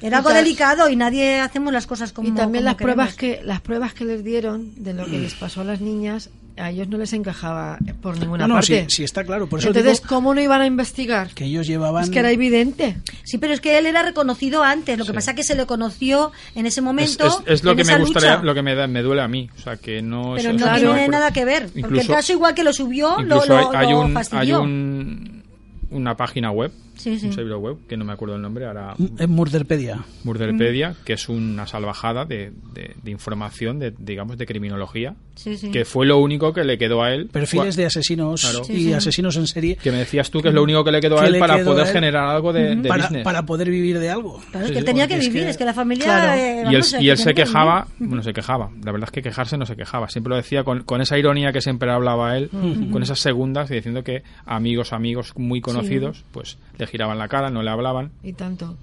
era 0.00 0.18
algo 0.18 0.30
delicado 0.30 0.88
y 0.88 0.96
nadie 0.96 1.40
hacemos 1.40 1.72
las 1.72 1.86
cosas 1.86 2.12
como 2.12 2.28
Y 2.28 2.32
también 2.32 2.64
las 2.64 2.76
pruebas 2.76 3.14
que 3.14 3.40
las 3.44 3.60
pruebas 3.60 3.94
que 3.94 4.04
les 4.04 4.24
dieron 4.24 4.72
de 4.76 4.94
lo 4.94 5.06
que 5.06 5.18
les 5.18 5.34
pasó 5.34 5.60
a 5.60 5.64
las 5.64 5.80
niñas 5.80 6.30
a 6.56 6.70
ellos 6.70 6.88
no 6.88 6.98
les 6.98 7.12
encajaba 7.12 7.78
por 8.02 8.18
ninguna 8.18 8.46
no, 8.46 8.54
parte. 8.54 8.86
Sí, 8.88 8.96
sí, 8.96 9.04
está 9.04 9.24
claro. 9.24 9.48
Por 9.48 9.58
eso 9.60 9.68
Entonces, 9.68 10.00
¿cómo 10.00 10.34
no 10.34 10.40
iban 10.40 10.60
a 10.60 10.66
investigar? 10.66 11.30
Que 11.34 11.44
ellos 11.44 11.66
llevaban. 11.66 12.04
Es 12.04 12.10
que 12.10 12.18
era 12.18 12.30
evidente. 12.30 12.96
Sí, 13.24 13.38
pero 13.38 13.52
es 13.52 13.60
que 13.60 13.78
él 13.78 13.86
era 13.86 14.02
reconocido 14.02 14.62
antes. 14.62 14.98
Lo 14.98 15.04
que 15.04 15.12
pasa 15.12 15.32
es 15.32 15.36
que 15.36 15.44
se 15.44 15.54
le 15.54 15.66
conoció 15.66 16.32
en 16.54 16.66
ese 16.66 16.80
momento. 16.80 17.42
Es, 17.46 17.64
lo 17.64 17.74
que 17.76 17.84
me 17.84 17.98
gustaría, 17.98 18.36
lo 18.38 18.54
que 18.54 18.62
me, 18.62 18.86
me 18.86 19.02
duele 19.02 19.22
a 19.22 19.28
mí. 19.28 19.50
O 19.58 19.60
sea, 19.60 19.76
que 19.76 20.02
no. 20.02 20.34
Pero 20.36 20.52
no 20.52 20.74
tiene 20.74 21.08
nada 21.08 21.32
que 21.32 21.44
ver. 21.44 21.70
porque 21.80 22.00
el 22.00 22.06
caso, 22.06 22.32
igual 22.32 22.54
que 22.54 22.64
lo 22.64 22.72
subió, 22.72 23.20
lo, 23.22 23.44
lo, 23.44 23.76
hay, 23.76 23.92
un, 23.92 24.16
hay 24.32 24.52
un, 24.52 25.42
una 25.90 26.16
página 26.16 26.50
web 26.50 26.72
un 27.06 27.32
servidor 27.32 27.58
web, 27.58 27.76
que 27.88 27.96
no 27.96 28.04
me 28.04 28.12
acuerdo 28.12 28.36
el 28.36 28.42
nombre 28.42 28.66
ahora. 28.66 28.94
Es 29.18 29.28
Murderpedia. 29.28 30.04
Murderpedia, 30.24 30.94
que 31.04 31.14
es 31.14 31.28
una 31.28 31.66
salvajada 31.66 32.24
de, 32.24 32.52
de, 32.74 33.10
información, 33.10 33.78
de, 33.78 33.92
digamos, 33.96 34.38
de 34.38 34.46
criminología, 34.46 35.14
que 35.72 35.84
fue 35.84 36.06
lo 36.06 36.18
único 36.18 36.52
que 36.52 36.64
le 36.64 36.78
quedó 36.78 37.02
a 37.02 37.12
él. 37.12 37.28
Perfiles 37.28 37.76
de 37.76 37.86
asesinos 37.86 38.68
y 38.68 38.92
asesinos 38.92 39.36
en 39.36 39.46
serie. 39.46 39.76
Que 39.76 39.90
me 39.90 39.98
decías 39.98 40.30
tú 40.30 40.40
que 40.40 40.48
es 40.48 40.54
lo 40.54 40.62
único 40.62 40.84
que 40.84 40.92
le 40.92 41.00
quedó 41.00 41.20
a 41.20 41.26
él 41.26 41.38
para 41.38 41.62
poder 41.64 41.86
generar 41.86 42.28
algo 42.28 42.52
de, 42.52 42.76
para, 42.88 43.04
business. 43.04 43.24
Para 43.24 43.46
poder 43.46 43.70
vivir 43.70 43.98
de 43.98 44.10
algo. 44.10 44.40
Claro, 44.50 44.66
es 44.66 44.72
que 44.72 44.82
tenía 44.82 45.08
que 45.08 45.18
vivir, 45.18 45.44
es 45.44 45.56
que, 45.56 45.64
la 45.64 45.74
familia... 45.74 46.36
Eh, 46.36 46.64
y 46.70 46.74
él, 46.74 46.84
y 47.00 47.08
él 47.08 47.16
se 47.16 47.34
quejaba, 47.34 47.88
bueno, 47.98 48.22
se 48.22 48.32
quejaba, 48.32 48.70
la 48.84 48.92
verdad 48.92 49.08
es 49.08 49.12
que 49.12 49.22
quejarse 49.22 49.56
no 49.56 49.66
se 49.66 49.76
quejaba, 49.76 50.08
siempre 50.08 50.30
lo 50.30 50.36
decía 50.36 50.64
con, 50.64 50.82
con 50.82 51.00
esa 51.00 51.18
ironía 51.18 51.52
que 51.52 51.60
siempre 51.60 51.90
hablaba 51.90 52.36
él, 52.36 52.50
con 52.90 53.02
esas 53.02 53.18
segundas, 53.20 53.70
y 53.70 53.74
diciendo 53.74 54.02
que 54.02 54.22
amigos, 54.46 54.92
amigos 54.92 55.32
muy 55.36 55.60
conocidos, 55.60 56.24
pues 56.32 56.58
le, 56.78 56.86
giraban 56.90 57.18
la 57.18 57.28
cara, 57.28 57.50
no 57.50 57.62
le 57.62 57.70
hablaban. 57.70 58.10
Y 58.22 58.32
tanto. 58.32 58.76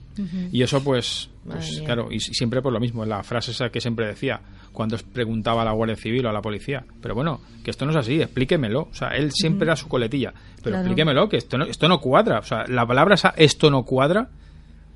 Y 0.52 0.64
eso, 0.64 0.84
pues, 0.84 1.30
pues 1.46 1.82
claro, 1.86 2.12
y 2.12 2.20
siempre 2.20 2.62
por 2.62 2.74
lo 2.74 2.80
mismo, 2.80 3.06
la 3.06 3.22
frase 3.22 3.52
esa 3.52 3.70
que 3.70 3.80
siempre 3.80 4.08
decía, 4.08 4.42
cuando 4.72 4.98
preguntaba 5.14 5.62
a 5.62 5.66
la 5.66 5.72
Guardia 5.72 5.96
Civil 5.96 6.26
o 6.26 6.30
a 6.30 6.34
la 6.34 6.42
policía. 6.42 6.84
Pero 7.02 7.16
bueno, 7.16 7.42
que 7.64 7.72
esto 7.72 7.86
no 7.86 7.92
es 7.92 7.98
así, 7.98 8.22
explíquemelo. 8.22 8.90
O 8.92 8.94
sea, 8.94 9.10
él 9.10 9.32
siempre 9.32 9.66
era 9.66 9.76
su 9.76 9.88
coletilla. 9.88 10.34
Pero 10.64 10.78
explíquemelo, 10.78 11.30
que 11.30 11.38
esto 11.38 11.58
no, 11.58 11.66
esto 11.66 11.88
no 11.88 12.00
cuadra. 12.00 12.40
O 12.40 12.44
sea, 12.44 12.66
la 12.68 12.86
palabra 12.86 13.16
esa, 13.16 13.34
esto 13.38 13.70
no 13.70 13.84
cuadra, 13.84 14.30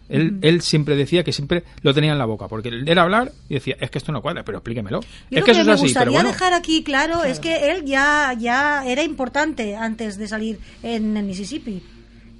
él, 0.10 0.40
él, 0.42 0.62
siempre 0.62 0.96
decía 0.96 1.24
que 1.24 1.32
siempre 1.32 1.64
lo 1.82 1.94
tenía 1.94 2.12
en 2.12 2.18
la 2.18 2.26
boca, 2.26 2.48
porque 2.48 2.70
él 2.70 2.88
era 2.88 3.04
hablar 3.04 3.32
y 3.48 3.56
decía, 3.56 3.78
es 3.80 3.90
que 3.90 3.98
esto 3.98 4.12
no 4.12 4.22
cuadra, 4.22 4.44
pero 4.44 4.58
explíquemelo. 4.58 5.00
es 5.30 5.44
que, 5.44 5.52
eso 5.52 5.64
me 5.64 5.76
gustaría 5.76 6.22
dejar 6.22 6.54
aquí 6.54 6.84
claro, 6.84 7.24
es 7.24 7.40
que 7.40 7.72
él 7.72 7.86
ya, 7.86 8.36
ya 8.38 8.86
era 8.86 9.04
importante 9.04 9.76
antes 9.76 10.18
de 10.18 10.28
salir 10.28 10.60
en 10.84 11.16
el 11.16 11.24
Mississippi. 11.24 11.82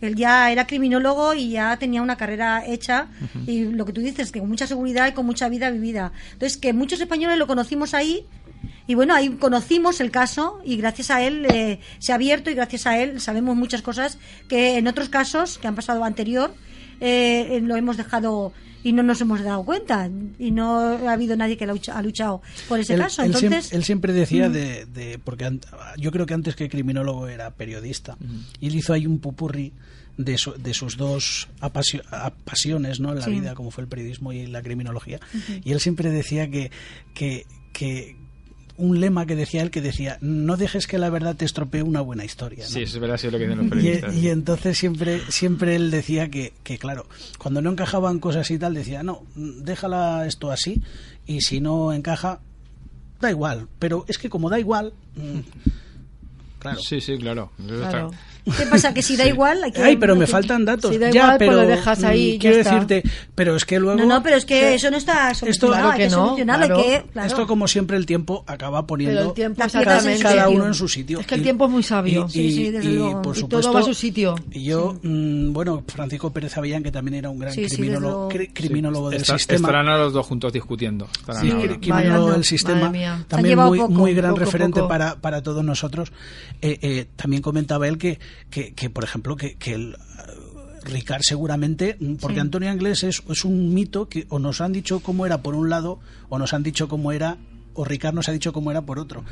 Él 0.02 0.16
ya 0.16 0.52
era 0.52 0.68
criminólogo 0.68 1.34
y 1.34 1.52
ya 1.52 1.78
tenía 1.78 2.02
una 2.02 2.18
carrera 2.18 2.66
hecha. 2.66 3.08
Y 3.46 3.66
lo 3.66 3.86
que 3.86 3.94
tú 3.94 4.02
dices, 4.02 4.32
que 4.32 4.40
con 4.40 4.50
mucha 4.50 4.68
seguridad 4.68 5.08
y 5.08 5.12
con 5.14 5.26
mucha 5.26 5.48
vida 5.48 5.70
vivida. 5.70 6.12
Entonces, 6.34 6.58
que 6.58 6.74
muchos 6.74 7.00
españoles 7.00 7.38
lo 7.38 7.48
conocimos 7.48 7.94
ahí. 7.94 8.26
Y 8.88 8.96
bueno, 8.96 9.14
ahí 9.14 9.30
conocimos 9.30 10.02
el 10.02 10.12
caso 10.12 10.60
y 10.66 10.76
gracias 10.76 11.12
a 11.12 11.22
él 11.22 11.46
eh, 11.46 11.80
se 12.00 12.12
ha 12.12 12.16
abierto 12.16 12.50
y 12.50 12.56
gracias 12.56 12.88
a 12.88 12.98
él 13.00 13.22
sabemos 13.22 13.56
muchas 13.56 13.82
cosas 13.82 14.18
que 14.50 14.78
en 14.78 14.88
otros 14.88 15.10
casos 15.10 15.58
que 15.58 15.68
han 15.68 15.76
pasado 15.76 16.04
anterior 16.04 16.54
eh, 17.02 17.60
lo 17.62 17.76
hemos 17.76 17.98
dejado 17.98 18.54
y 18.84 18.94
no 18.94 19.04
nos 19.04 19.22
hemos 19.22 19.42
dado 19.42 19.64
cuenta 19.64 20.10
y 20.40 20.52
no 20.52 20.80
ha 20.80 21.14
habido 21.14 21.36
nadie 21.36 21.58
que 21.58 21.66
ha 21.66 22.02
luchado 22.02 22.42
por 22.68 22.80
ese 22.80 22.96
caso. 22.96 23.24
Entonces, 23.24 23.74
él, 23.74 23.84
siempre, 23.84 24.14
decía 24.14 24.50
de, 24.50 25.20
porque 25.24 25.60
yo 25.98 26.12
creo 26.12 26.26
que 26.26 26.34
antes 26.34 26.56
que 26.56 26.70
criminólogo 26.70 27.28
era 27.28 27.52
periodista 27.52 28.18
y 28.60 28.68
él 28.68 28.76
hizo 28.76 28.94
ahí 28.94 29.06
un 29.06 29.20
pupurri 29.20 29.74
de, 30.18 30.38
de 30.60 30.74
sus 30.74 30.98
dos 30.98 31.48
pasiones 32.44 33.00
¿no? 33.00 33.12
en 33.12 33.20
la 33.20 33.28
vida, 33.28 33.56
como 33.56 33.72
fue 33.72 33.84
el 33.84 33.88
periodismo 33.88 34.34
y 34.34 34.48
la 34.48 34.62
criminología. 34.62 35.20
Y 35.64 35.72
él 35.72 35.80
siempre 35.80 36.10
decía 36.10 36.50
que, 36.50 36.72
que, 37.14 37.46
que, 37.74 38.16
un 38.78 39.00
lema 39.00 39.26
que 39.26 39.36
decía 39.36 39.62
él 39.62 39.72
que 39.72 39.82
decía 39.82 40.18
no 40.22 40.58
dejes 40.58 40.88
que 40.88 40.98
la 40.98 41.10
verdad 41.10 41.36
te 41.36 41.46
estropee 41.46 41.84
una 41.84 42.02
buena 42.02 42.26
historia 42.26 42.66
sí 42.66 42.82
es 42.82 42.98
verdad 43.00 43.18
sí 43.18 43.28
es 43.28 43.34
lo 43.34 43.40
que 43.40 43.46
dicen 43.46 43.60
los 43.60 43.70
periodistas. 43.70 44.16
y, 44.16 44.30
entonces 44.30 44.78
siempre 44.78 45.22
siempre 45.30 45.76
él 45.76 45.92
decía 45.92 46.30
que, 46.30 46.54
que 46.64 46.78
claro 46.78 47.06
cuando 47.38 47.62
no 47.62 47.72
encajaban 47.72 48.20
cosas 48.20 48.50
y 48.52 48.58
tal 48.58 48.74
decía 48.74 49.04
no 49.04 49.24
déjala 49.36 50.26
esto 50.28 50.52
así 50.52 50.82
y 51.26 51.42
si 51.42 51.60
no 51.60 51.94
encaja 51.94 52.40
da 53.20 53.30
igual 53.30 53.68
pero 53.80 54.06
es 54.08 54.18
que 54.18 54.30
como 54.30 54.50
da 54.50 54.60
igual 54.60 54.94
mm, 55.16 55.40
claro 56.62 56.80
sí 56.80 57.02
sí 57.02 57.18
claro, 57.18 57.52
claro. 57.68 58.12
¿Qué 58.44 58.66
pasa? 58.66 58.94
Que 58.94 59.02
si 59.02 59.16
da 59.16 59.28
igual. 59.28 59.64
Hay 59.64 59.72
que 59.72 59.82
Ay, 59.82 59.98
pero 59.98 60.16
me 60.16 60.26
faltan 60.26 60.66
datos. 60.66 60.92
Si 60.92 60.98
da 60.98 61.12
ya, 61.12 61.22
igual, 61.22 61.38
pues 61.38 61.50
pero 61.50 61.62
lo 61.62 61.68
dejas 61.68 62.04
ahí. 62.04 62.40
Quiero 62.40 62.58
decirte, 62.58 63.04
pero 63.36 63.56
es 63.56 63.66
que 63.66 63.80
luego. 63.80 64.00
No, 64.00 64.06
no, 64.06 64.24
pero 64.24 64.36
es 64.38 64.46
que 64.46 64.74
eso 64.74 64.90
no 64.90 64.98
está 64.98 65.34
solucionado. 65.34 65.92
Esto, 65.92 65.92
hay 65.92 66.00
que, 66.00 66.16
no, 66.16 66.36
claro. 66.36 66.78
que, 66.78 67.04
claro. 67.12 67.28
esto, 67.28 67.48
como 67.48 67.68
siempre, 67.68 67.98
el 67.98 68.06
tiempo 68.06 68.44
acaba 68.48 68.88
poniendo 68.88 69.22
el 69.22 69.34
tiempo 69.34 69.64
cada 70.22 70.50
uno 70.50 70.68
en 70.68 70.74
su 70.74 70.88
sitio. 70.88 71.20
Es 71.20 71.28
que 71.28 71.36
el 71.36 71.44
tiempo 71.44 71.66
es 71.66 71.72
muy 71.72 71.84
sabio. 71.84 72.26
Y, 72.30 72.32
sí, 72.32 72.52
sí, 72.52 72.70
desde 72.72 72.90
y, 72.90 72.96
luego. 72.96 73.22
por 73.22 73.36
supuesto, 73.36 73.60
y 73.60 73.62
todo 73.62 73.74
va 73.74 73.80
a 73.82 73.84
su 73.84 73.94
sitio. 73.94 74.36
Y 74.52 74.64
yo, 74.64 74.98
mmm, 75.02 75.54
bueno, 75.54 75.84
Francisco 75.88 76.32
Pérez 76.32 76.58
Avellán, 76.58 76.82
que 76.84 76.92
también 76.92 77.16
era 77.16 77.30
un 77.30 77.38
gran 77.38 77.54
criminólogo, 77.54 78.30
criminólogo 78.54 79.10
del 79.12 79.24
sistema. 79.24 79.68
Estarán 79.68 79.88
a 79.88 79.98
los 79.98 80.14
dos 80.14 80.26
juntos 80.26 80.52
discutiendo. 80.52 81.08
Sí, 81.40 81.52
criminólogo 81.80 82.32
del 82.32 82.44
sistema. 82.44 82.92
También 83.28 83.60
muy 83.60 84.14
gran 84.16 84.36
referente 84.36 84.82
para 84.82 85.42
todos 85.44 85.64
nosotros. 85.64 86.12
También 87.16 87.42
comentaba 87.42 87.88
él 87.88 87.98
que, 87.98 88.20
por 88.92 89.04
ejemplo, 89.04 89.36
que, 89.36 89.56
que 89.56 89.74
el, 89.74 89.96
Ricard 90.84 91.22
seguramente, 91.24 91.96
mm, 92.00 92.16
porque 92.16 92.40
Antonio 92.40 92.70
Anglés 92.70 93.04
es, 93.04 93.22
es, 93.30 93.46
un 93.46 93.74
mito 93.74 94.10
que 94.10 94.26
o 94.30 94.40
nos 94.40 94.62
han 94.62 94.74
dicho 94.74 95.00
cómo 95.00 95.26
era 95.26 95.42
por 95.42 95.56
un 95.56 95.70
lado 95.70 96.00
o 96.30 96.40
nos 96.40 96.54
han 96.54 96.64
dicho 96.64 96.88
cómo 96.88 97.12
era 97.12 97.38
o 97.74 97.86
Ricard 97.86 98.14
nos 98.14 98.28
ha 98.28 98.32
dicho 98.32 98.52
cómo 98.52 98.72
era 98.72 98.82
por 98.82 99.00
otro. 99.00 99.24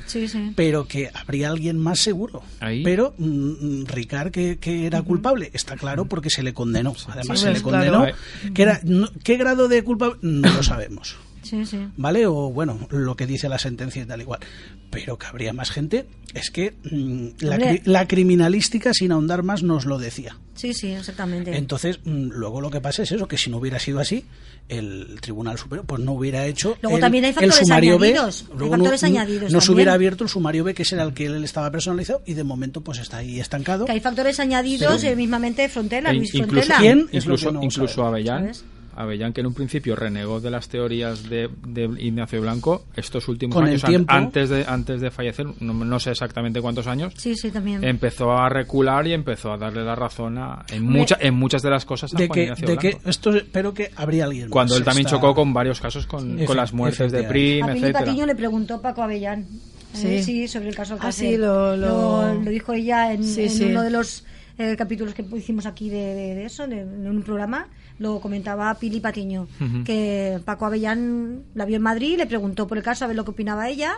Pero 0.55 0.87
que 0.87 1.09
habría 1.13 1.49
alguien 1.49 1.77
más 1.77 1.99
seguro. 1.99 2.41
Pero 2.59 3.13
mm, 3.17 3.25
mm, 3.25 3.85
Ricard 3.87 4.31
que, 4.31 4.57
que 4.59 4.85
era 4.85 5.01
culpable, 5.01 5.49
está 5.53 5.75
claro 5.75 6.05
porque 6.05 6.29
se 6.29 6.43
le 6.43 6.53
condenó. 6.53 6.95
Además 7.07 7.39
se 7.39 7.51
le 7.51 7.61
condenó. 7.61 8.05
Que 8.53 8.61
era, 8.61 8.81
¿Qué 9.23 9.37
grado 9.37 9.67
de 9.67 9.83
culpa? 9.83 10.17
No 10.21 10.53
lo 10.53 10.63
sabemos. 10.63 11.17
¿Vale? 11.97 12.25
O 12.25 12.51
bueno, 12.51 12.87
lo 12.89 13.15
que 13.15 13.25
dice 13.25 13.49
la 13.49 13.59
sentencia 13.59 14.03
y 14.03 14.05
tal 14.05 14.21
igual. 14.21 14.39
Pero 14.89 15.17
que 15.17 15.27
habría 15.27 15.53
más 15.53 15.71
gente, 15.71 16.07
es 16.33 16.49
que 16.51 16.73
mm, 16.83 17.45
la, 17.85 18.07
criminalística, 18.07 18.93
sin 18.93 19.11
ahondar 19.11 19.43
más, 19.43 19.63
nos 19.63 19.85
lo 19.85 19.97
decía. 19.97 20.37
Sí, 20.55 20.73
sí, 20.73 20.91
exactamente. 20.91 21.55
Entonces, 21.55 21.99
mm, 22.03 22.29
luego 22.31 22.61
lo 22.61 22.69
que 22.69 22.81
pasa 22.81 23.03
es 23.03 23.11
eso, 23.11 23.27
que 23.27 23.37
si 23.37 23.49
no 23.49 23.57
hubiera 23.57 23.79
sido 23.79 23.99
así, 23.99 24.25
el 24.67 25.17
Tribunal 25.21 25.57
Superior 25.57 25.85
pues 25.85 25.99
no 26.01 26.13
hubiera 26.13 26.45
hecho 26.45 26.77
luego 26.81 26.97
el, 26.97 27.01
también 27.01 27.25
hay 27.25 27.33
factores 27.33 27.55
sumario 27.57 27.95
añadidos, 27.95 28.45
B. 28.47 28.55
Luego 28.55 28.75
factores 28.75 29.01
no, 29.01 29.07
añadidos 29.07 29.51
no 29.51 29.61
se 29.61 29.71
hubiera 29.71 29.93
abierto 29.93 30.23
el 30.23 30.29
sumario 30.29 30.63
B, 30.63 30.75
que 30.75 30.83
es 30.83 30.93
el 30.93 31.13
que 31.13 31.25
él 31.25 31.43
estaba 31.43 31.71
personalizado, 31.71 32.21
y 32.25 32.35
de 32.35 32.43
momento 32.43 32.81
pues 32.81 32.99
está 32.99 33.17
ahí 33.17 33.39
estancado. 33.39 33.85
Que 33.85 33.93
hay 33.93 33.99
factores 33.99 34.39
añadidos, 34.39 35.03
eh, 35.03 35.15
mismamente 35.15 35.67
Frontela, 35.69 36.13
Luis 36.13 36.33
incluso. 36.35 36.73
¿Quién? 36.77 37.09
Incluso, 37.11 37.51
incluso 37.61 38.05
Avellán. 38.05 38.51
Avellán, 38.99 39.31
que 39.31 39.39
en 39.39 39.47
un 39.47 39.53
principio 39.53 39.95
renegó 39.95 40.41
de 40.41 40.51
las 40.51 40.67
teorías 40.67 41.29
de, 41.29 41.49
Ignacio 41.99 42.41
Blanco, 42.41 42.83
estos 42.95 43.29
últimos 43.29 43.57
años, 43.57 44.03
antes, 44.07 44.49
de, 44.49 44.65
antes 44.67 44.99
de 44.99 45.09
fallecer, 45.09 45.45
no, 45.61 45.99
sé 45.99 46.11
exactamente 46.11 46.61
cuántos 46.61 46.85
años, 46.85 47.13
sí, 47.15 47.33
sí, 47.35 47.49
también. 47.49 47.81
empezó 47.83 48.33
a 48.33 48.49
recular 48.49 49.07
y 49.07 49.13
empezó 49.13 49.53
a 49.53 49.57
darle 49.57 49.85
la 49.85 49.95
razón 49.95 50.37
a, 50.37 50.65
en, 50.69 50.83
mucha, 50.83 51.17
en 51.21 51.33
muchas 51.33 51.61
de 51.61 51.69
las 51.69 51.85
cosas 51.85 52.13
a 52.13 52.17
de 52.17 52.27
Juan 52.27 52.35
que, 52.35 52.43
Ignacio 52.43 52.67
de 52.67 52.75
Blanco. 52.75 52.99
que 53.03 53.09
esto 53.09 53.31
Pero 53.53 53.73
que 53.73 53.91
habría 53.95 54.25
alguien 54.25 54.49
Cuando 54.49 54.75
él 54.75 54.83
también 54.83 55.07
chocó 55.07 55.33
con 55.33 55.53
varios 55.53 55.79
casos 55.79 56.05
con, 56.05 56.43
con 56.45 56.57
las 56.57 56.73
muertes 56.73 57.11
de 57.13 57.23
Prim, 57.23 57.65
a 57.65 57.71
etcétera. 57.71 57.99
Patiño 57.99 58.25
le 58.25 58.35
preguntó 58.35 58.81
Paco 58.81 59.01
Avellán. 59.01 59.47
Eh, 60.03 60.21
sí. 60.21 60.47
sobre 60.47 60.69
el 60.69 60.75
caso 60.75 60.97
ah, 60.99 61.11
sí, 61.11 61.35
lo, 61.35 61.75
lo... 61.75 62.33
lo, 62.35 62.49
dijo 62.51 62.73
ella 62.73 63.11
en, 63.11 63.23
en 63.23 63.71
uno 63.71 63.81
de 63.81 63.89
los 63.89 64.23
eh, 64.59 64.75
capítulos 64.77 65.13
que 65.13 65.25
hicimos 65.37 65.65
aquí 65.65 65.89
de, 65.89 66.35
de, 66.35 66.45
eso, 66.45 66.67
de, 66.67 66.81
en 66.81 67.07
un 67.07 67.23
programa 67.23 67.67
lo 67.97 68.19
comentaba 68.19 68.73
Pili 68.75 68.99
Patiño, 68.99 69.47
que 69.85 70.39
Paco 70.45 70.65
Avellán 70.65 71.43
la 71.55 71.65
vio 71.65 71.77
en 71.77 71.81
Madrid, 71.81 72.17
le 72.17 72.27
preguntó 72.27 72.67
por 72.67 72.77
el 72.77 72.83
caso 72.83 73.05
a 73.05 73.07
ver 73.07 73.15
lo 73.15 73.23
que 73.25 73.31
opinaba 73.31 73.69
ella 73.69 73.93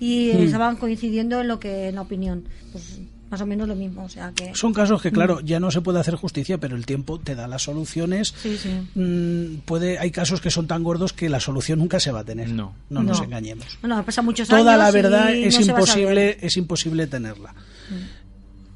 y 0.00 0.30
estaban 0.30 0.76
coincidiendo 0.76 1.40
en 1.40 1.48
lo 1.48 1.58
que 1.58 1.88
en 1.88 1.94
la 1.94 2.02
opinión. 2.02 2.44
Pues 2.72 3.00
más 3.30 3.40
o 3.40 3.46
menos 3.46 3.66
lo 3.66 3.74
mismo, 3.74 4.04
o 4.04 4.08
sea 4.08 4.32
que 4.32 4.54
son 4.54 4.72
casos 4.72 5.02
que 5.02 5.10
claro 5.10 5.40
ya 5.40 5.58
no 5.58 5.70
se 5.70 5.80
puede 5.80 5.98
hacer 5.98 6.14
justicia, 6.14 6.58
pero 6.58 6.76
el 6.76 6.86
tiempo 6.86 7.18
te 7.18 7.34
da 7.34 7.48
las 7.48 7.62
soluciones. 7.62 8.32
Sí, 8.40 8.56
sí. 8.56 8.70
Mm, 8.94 9.62
puede 9.64 9.98
hay 9.98 10.10
casos 10.10 10.40
que 10.40 10.50
son 10.50 10.66
tan 10.66 10.84
gordos 10.84 11.12
que 11.12 11.28
la 11.28 11.40
solución 11.40 11.78
nunca 11.78 11.98
se 11.98 12.12
va 12.12 12.20
a 12.20 12.24
tener. 12.24 12.50
No, 12.50 12.74
no, 12.88 13.02
nos 13.02 13.20
engañemos. 13.20 13.78
Bueno, 13.80 14.04
pasa 14.04 14.22
muchos 14.22 14.48
Toda 14.48 14.74
años 14.74 14.78
la 14.78 14.90
verdad 14.90 15.32
y 15.32 15.44
es 15.44 15.58
no 15.58 15.64
se 15.64 15.72
va 15.72 15.78
a 15.78 15.80
imposible 15.80 16.32
saber. 16.32 16.44
es 16.44 16.56
imposible 16.56 17.06
tenerla. 17.06 17.54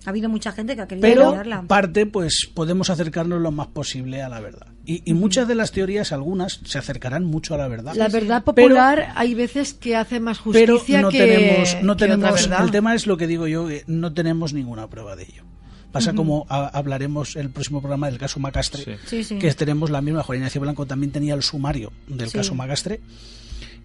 Ha 0.06 0.10
habido 0.10 0.28
mucha 0.30 0.50
gente 0.52 0.74
que 0.76 0.82
ha 0.82 0.88
querido 0.88 1.02
Pero 1.06 1.22
estudiarla. 1.24 1.62
parte, 1.62 2.06
pues 2.06 2.48
podemos 2.54 2.88
acercarnos 2.88 3.40
lo 3.40 3.50
más 3.50 3.66
posible 3.68 4.22
a 4.22 4.28
la 4.30 4.40
verdad. 4.40 4.68
Y, 4.86 5.02
y 5.04 5.12
muchas 5.14 5.46
de 5.46 5.54
las 5.54 5.72
teorías, 5.72 6.10
algunas, 6.12 6.60
se 6.64 6.78
acercarán 6.78 7.24
mucho 7.24 7.54
a 7.54 7.58
la 7.58 7.68
verdad. 7.68 7.94
La 7.94 8.08
verdad 8.08 8.42
popular 8.42 9.12
hay 9.14 9.34
veces 9.34 9.74
que 9.74 9.96
hace 9.96 10.18
más 10.18 10.40
Pero 10.52 10.74
justicia 10.78 11.02
no 11.02 11.10
que, 11.10 11.18
tenemos, 11.18 11.74
no 11.82 11.96
que 11.96 12.04
otra 12.04 12.16
tenemos. 12.16 12.40
verdad. 12.48 12.64
El 12.64 12.70
tema 12.70 12.94
es 12.94 13.06
lo 13.06 13.16
que 13.18 13.26
digo 13.26 13.46
yo, 13.46 13.68
que 13.68 13.84
no 13.86 14.12
tenemos 14.14 14.52
ninguna 14.54 14.88
prueba 14.88 15.16
de 15.16 15.24
ello. 15.24 15.44
Pasa 15.92 16.12
como 16.14 16.46
a- 16.48 16.68
hablaremos 16.68 17.34
el 17.36 17.50
próximo 17.50 17.80
programa 17.80 18.08
del 18.08 18.16
caso 18.18 18.38
Macastre, 18.40 18.84
Sí. 18.84 18.92
Sí, 19.06 19.24
sí. 19.24 19.38
que 19.38 19.52
tenemos 19.54 19.90
la 19.90 20.00
misma. 20.00 20.22
Juan 20.22 20.38
Ignacio 20.38 20.60
Blanco 20.60 20.86
también 20.86 21.10
tenía 21.12 21.34
el 21.34 21.42
sumario 21.42 21.92
del 22.06 22.30
Sí. 22.30 22.38
caso 22.38 22.54
Macastre. 22.54 23.00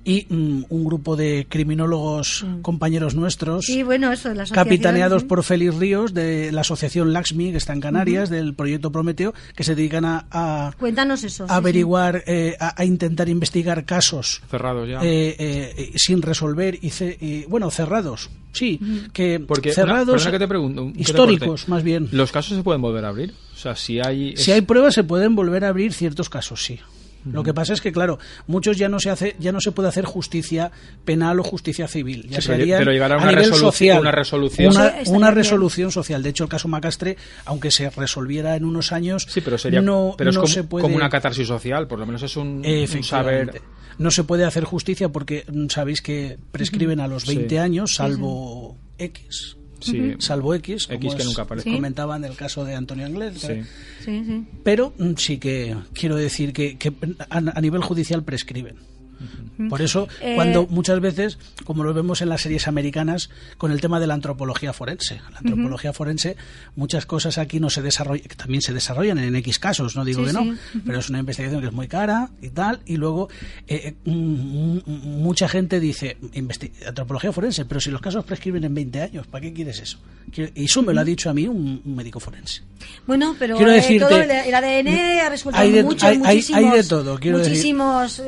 Y 0.05 0.27
mm, 0.29 0.65
un 0.69 0.85
grupo 0.85 1.15
de 1.15 1.47
criminólogos 1.49 2.45
compañeros 2.61 3.15
nuestros, 3.15 3.65
Sí, 3.65 3.81
bueno, 3.83 4.11
eso 4.11 4.29
de 4.29 4.35
la 4.35 4.43
asociación, 4.43 4.63
capitaneados 4.69 5.23
sí. 5.23 5.27
por 5.27 5.43
Félix 5.43 5.75
Ríos, 5.75 6.13
de 6.13 6.51
la 6.51 6.61
asociación 6.61 7.11
Laxmi, 7.11 7.51
que 7.51 7.57
está 7.57 7.73
en 7.73 7.81
Canarias, 7.81 8.29
del 8.29 8.53
proyecto 8.53 8.91
Prometeo, 8.91 9.33
que 9.55 9.63
se 9.63 9.73
dedican 9.75 10.05
a, 10.05 10.25
a 10.31 10.73
Cuéntanos 10.79 11.23
eso. 11.23 11.45
sí, 11.47 11.51
a 11.51 11.55
averiguar, 11.55 12.23
eh, 12.27 12.55
a, 12.59 12.79
a 12.79 12.85
intentar 12.85 13.29
investigar 13.29 13.83
casos 13.85 14.41
Cerrados 14.49 14.87
ya. 14.87 14.99
eh, 15.03 15.35
eh, 15.39 15.91
sin 15.95 16.21
resolver 16.21 16.77
y, 16.81 16.89
ce- 16.91 17.17
y, 17.19 17.45
bueno 17.45 17.71
cerrados 17.71 18.29
sí 18.51 18.79
que 19.11 19.39
Porque, 19.39 19.73
cerrados 19.73 20.25
que 20.27 20.39
te 20.39 20.47
pregunto, 20.47 20.87
que 20.87 20.93
te 20.93 21.01
históricos 21.01 21.67
más 21.67 21.83
bien 21.83 22.09
¿Los 22.11 22.31
casos 22.31 22.55
se 22.57 22.63
pueden 22.63 22.81
volver 22.81 23.05
a 23.05 23.09
abrir? 23.09 23.33
O 23.53 23.57
sea, 23.57 23.75
si 23.75 23.99
hay... 23.99 24.37
si 24.37 24.51
hay 24.51 24.61
pruebas 24.61 24.93
se 24.93 25.03
pueden 25.03 25.35
volver 25.35 25.65
a 25.65 25.69
abrir 25.69 25.93
ciertos 25.93 26.29
casos 26.29 26.63
sí 26.63 26.79
lo 27.25 27.43
que 27.43 27.53
pasa 27.53 27.73
es 27.73 27.81
que 27.81 27.91
claro 27.91 28.19
muchos 28.47 28.77
ya 28.77 28.87
no 28.89 28.99
se 28.99 29.09
hace 29.09 29.35
ya 29.39 29.51
no 29.51 29.59
se 29.59 29.71
puede 29.71 29.89
hacer 29.89 30.05
justicia 30.05 30.71
penal 31.03 31.39
o 31.39 31.43
justicia 31.43 31.87
civil. 31.87 32.27
Ya 32.29 32.37
Sí, 32.37 32.43
se 32.43 32.47
pero- 32.53 32.61
harían 32.63 32.79
pero 32.79 32.91
llegar 32.91 33.11
a 33.13 33.17
una 33.17 33.27
nivel 33.31 33.51
resolu- 33.51 33.59
social. 33.59 33.99
una 33.99 34.11
resolución. 34.11 34.73
una, 34.75 34.93
una 35.07 35.31
resolución 35.31 35.91
social. 35.91 36.21
De 36.23 36.29
hecho 36.29 36.43
el 36.43 36.49
caso 36.49 36.67
Macastre 36.67 37.17
aunque 37.45 37.71
se 37.71 37.89
resolviera 37.89 38.55
en 38.55 38.65
unos 38.65 38.91
años 38.91 39.25
Sí, 39.29 39.41
pero 39.41 39.57
sería 39.57 39.81
no, 39.81 40.15
pero 40.17 40.29
es 40.29 40.35
no 40.35 40.41
como, 40.43 40.53
se 40.53 40.63
puede 40.63 40.81
como 40.83 40.95
una 40.95 41.09
catarsis 41.09 41.47
social, 41.47 41.87
por 41.87 41.99
lo 41.99 42.05
menos 42.05 42.21
es 42.23 42.35
un, 42.37 42.63
saber... 43.03 43.61
No 43.97 44.11
se 44.11 44.23
puede 44.25 44.43
hacer 44.43 44.65
justicia 44.65 45.07
porque 45.09 45.45
mm, 45.51 45.67
sabéis 45.69 46.01
que 46.01 46.37
prescriben 46.51 46.99
a 46.99 47.07
los 47.07 47.25
20 47.25 47.47
Sí. 47.49 47.57
años, 47.57 47.95
salvo 47.95 48.75
X. 48.97 49.55
salvo 50.19 50.53
X, 50.55 50.87
como 50.87 50.97
X 50.99 51.15
que 51.15 51.23
nunca 51.23 51.43
aparece. 51.43 51.71
comentaba 51.71 52.15
en 52.15 52.23
el 52.25 52.35
caso 52.35 52.65
de 52.65 52.75
Antonio 52.75 53.05
Anglés. 53.05 53.39
Sí. 53.39 53.61
Sí, 54.03 54.43
Pero 54.63 54.93
mm, 54.97 55.13
sí 55.17 55.37
que 55.37 55.75
quiero 55.93 56.15
decir 56.15 56.53
que, 56.53 56.77
que 56.77 56.93
a, 57.29 57.37
a 57.37 57.61
nivel 57.61 57.81
judicial 57.81 58.23
prescriben. 58.23 58.75
Por 59.69 59.81
eso, 59.81 60.07
Eh, 60.21 60.33
cuando 60.35 60.67
muchas 60.67 60.99
veces, 60.99 61.37
como 61.63 61.83
lo 61.83 61.93
vemos 61.93 62.21
en 62.21 62.29
las 62.29 62.41
series 62.41 62.67
americanas, 62.67 63.29
con 63.57 63.71
el 63.71 63.79
tema 63.81 63.99
de 63.99 64.07
la 64.07 64.13
antropología 64.13 64.73
forense. 64.73 65.21
La 65.31 65.39
antropología 65.39 65.93
forense, 65.93 66.35
muchas 66.75 67.05
cosas 67.05 67.37
aquí 67.37 67.59
no 67.59 67.69
se 67.69 67.81
desarrollan, 67.81 68.27
también 68.35 68.61
se 68.61 68.73
desarrollan 68.73 69.17
en 69.19 69.35
X 69.37 69.59
casos, 69.59 69.95
no 69.95 70.03
digo 70.03 70.21
Sí, 70.21 70.27
que 70.27 70.33
no, 70.33 70.43
sí. 70.43 70.81
pero 70.85 70.99
es 70.99 71.09
una 71.09 71.19
investigación 71.19 71.61
que 71.61 71.67
es 71.67 71.73
muy 71.73 71.87
cara 71.87 72.29
y 72.41 72.49
tal, 72.49 72.81
y 72.85 72.97
luego 72.97 73.29
eh, 73.67 73.95
eh, 74.05 74.09
mm, 74.09 74.77
mm, 74.85 75.21
mucha 75.21 75.47
gente 75.47 75.79
dice, 75.79 76.17
"Investi- 76.33 76.71
antropología 76.87 77.31
forense, 77.31 77.65
pero 77.65 77.79
si 77.79 77.91
los 77.91 78.01
casos 78.01 78.25
prescriben 78.25 78.63
en 78.65 78.73
20 78.73 79.01
años, 79.01 79.27
¿para 79.27 79.41
qué 79.41 79.53
quieres 79.53 79.79
eso? 79.79 79.99
Y 80.55 80.65
eso 80.65 80.81
me 80.81 80.93
lo 80.93 80.99
ha 81.01 81.03
dicho 81.05 81.29
a 81.29 81.33
mí 81.33 81.47
un, 81.47 81.81
un 81.85 81.95
médico 81.95 82.19
forense. 82.19 82.61
Bueno, 83.07 83.35
pero 83.39 83.55
Quiero 83.55 83.71
eh, 83.71 83.75
decirte, 83.75 84.05
todo 84.07 84.17
el, 84.21 84.29
el 84.31 84.53
ADN 84.53 85.19
ha 85.25 85.29
resuelto 85.29 85.61
hay 85.61 85.71
de- 85.71 85.83
mucho, 85.83 86.05
hay- 86.05 86.17
muchísimos, 86.17 86.61
hay 86.63 86.77
de 86.77 86.83
todo, 86.83 87.19
quiero 87.19 87.37
decir. 87.37 87.51
muchísimos 87.53 88.19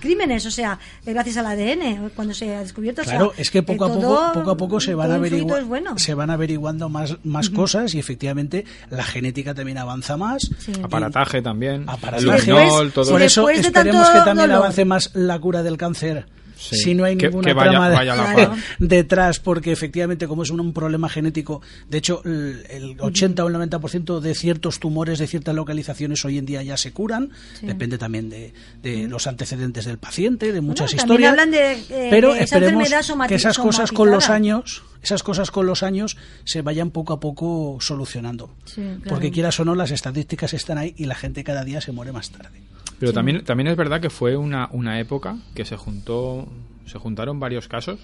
crímenes, 0.00 0.44
o 0.46 0.50
sea, 0.50 0.78
eh, 1.06 1.12
gracias 1.12 1.36
al 1.36 1.46
ADN, 1.46 2.10
cuando 2.14 2.34
se 2.34 2.54
ha 2.54 2.60
descubierto. 2.60 3.02
o 3.02 3.04
sea, 3.04 3.14
Claro, 3.16 3.32
es 3.36 3.50
que 3.50 3.62
poco 3.62 3.84
a 3.84 3.88
poco, 3.88 4.00
todo- 4.00 4.32
poco 4.32 4.50
a 4.50 4.56
poco 4.56 4.80
se 4.80 4.94
van 4.94 5.10
averigua- 5.12 5.62
bueno. 5.64 5.98
se 5.98 6.14
van 6.14 6.30
averiguando 6.30 6.88
más, 6.88 7.16
más 7.24 7.50
cosas 7.50 7.94
y 7.94 7.98
efectivamente 7.98 8.64
la 8.90 9.04
genética 9.04 9.54
también 9.54 9.78
avanza 9.78 10.16
más. 10.16 10.50
Sí. 10.58 10.72
Aparataje 10.82 11.42
también. 11.42 11.84
Aparataje. 11.88 12.50
El 12.50 12.56
luminol, 12.56 12.92
todo 12.92 13.10
Por 13.10 13.22
eso 13.22 13.48
esperemos 13.48 14.08
que 14.10 14.18
también 14.20 14.48
dolor. 14.48 14.56
avance 14.64 14.84
más 14.84 15.10
la 15.14 15.38
cura 15.38 15.62
del 15.62 15.76
cáncer. 15.76 16.26
Sí. 16.58 16.76
Si 16.76 16.94
no 16.94 17.04
hay 17.04 17.16
Que- 17.16 17.26
ninguna 17.28 17.46
que 17.46 17.54
vaya- 17.54 17.70
trama 17.70 17.88
de- 17.90 17.94
vaya 17.94 18.52
detrás, 18.80 19.38
porque 19.38 19.70
efectivamente 19.72 20.26
como 20.26 20.42
es 20.42 20.50
un, 20.50 20.58
un 20.60 20.72
problema 20.72 21.08
genético, 21.08 21.62
de 21.88 21.98
hecho 21.98 22.20
el, 22.24 22.64
el 22.68 22.96
80 23.00 23.44
o 23.44 23.48
el 23.48 23.54
90% 23.54 24.20
de 24.20 24.34
ciertos 24.34 24.80
tumores 24.80 25.18
de 25.20 25.26
ciertas 25.28 25.54
localizaciones 25.54 26.24
hoy 26.24 26.38
en 26.38 26.46
día 26.46 26.62
ya 26.62 26.76
se 26.76 26.92
curan, 26.92 27.30
depende 27.62 27.96
también 27.98 28.28
de, 28.28 28.52
de 28.82 29.06
los 29.08 29.26
antecedentes 29.28 29.84
del 29.84 29.98
paciente, 29.98 30.52
de 30.52 30.60
muchas 30.60 30.90
Bueno, 30.92 31.02
historias. 31.04 31.30
hablan 31.30 31.50
de, 31.52 31.72
eh, 31.74 32.08
pero 32.10 32.32
de 32.34 32.42
esa 32.42 32.56
esperemos 32.56 32.88
que 33.28 33.34
esas 33.36 33.58
cosas 33.58 33.92
con 33.92 34.10
los 34.10 34.28
años, 34.28 34.82
esas 35.02 35.22
cosas 35.22 35.50
con 35.52 35.66
los 35.66 35.82
años 35.84 36.16
se 36.44 36.62
vayan 36.62 36.90
poco 36.90 37.12
a 37.12 37.20
poco 37.20 37.78
solucionando. 37.80 38.50
Sí, 38.64 38.82
claro. 38.82 39.00
Porque 39.06 39.30
quieras 39.30 39.60
o 39.60 39.64
no, 39.64 39.74
las 39.76 39.92
estadísticas 39.92 40.54
están 40.54 40.78
ahí 40.78 40.94
y 40.96 41.04
la 41.04 41.14
gente 41.14 41.44
cada 41.44 41.64
día 41.64 41.80
se 41.80 41.92
muere 41.92 42.10
más 42.12 42.30
tarde. 42.30 42.60
Pero 42.98 43.12
también, 43.12 43.44
también 43.44 43.68
es 43.68 43.76
verdad 43.76 44.00
que 44.00 44.10
fue 44.10 44.36
una, 44.36 44.68
una 44.72 44.98
época 45.00 45.36
que 45.54 45.64
se 45.64 45.76
juntó, 45.76 46.48
se 46.86 46.98
juntaron 46.98 47.38
varios 47.38 47.68
casos 47.68 48.00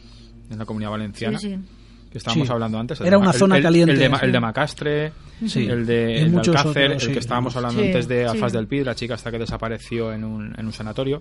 en 0.50 0.58
la 0.58 0.64
comunidad 0.66 0.90
valenciana. 0.90 1.38
Sí, 1.38 1.54
sí. 1.54 1.58
Que 2.12 2.18
estábamos 2.18 2.46
Sí. 2.46 2.52
hablando 2.52 2.78
antes. 2.78 3.00
el 3.00 3.06
Era 3.08 3.16
Ma- 3.18 3.22
una 3.24 3.32
el- 3.32 3.38
zona 3.38 3.56
el- 3.56 3.62
caliente. 3.62 3.92
El 3.92 3.98
de, 3.98 4.18
el 4.22 4.32
de 4.32 4.40
Macastre, 4.40 5.12
Sí. 5.46 5.66
el 5.66 5.84
de, 5.86 6.12
Y 6.12 6.22
el 6.22 6.32
de 6.32 6.38
Alcácer, 6.38 6.86
otros, 6.86 7.02
el 7.02 7.08
sí. 7.08 7.12
que 7.12 7.18
estábamos 7.18 7.56
hablando 7.56 7.80
Sí, 7.80 7.86
antes 7.88 8.08
de 8.08 8.26
Alfaz 8.26 8.52
sí. 8.52 8.56
del 8.56 8.66
Pi, 8.66 8.84
la 8.84 8.94
chica 8.94 9.14
hasta 9.14 9.30
que 9.30 9.38
desapareció 9.38 10.12
en 10.12 10.24
un, 10.24 10.54
en 10.58 10.66
un 10.66 10.72
sanatorio. 10.72 11.20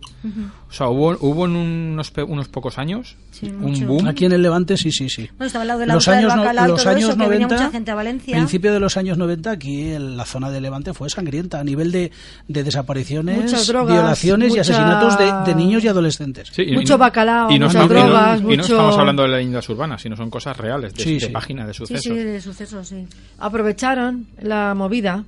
O 0.70 0.72
sea, 0.74 0.88
hubo, 0.90 1.18
hubo 1.20 1.46
en 1.46 1.56
unos, 1.56 2.12
unos 2.28 2.48
pocos 2.48 2.78
años 2.78 3.18
Sí, 3.32 3.48
un 3.48 3.60
mucho. 3.60 3.86
boom. 3.88 4.08
Aquí 4.08 4.26
en 4.26 4.34
el 4.34 4.42
Levante 4.42 4.78
sí, 4.78 4.92
sí, 4.92 5.10
sí. 5.10 5.28
Bueno, 5.38 5.46
estaba 5.48 5.64
al 5.64 5.68
lado 5.68 5.80
de 5.82 5.88
la 5.88 5.94
los 5.96 6.06
del 6.06 6.16
años, 6.16 6.36
Bacalao 6.36 6.66
y 6.66 6.70
los 6.70 6.86
años 6.86 7.10
eso, 7.10 7.18
que 7.18 7.28
venía 7.28 7.48
90, 7.48 7.56
mucha 7.56 7.72
gente 7.72 7.92
a 7.92 7.96
Valencia. 7.96 8.36
principio 8.38 8.74
de 8.74 8.80
los 8.80 8.98
años 8.98 9.18
90, 9.18 9.52
aquí 9.52 9.92
en 9.92 10.16
la 10.18 10.26
zona 10.26 10.50
de 10.52 10.62
Levante 10.62 10.94
fue 10.94 11.10
sangrienta 11.10 11.60
a 11.60 11.64
nivel 11.64 11.92
de, 11.92 12.12
de 12.48 12.64
desapariciones, 12.64 13.68
drogas, 13.68 13.94
violaciones 13.94 14.48
y 14.48 14.50
mucha- 14.52 14.62
asesinatos 14.62 15.18
de, 15.18 15.52
de 15.52 15.56
niños 15.58 15.84
y 15.84 15.88
adolescentes. 15.88 16.50
Sí, 16.52 16.64
y- 16.68 16.74
Mucho 16.76 16.98
bacalao, 16.98 17.50
y 17.52 17.58
no 17.60 17.66
muchas 17.68 17.84
estamos- 17.84 17.92
y 17.92 17.94
no- 17.94 18.10
drogas, 18.10 18.40
y 18.40 18.44
no 18.44 18.50
mucho- 18.50 18.62
estamos 18.62 18.98
hablando 18.98 19.24
de 19.24 19.30
leyendas 19.30 19.70
urbanas, 19.70 20.02
sino 20.02 20.16
son 20.16 20.30
cosas 20.30 20.56
reales, 20.58 20.94
de, 20.94 21.04
Sí, 21.04 21.18
de 21.20 21.28
de 21.28 21.74
Sí, 21.74 21.74
sucesos. 21.74 22.02
sí, 22.04 22.14
de 22.14 22.42
sucesos, 22.42 22.88
sí. 22.88 23.08
Aprovecharon 23.40 24.03
la 24.42 24.74
movida 24.76 25.26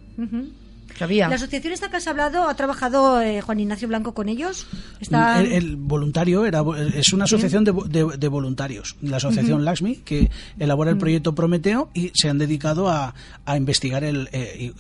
que 0.98 1.04
había. 1.04 1.28
La 1.28 1.36
asociación 1.36 1.74
esta 1.74 1.90
que 1.90 1.98
has 1.98 2.08
hablado, 2.08 2.48
¿ha 2.48 2.56
trabajado 2.56 3.22
eh, 3.22 3.42
Juan 3.42 3.60
Ignacio 3.60 3.88
Blanco 3.90 4.14
con 4.14 4.30
ellos? 4.30 4.66
Está... 5.02 5.42
El, 5.42 5.52
el 5.52 5.76
voluntario 5.76 6.46
era 6.46 6.64
es 6.96 7.12
una 7.12 7.26
asociación 7.26 7.66
de, 7.66 7.74
vo- 7.74 7.86
de- 7.86 8.18
de 8.18 8.28
voluntarios, 8.30 8.96
la 9.02 9.18
asociación 9.18 9.66
Laxmi, 9.66 9.98
que 9.98 10.30
elabora 10.58 10.92
el 10.92 10.98
proyecto 10.98 11.36
Prometeo 11.36 11.90
y 11.94 12.12
se 12.14 12.30
han 12.30 12.38
dedicado 12.38 12.88
a, 12.88 13.14
a 13.46 13.58
investigar 13.58 14.04
el, 14.06 14.30
eh, 14.32 14.56
y, 14.58 14.66
eh, 14.68 14.74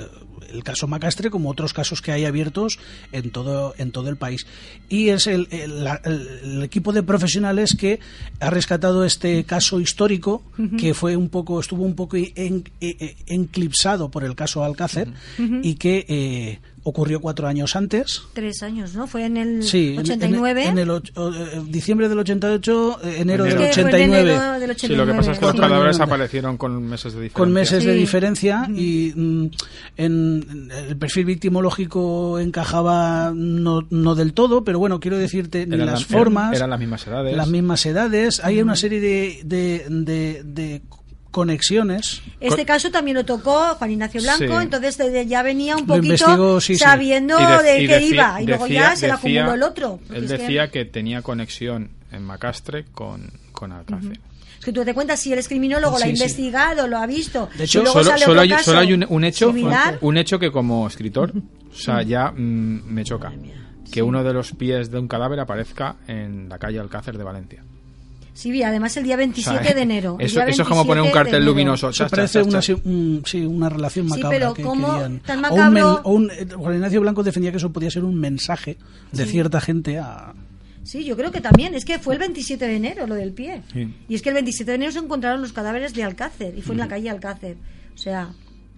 el 0.56 0.64
caso 0.64 0.88
Macastre 0.88 1.30
como 1.30 1.50
otros 1.50 1.74
casos 1.74 2.02
que 2.02 2.12
hay 2.12 2.26
abiertos 2.26 2.80
en 3.12 3.30
todo 3.32 3.74
en 3.78 3.92
todo 3.92 4.10
el 4.10 4.16
país. 4.18 4.46
Y 4.90 5.10
es 5.10 5.28
el, 5.28 5.48
el- 5.52 5.88
el- 6.06 6.64
equipo 6.64 6.94
de 6.94 7.04
profesionales 7.04 7.76
que 7.78 8.00
ha 8.40 8.50
rescatado 8.50 9.06
este 9.06 9.44
caso 9.44 9.80
histórico 9.80 10.42
que 10.80 10.94
fue 10.94 11.16
un 11.16 11.30
poco 11.30 11.60
estuvo 11.60 11.84
un 11.84 11.96
poco 11.96 12.18
en- 12.18 12.34
en- 12.36 12.64
enclipsado 13.28 14.10
por 14.10 14.24
el 14.24 14.36
caso 14.36 14.64
Alcácer 14.64 15.10
y 15.64 15.76
que 15.76 16.06
eh, 16.08 16.60
ocurrió 16.88 17.20
cuatro 17.20 17.48
años 17.48 17.76
antes. 17.76 18.22
Tres 18.34 18.62
años, 18.64 18.94
¿no? 18.94 19.08
Fue 19.08 19.26
en 19.26 19.38
el 19.38 19.64
Sí, 19.64 19.94
en- 19.94 20.00
89. 20.02 20.64
En, 20.66 20.70
en 20.70 20.78
el 20.78 20.90
och- 20.90 21.12
o- 21.16 21.34
eh, 21.34 21.62
diciembre 21.68 22.08
del 22.08 22.20
88, 22.20 23.00
eh, 23.04 23.16
enero 23.22 23.44
Enero. 23.44 23.44
del 23.46 23.52
Es 23.70 23.76
que 23.76 23.82
fue 23.82 23.90
en 23.90 23.96
89. 23.96 24.32
enero 24.36 24.60
del 24.60 24.70
89. 24.72 24.78
Sí, 24.78 24.96
lo 24.96 25.06
que 25.06 25.14
pasa 25.18 25.32
es 25.32 25.40
que 25.40 25.46
los 25.46 25.56
cadáveres 25.56 26.00
aparecieron 26.00 26.58
con 26.58 26.84
meses 26.84 27.14
de 27.14 27.22
diferencia. 27.22 27.38
Con 27.38 27.52
meses 27.54 27.84
de 27.84 27.94
Sí. 27.94 28.00
diferencia 28.00 28.68
y 28.76 29.14
mm, 29.16 29.46
en, 29.98 30.46
en 30.52 30.72
el 30.90 30.98
perfil 30.98 31.26
victimológico 31.26 32.40
encajaba 32.40 33.32
no, 33.36 33.86
no 33.90 34.14
del 34.16 34.34
todo, 34.34 34.64
pero 34.64 34.78
bueno, 34.78 35.00
quiero 35.00 35.18
decirte, 35.18 35.66
ni 35.66 35.78
las 35.78 36.02
la- 36.02 36.18
formas, 36.18 36.44
eran, 36.52 36.56
eran 36.56 36.70
las 36.70 36.80
mismas 36.80 37.08
edades. 37.08 37.36
las 37.38 37.48
mismas 37.50 37.86
edades, 37.86 38.42
hay 38.44 38.62
una 38.62 38.76
serie 38.76 39.00
de, 39.00 39.42
de, 39.44 39.86
de- 39.90 40.44
de 40.44 40.82
conexiones. 41.36 42.22
Este 42.40 42.66
caso 42.66 42.90
también 42.92 43.16
lo 43.16 43.26
tocó 43.26 43.76
Juan 43.76 43.92
Ignacio 43.92 44.22
Blanco, 44.22 44.58
Sí. 44.58 44.64
entonces 44.64 44.98
desde 44.98 45.26
ya 45.28 45.44
venía 45.44 45.76
un 45.76 45.86
poquito 45.86 46.60
sí, 46.62 46.76
sabiendo 46.78 47.38
de- 47.38 47.64
de 47.64 47.88
qué 47.88 48.02
iba 48.08 48.42
y 48.42 48.48
luego 48.48 48.64
decía- 48.66 48.82
ya 48.92 48.96
se 48.96 49.08
le 49.08 49.14
decía- 49.14 49.42
acumuló 49.42 49.54
el 49.56 49.64
otro. 49.64 50.00
Él 50.14 50.28
que- 50.28 50.38
decía 50.38 50.72
que, 50.72 50.86
tenía 50.86 51.22
conexión 51.22 51.92
en 52.12 52.24
Macastre 52.24 52.86
con, 52.92 53.32
con 53.52 53.72
Alcácer. 53.72 54.20
Es 54.60 54.66
que 54.66 54.72
tú 54.72 54.84
te 54.84 54.94
cuentas 54.94 55.20
si 55.20 55.32
él 55.34 55.40
es 55.40 55.48
criminólogo, 55.48 55.98
lo 56.00 56.04
ha 56.04 56.08
sí. 56.08 56.14
investigado, 56.14 56.88
lo 56.88 56.98
ha 56.98 57.06
visto. 57.06 57.50
De 57.58 57.66
hecho, 57.66 57.86
Solo, 57.86 58.04
sale 58.04 58.24
solo 58.26 58.42
hay, 58.42 58.50
caso 58.50 58.64
solo 58.66 58.80
hay 58.80 58.94
un, 58.94 59.06
un 59.08 59.24
hecho 59.24 59.48
similar. 59.52 59.98
un 60.02 60.18
hecho 60.18 60.40
que 60.40 60.52
como 60.52 60.88
escritor 60.88 61.34
o 61.72 61.76
sea 61.76 62.02
ya 62.02 62.32
mm, 62.32 62.84
me 62.86 63.04
choca 63.04 63.34
que 63.92 64.02
uno 64.02 64.24
de 64.24 64.34
los 64.34 64.54
pies 64.54 64.90
de 64.90 64.98
un 65.00 65.08
cadáver 65.08 65.40
aparezca 65.40 65.98
en 66.08 66.50
la 66.50 66.58
calle 66.58 66.80
Alcácer 66.80 67.18
de 67.18 67.24
Valencia 67.24 67.64
Sí, 68.36 68.52
vi, 68.52 68.62
además 68.64 68.96
el 68.98 69.06
día 69.06 69.16
O 69.16 69.18
27 69.18 69.64
sea, 69.64 69.74
de 69.74 69.82
enero. 69.82 70.18
el 70.20 70.26
eso, 70.28 70.42
es 70.42 70.58
como 70.68 70.86
poner 70.86 71.02
un 71.04 71.08
27 71.08 71.08
de 71.08 71.12
cartel 71.14 71.46
luminoso 71.46 71.90
parece 72.12 72.40
chas, 72.40 72.48
una, 72.48 72.58
chas. 72.60 72.66
sí, 72.66 72.74
un- 72.84 73.24
sí, 73.26 73.46
una 73.46 73.70
relación 73.70 74.06
Sí, 74.08 74.10
macabra 74.12 74.38
pero 74.38 74.54
que 74.54 74.62
¿cómo 74.64 74.92
querían. 74.92 75.20
tan 75.22 75.46
O 75.46 75.54
un 75.54 75.60
men- 75.74 75.74
macabro? 75.84 76.02
o 76.04 76.12
un- 76.12 76.30
eh, 76.32 76.46
Juan 76.54 76.76
Ignacio 76.76 77.00
Blanco 77.02 77.24
defendía 77.24 77.52
que 77.52 77.58
eso 77.58 77.72
podía 77.72 77.90
ser 77.90 78.04
un 78.04 78.16
mensaje 78.20 78.78
de 79.14 79.26
cierta 79.26 79.60
gente 79.62 79.98
a, 80.00 80.34
Sí, 80.84 81.04
yo 81.04 81.16
creo 81.18 81.32
que 81.32 81.42
también. 81.42 81.74
Es 81.74 81.84
que 81.86 81.98
fue 81.98 82.14
el 82.14 82.20
27 82.20 82.68
de 82.68 82.76
enero 82.76 83.08
lo 83.08 83.16
del 83.16 83.32
pie. 83.32 83.64
Sí. 83.74 83.92
Y 84.08 84.14
es 84.14 84.22
que 84.22 84.30
el 84.30 84.36
27 84.36 84.70
de 84.70 84.76
enero 84.76 84.92
se 84.92 85.00
encontraron 85.00 85.42
los 85.42 85.52
cadáveres 85.52 85.96
de 85.96 86.04
Alcácer 86.04 86.54
y 86.56 86.62
fue 86.62 86.76
en 86.76 86.80
la 86.80 86.88
calle 86.88 87.10
Alcácer. 87.10 87.58
O 87.96 87.98
sea, 87.98 88.30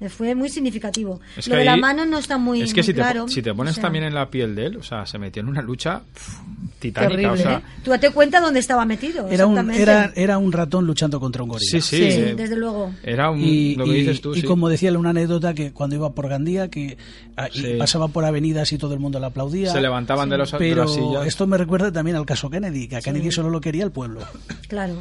fue 0.09 0.35
muy 0.35 0.49
significativo. 0.49 1.19
Es 1.35 1.47
lo 1.47 1.55
de 1.55 1.65
la 1.65 1.73
ahí- 1.73 1.81
mano 1.81 2.05
no 2.05 2.19
está 2.19 2.37
muy, 2.37 2.61
es 2.61 2.71
que 2.73 2.81
muy 2.81 2.85
si 2.85 2.93
te, 2.93 3.01
claro. 3.01 3.27
si 3.27 3.41
te 3.41 3.53
pones 3.53 3.71
O 3.71 3.75
sea, 3.75 3.81
también 3.83 4.03
en 4.05 4.13
la 4.13 4.29
piel 4.29 4.55
de 4.55 4.67
él 4.67 4.77
o 4.77 4.83
sea 4.83 5.05
se 5.07 5.17
metió 5.17 5.41
en 5.41 5.47
una 5.49 5.61
lucha 5.61 6.01
pf, 6.13 6.37
titánica 6.79 7.09
Terrible, 7.09 7.29
o 7.31 7.37
sea 7.37 7.57
¿eh? 7.57 7.61
Tú 7.83 7.89
date 7.89 8.11
cuenta 8.11 8.39
dónde 8.39 8.59
estaba 8.59 8.85
metido. 8.85 9.27
era 9.27 9.47
un 9.47 9.71
era, 9.71 10.11
era 10.15 10.37
un 10.37 10.51
ratón 10.51 10.85
luchando 10.85 11.19
contra 11.19 11.41
un 11.41 11.49
gorila 11.49 11.67
sí 11.69 11.81
sí, 11.81 11.97
Sí, 11.97 12.19
eh, 12.19 12.33
desde 12.37 12.55
luego. 12.55 12.93
era 13.01 13.31
un, 13.31 13.39
y, 13.39 13.73
lo 13.75 13.85
que 13.85 13.91
y- 13.91 13.93
dices 14.01 14.21
tú 14.21 14.35
y 14.35 14.41
sí. 14.41 14.45
como 14.47 14.69
decía 14.69 14.95
una 14.97 15.09
anécdota 15.09 15.53
que 15.55 15.71
cuando 15.73 15.95
iba 15.95 16.11
por 16.13 16.29
Gandía 16.29 16.69
que 16.69 16.97
ah, 17.35 17.47
pasaba 17.79 18.07
por 18.07 18.23
avenidas 18.23 18.71
y 18.73 18.77
todo 18.77 18.93
el 18.93 18.99
mundo 18.99 19.19
le 19.19 19.25
aplaudía 19.25 19.71
se 19.71 19.81
levantaban 19.81 20.29
de, 20.29 20.37
los, 20.37 20.51
de 20.51 20.57
pero 20.59 20.83
las 20.83 20.93
sillas 20.93 21.25
esto 21.25 21.47
me 21.47 21.57
recuerda 21.57 21.91
también 21.91 22.17
al 22.17 22.25
caso 22.25 22.49
Kennedy 22.51 22.87
que 22.87 22.97
a 22.97 23.01
Kennedy 23.01 23.31
solo 23.31 23.49
lo 23.49 23.59
quería 23.61 23.83
el 23.83 23.91
pueblo 23.91 24.19
Claro. 24.67 24.93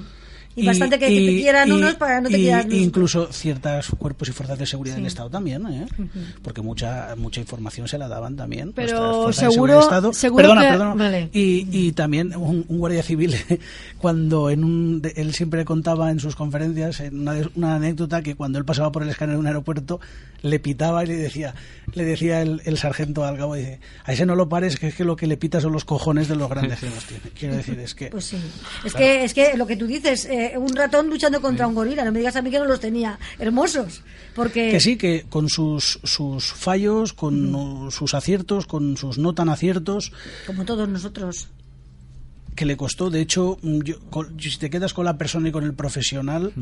Y, 0.57 0.65
bastante 0.67 0.99
que, 0.99 1.07
que 1.09 1.15
te 1.27 1.37
quieran 1.37 1.69
y- 1.69 1.73
unos 1.73 1.95
para 1.97 2.17
que 2.17 2.23
no 2.23 2.29
te 2.31 2.39
y- 2.39 2.43
quieran 2.45 2.73
incluso 2.73 3.31
ciertos 3.31 3.89
cuerpos 3.99 4.29
y 4.29 4.33
fuerzas 4.33 4.59
de 4.59 4.65
seguridad 4.67 4.97
del 4.97 5.05
Estado 5.07 5.29
también 5.29 5.67
¿eh? 5.67 5.87
porque 6.43 6.63
mucha 6.63 7.15
mucha 7.17 7.41
información 7.41 7.87
se 7.89 7.99
la 7.99 8.09
daban 8.09 8.37
también 8.37 8.73
Pero 8.73 9.31
seguro- 9.33 9.53
seguridad 9.53 9.75
del 9.77 9.83
Estado. 9.85 10.13
seguro 10.15 10.43
perdona 10.49 10.63
que- 10.63 10.69
perdona 10.71 10.95
vale. 10.95 11.29
y, 11.33 11.69
y 11.71 11.93
también 11.93 12.35
un, 12.37 12.65
un 12.69 12.79
guardia 12.79 13.03
civil 13.03 13.35
cuando 13.99 14.51
en 14.51 14.65
un 14.65 15.03
él 15.15 15.35
siempre 15.35 15.65
contaba 15.65 16.11
en 16.11 16.21
sus 16.21 16.37
conferencias 16.37 17.01
en 17.01 17.21
una, 17.21 17.35
de- 17.35 17.49
una 17.55 17.75
anécdota 17.77 18.23
que 18.23 18.35
cuando 18.35 18.59
él 18.59 18.65
pasaba 18.65 18.91
por 18.93 19.03
el 19.03 19.09
escáner 19.11 19.35
de 19.37 19.41
un 19.41 19.47
aeropuerto 19.47 20.01
le 20.43 20.59
pitaba 20.61 21.05
y 21.05 21.09
le 21.09 21.17
decía 21.17 21.55
le 21.93 22.05
decía 22.05 22.43
el, 22.43 22.63
el 22.65 22.79
sargento 22.79 23.25
al 23.25 23.37
cabo 23.37 23.55
dice 23.55 23.81
a 24.05 24.13
ese 24.13 24.27
no 24.27 24.35
lo 24.37 24.49
pares 24.49 24.79
que 24.79 24.89
es 24.89 24.95
que 24.95 25.05
lo 25.05 25.17
que 25.17 25.27
le 25.27 25.37
pita 25.37 25.61
son 25.61 25.73
los 25.73 25.85
cojones 25.85 26.29
de 26.29 26.37
los 26.37 26.49
grandes 26.49 26.79
que 26.81 26.87
los 26.91 27.05
tiene 27.05 27.23
quiero 27.39 27.57
decir 27.57 27.79
es 27.81 27.95
que 27.95 28.07
Pues 28.09 28.25
sí. 28.25 28.37
Es 28.85 28.95
que 28.95 29.25
es 29.25 29.35
que 29.35 29.57
lo 29.57 29.67
que 29.67 29.77
tú 29.77 29.87
dices, 29.87 30.25
eh, 30.27 30.46
un 30.59 30.75
ratón 30.77 31.09
luchando 31.09 31.41
contra 31.41 31.67
un 31.67 31.75
gorila, 31.75 32.05
no 32.05 32.13
me 32.13 32.19
digas 32.21 32.37
a 32.37 32.43
mí 32.43 32.51
que 32.51 32.59
no 32.59 32.65
los 32.67 32.81
tenía. 32.81 33.19
Hermosos, 33.39 34.03
porque 34.35 34.71
Que 34.71 34.81
sí, 34.81 34.97
que 34.97 35.25
con 35.29 35.49
sus, 35.49 35.99
sus 36.05 36.53
fallos, 36.53 37.13
con 37.13 37.91
sus 37.91 38.15
aciertos, 38.15 38.67
con 38.67 38.97
sus 38.97 39.19
no 39.19 39.35
tan 39.35 39.49
aciertos, 39.49 40.13
como 40.47 40.65
todos 40.65 40.89
nosotros. 40.89 41.49
que 42.55 42.65
le 42.65 42.77
costó, 42.77 43.11
de 43.11 43.21
hecho, 43.21 43.59
mm, 43.63 43.81
yo- 43.83 44.01
con- 44.11 44.41
si 44.41 44.57
te 44.59 44.71
quedas 44.71 44.95
con 44.95 45.05
la 45.05 45.19
persona 45.19 45.49
y 45.49 45.53
con 45.53 45.65
el 45.65 45.75
profesional, 45.75 46.53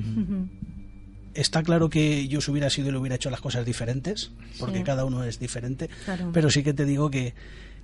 está 1.35 1.62
claro 1.62 1.89
que 1.91 2.28
yo 2.28 2.41
si 2.41 2.51
hubiera 2.51 2.70
sido 2.70 2.89
y 2.89 2.93
le 2.93 2.99
hubiera 2.99 3.16
hecho 3.16 3.30
las 3.30 3.41
cosas 3.41 3.64
diferentes, 3.66 4.30
porque 4.59 4.82
cada 4.82 5.05
uno 5.05 5.24
es 5.24 5.39
diferente, 5.39 5.89
pero 6.32 6.51
sí 6.51 6.62
que 6.62 6.72
te 6.74 6.85
digo 6.85 7.11
que, 7.11 7.35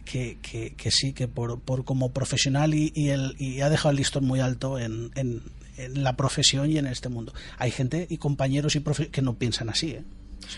que, 0.04 0.38
que, 0.76 0.90
sí, 0.90 1.12
que 1.12 1.28
por, 1.28 1.60
por 1.60 1.84
como 1.84 2.10
profesional 2.10 2.74
y, 2.74 2.92
y, 2.96 3.10
el, 3.10 3.36
y 3.38 3.60
ha 3.60 3.68
dejado 3.70 3.90
el 3.90 3.96
listón 3.98 4.24
muy 4.24 4.40
alto 4.40 4.78
en, 4.78 5.10
en, 5.14 5.42
la 5.88 6.16
profesión 6.16 6.70
y 6.70 6.78
en 6.78 6.86
este 6.86 7.08
mundo. 7.08 7.32
Hay 7.58 7.70
gente 7.70 8.06
y 8.10 8.18
compañeros 8.18 8.76
y 8.76 8.80
que 9.10 9.22
no 9.22 9.34
piensan 9.34 9.70
así, 9.70 9.90
¿eh? 9.90 10.04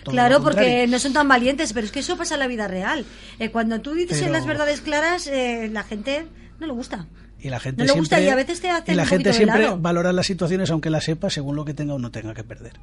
Claro, 0.04 0.42
porque 0.42 0.86
no 0.86 0.98
son 0.98 1.12
tan 1.12 1.28
valientes, 1.28 1.72
pero 1.72 1.86
es 1.86 1.92
que 1.92 2.00
eso 2.00 2.16
pasa 2.16 2.34
en 2.34 2.40
la 2.40 2.46
vida 2.46 2.68
real. 2.68 3.04
Eh, 3.38 3.50
cuando 3.50 3.80
tú 3.80 3.92
dices 3.94 4.30
las 4.30 4.46
verdades 4.46 4.80
claras, 4.80 5.26
eh, 5.26 5.68
la 5.70 5.82
gente 5.82 6.26
no 6.60 6.66
le 6.66 6.72
gusta. 6.72 7.06
Y 7.40 7.50
la 7.50 7.58
gente 7.58 7.88
siempre, 7.88 8.30
a 8.30 8.36
veces 8.36 8.60
te 8.60 8.94
la 8.94 9.04
gente 9.04 9.32
siempre 9.32 9.68
valora 9.76 10.12
las 10.12 10.26
situaciones 10.26 10.70
aunque 10.70 10.90
las 10.90 11.04
sepa 11.04 11.28
según 11.28 11.56
lo 11.56 11.64
que 11.64 11.74
tenga 11.74 11.94
o 11.94 11.98
no 11.98 12.12
tenga 12.12 12.34
que 12.34 12.44
perder. 12.44 12.74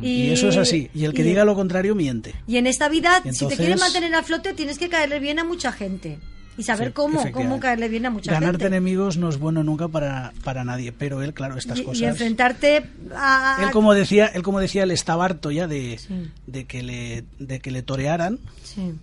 y, 0.00 0.30
eso 0.30 0.48
es 0.48 0.56
así. 0.56 0.90
Y 0.94 1.04
el 1.04 1.12
que 1.12 1.22
diga 1.22 1.44
lo 1.44 1.54
contrario 1.54 1.94
miente. 1.94 2.34
Y 2.46 2.56
en 2.56 2.66
esta 2.66 2.88
vida, 2.88 3.22
si 3.30 3.46
te 3.46 3.56
quieres 3.56 3.78
mantener 3.78 4.14
a 4.14 4.22
flote, 4.22 4.54
tienes 4.54 4.78
que 4.78 4.88
caerle 4.88 5.20
bien 5.20 5.38
a 5.38 5.44
mucha 5.44 5.70
gente. 5.70 6.18
Y 6.58 6.62
saber 6.62 6.92
cómo, 6.92 7.30
cómo 7.32 7.60
caerle 7.60 7.88
bien 7.88 8.06
a 8.06 8.10
mucha 8.10 8.30
gente. 8.30 8.44
Ganarte 8.44 8.66
enemigos 8.66 9.16
no 9.18 9.28
es 9.28 9.38
bueno 9.38 9.62
nunca 9.62 9.88
para, 9.88 10.32
para 10.42 10.64
nadie, 10.64 10.92
pero 10.92 11.22
él, 11.22 11.34
claro, 11.34 11.58
estas 11.58 11.80
cosas. 11.82 12.00
Y 12.00 12.04
enfrentarte 12.04 12.84
a. 13.14 13.58
Él, 13.62 13.70
como 13.70 13.92
decía, 13.92 14.26
él, 14.26 14.42
como 14.42 14.60
decía, 14.60 14.84
él 14.84 14.90
estaba 14.90 15.26
harto 15.26 15.50
ya 15.50 15.66
de, 15.66 16.00
de, 16.46 16.64
que, 16.64 16.82
le, 16.82 17.24
de 17.38 17.60
que 17.60 17.70
le 17.70 17.82
torearan. 17.82 18.38
Sí. 18.62 18.94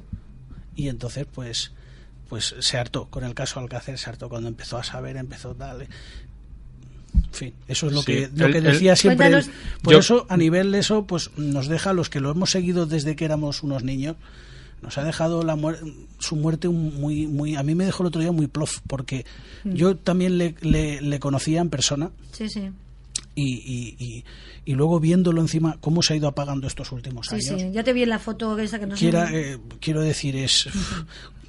Y 0.76 0.90
entonces, 0.90 1.28
pues 1.32 1.72
pues 2.34 2.56
se 2.62 2.80
hartó 2.80 3.06
con 3.12 3.24
el 3.24 3.36
caso 3.36 3.60
Alcácer, 3.60 4.00
se 4.00 4.10
hartó 4.10 4.28
cuando 4.28 4.48
empezó 4.48 4.80
a 4.80 4.84
saber, 4.84 5.18
empezó 5.18 5.54
tal. 5.54 5.84
En 5.84 7.32
fin, 7.32 7.54
eso 7.68 7.86
es 7.86 7.94
lo 7.94 8.02
que, 8.02 8.28
lo 8.34 8.52
que 8.52 8.60
decía 8.60 8.96
siempre. 8.96 9.44
por 9.84 9.94
eso, 9.94 10.26
a 10.30 10.36
nivel 10.36 10.72
de 10.72 10.80
eso, 10.80 11.06
pues 11.06 11.30
nos 11.38 11.68
deja 11.68 11.92
a 11.92 11.94
los 11.94 12.10
que 12.10 12.20
lo 12.20 12.32
hemos 12.32 12.50
seguido 12.50 12.88
desde 12.88 13.16
que 13.16 13.26
éramos 13.26 13.62
unos 13.62 13.84
niños, 13.84 14.16
nos 14.84 14.98
ha 14.98 15.04
dejado 15.04 15.44
la 15.44 15.58
su 16.20 16.36
muerte 16.36 16.70
muy 16.70 17.26
muy 17.28 17.56
a 17.56 17.64
mí 17.64 17.74
me 17.74 17.86
dejó 17.86 18.04
el 18.04 18.08
otro 18.08 18.22
día 18.22 18.32
muy 18.32 18.48
plof 18.48 18.80
porque 18.88 19.26
mm. 19.64 19.74
yo 19.74 19.96
también 19.98 20.38
le, 20.38 20.56
le, 20.62 21.20
conocía 21.20 21.62
en 21.62 21.70
persona 21.70 22.12
sí 22.32 22.50
sí 22.50 22.70
y, 23.36 23.96
y, 23.98 24.24
y, 24.66 24.74
luego 24.74 25.00
viéndolo 25.00 25.42
encima 25.42 25.78
cómo 25.80 26.04
se 26.04 26.14
ha 26.14 26.16
ido 26.18 26.28
apagando 26.28 26.68
estos 26.68 26.92
últimos 26.92 27.32
años. 27.32 27.46
Sí, 27.46 27.72
ya 27.72 27.84
te 27.84 27.92
vi 27.92 28.04
en 28.04 28.10
la 28.10 28.20
foto 28.20 28.58
esa 28.60 28.80
que 28.80 28.86
nos 28.86 29.02
eh, 29.02 29.58
Quiero 29.80 30.02
decir, 30.02 30.36
es 30.36 30.70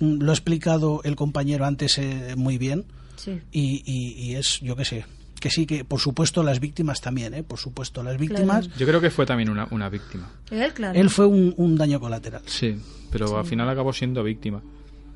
lo 0.01 0.31
ha 0.31 0.35
explicado 0.35 1.03
el 1.05 1.15
compañero 1.17 1.67
antes 1.67 1.99
eh, 1.99 2.35
muy 2.37 2.57
bien 2.57 2.87
sí. 3.17 3.41
y, 3.53 3.83
y, 3.85 4.35
es, 4.35 4.61
yo 4.61 4.77
qué 4.77 4.85
sé, 4.85 5.05
que 5.45 5.51
sí, 5.51 5.67
que 5.67 5.85
por 5.85 6.01
supuesto 6.01 6.43
las 6.43 6.59
víctimas 6.59 7.03
también, 7.03 7.35
¿eh? 7.35 7.43
por 7.43 7.59
supuesto 7.59 8.03
las 8.03 8.17
víctimas. 8.17 8.67
Yo 8.79 8.87
creo 8.87 8.99
que 8.99 9.11
fue 9.11 9.27
también 9.27 9.51
una, 9.51 9.69
una 9.73 9.91
víctima. 9.91 10.31
Él, 10.51 10.73
claro. 10.73 10.99
Él 10.99 11.11
fue 11.11 11.27
un, 11.27 11.53
un 11.59 11.77
daño 11.77 12.01
colateral. 12.01 12.41
Sí, 12.47 12.81
pero 13.11 13.37
al 13.37 13.45
final 13.45 13.69
acabó 13.69 13.93
siendo 13.93 14.23
víctima. 14.23 14.63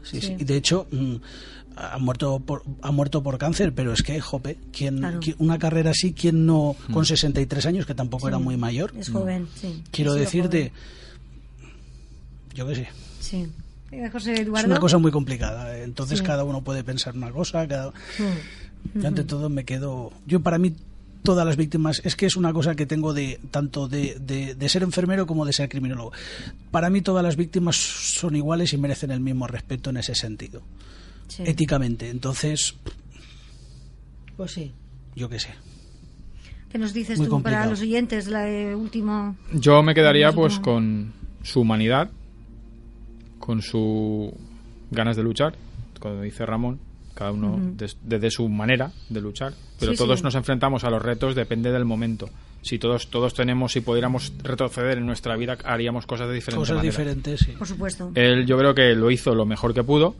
Sí, 0.03 0.21
sí. 0.21 0.35
De 0.35 0.55
hecho, 0.55 0.87
mm, 0.91 1.15
ha 1.77 1.97
muerto 1.97 2.41
por, 2.41 2.63
ha 2.83 2.93
muerto 2.93 3.23
por 3.23 3.39
cáncer, 3.39 3.73
pero 3.73 3.95
es 3.95 4.03
que, 4.03 4.21
jope, 4.21 4.59
quien, 4.71 5.03
una 5.39 5.59
carrera 5.59 5.93
así, 5.93 6.13
quien 6.13 6.45
no, 6.45 6.77
mm. 6.89 6.93
con 6.93 7.07
63 7.07 7.65
años, 7.65 7.87
que 7.87 7.95
tampoco 7.95 8.29
era 8.29 8.39
muy 8.39 8.59
mayor. 8.59 8.93
Es 8.99 9.09
joven, 9.09 9.49
sí. 9.55 9.83
Quiero 9.91 10.13
decirte, 10.13 10.73
yo 12.53 12.67
qué 12.67 12.75
sé. 12.75 12.89
Sí. 13.21 13.49
Es 13.91 14.65
una 14.67 14.79
cosa 14.79 14.99
muy 14.99 15.11
complicada. 15.11 15.75
¿eh? 15.75 15.85
Entonces 15.85 16.21
cada 16.21 16.45
uno 16.45 16.61
puede 16.61 16.85
pensar 16.85 17.17
una 17.17 17.31
cosa. 17.31 17.67
Cada... 17.67 17.95
Yo 18.95 19.09
ante 19.09 19.25
todo 19.25 19.49
me 19.49 19.65
quedo. 19.65 20.13
Yo 20.27 20.41
para 20.41 20.59
mí 20.59 20.75
todas 21.23 21.45
las 21.45 21.57
víctimas 21.57 22.01
es 22.05 22.17
que 22.17 22.27
es 22.27 22.37
una 22.37 22.53
cosa 22.53 22.75
que 22.75 22.87
tengo 22.87 23.13
de 23.13 23.41
tanto 23.51 23.89
de, 23.89 24.15
de, 24.19 24.69
ser 24.69 24.83
enfermero 24.83 25.27
como 25.27 25.45
de 25.45 25.53
ser 25.53 25.69
criminólogo. 25.69 26.13
Para 26.71 26.91
mí 26.91 27.03
todas 27.03 27.23
las 27.23 27.37
víctimas 27.37 27.77
son 27.77 28.37
iguales 28.37 28.73
y 28.73 28.79
merecen 28.79 29.11
el 29.11 29.21
mismo 29.21 29.47
respeto 29.47 29.91
en 29.91 29.99
ese 29.99 30.15
sentido 30.15 30.63
éticamente. 31.45 32.11
Entonces, 32.11 32.75
pues 34.37 34.53
sí. 34.53 34.73
Yo 35.15 35.29
qué 35.29 35.41
sé. 35.41 35.51
¿Qué 36.71 36.79
nos 36.79 36.93
dices 36.93 37.19
tú 37.19 37.43
para 37.43 37.67
los 37.67 37.81
oyentes, 37.81 38.29
la 38.29 38.47
última? 38.77 39.35
Yo 39.53 39.83
me 39.83 39.95
quedaría 39.95 40.33
pues 40.33 40.59
con 40.61 41.13
su 41.43 41.61
humanidad, 41.61 42.11
con 43.39 43.63
su 43.63 44.33
ganas 44.91 45.17
de 45.17 45.23
luchar, 45.23 45.55
como 45.99 46.21
dice 46.21 46.47
Ramón, 46.47 46.79
cada 47.19 47.33
uno 47.33 47.59
desde 47.75 48.31
su 48.31 48.49
manera 48.49 48.93
de 49.09 49.21
luchar, 49.21 49.53
pero 49.81 49.93
todos 49.95 50.23
nos 50.23 50.37
enfrentamos 50.37 50.85
a 50.85 50.91
los 50.91 51.03
retos, 51.03 51.35
depende 51.35 51.73
del 51.73 51.85
momento. 51.85 52.31
Si 52.63 52.79
todos 52.79 53.11
todos 53.11 53.35
tenemos, 53.35 53.73
si 53.73 53.81
pudiéramos 53.81 54.33
retroceder 54.41 54.99
en 54.99 55.07
nuestra 55.07 55.37
vida, 55.37 55.59
haríamos 55.65 56.07
cosas 56.07 56.29
de 56.29 56.35
diferentes 56.35 56.69
Cosas 56.69 56.81
diferentes, 56.81 57.41
sí. 57.41 57.53
Por 57.59 57.67
supuesto. 57.67 58.13
Él 58.15 58.47
yo 58.47 58.57
creo 58.57 58.73
que 58.73 58.95
lo 58.95 59.11
hizo 59.11 59.35
lo 59.35 59.47
mejor 59.47 59.75
que 59.75 59.83
pudo 59.83 60.15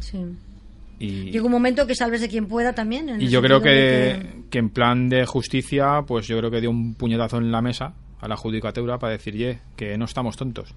Sí. 0.00 0.18
Y, 0.98 1.30
Llega 1.30 1.46
un 1.46 1.52
momento 1.52 1.86
que 1.86 1.94
salves 1.94 2.20
de 2.20 2.28
quien 2.28 2.46
pueda 2.48 2.74
también. 2.74 3.18
y 3.18 3.28
yo 3.28 3.40
creo 3.40 3.62
que, 3.62 4.44
que... 4.50 4.58
en 4.58 4.68
plan 4.68 5.08
de 5.08 5.24
justicia, 5.24 6.02
pues 6.06 6.26
yo 6.26 6.36
creo 6.36 6.50
que 6.50 6.60
dio 6.60 6.68
un 6.68 6.94
puñetazo 6.94 7.38
en 7.38 7.50
la 7.50 7.62
mesa 7.62 7.94
a 8.20 8.28
la 8.28 8.36
judicatura 8.36 8.98
para 8.98 9.12
decir, 9.12 9.58
que 9.74 9.96
no 9.96 10.04
estamos 10.04 10.36
tontos. 10.36 10.74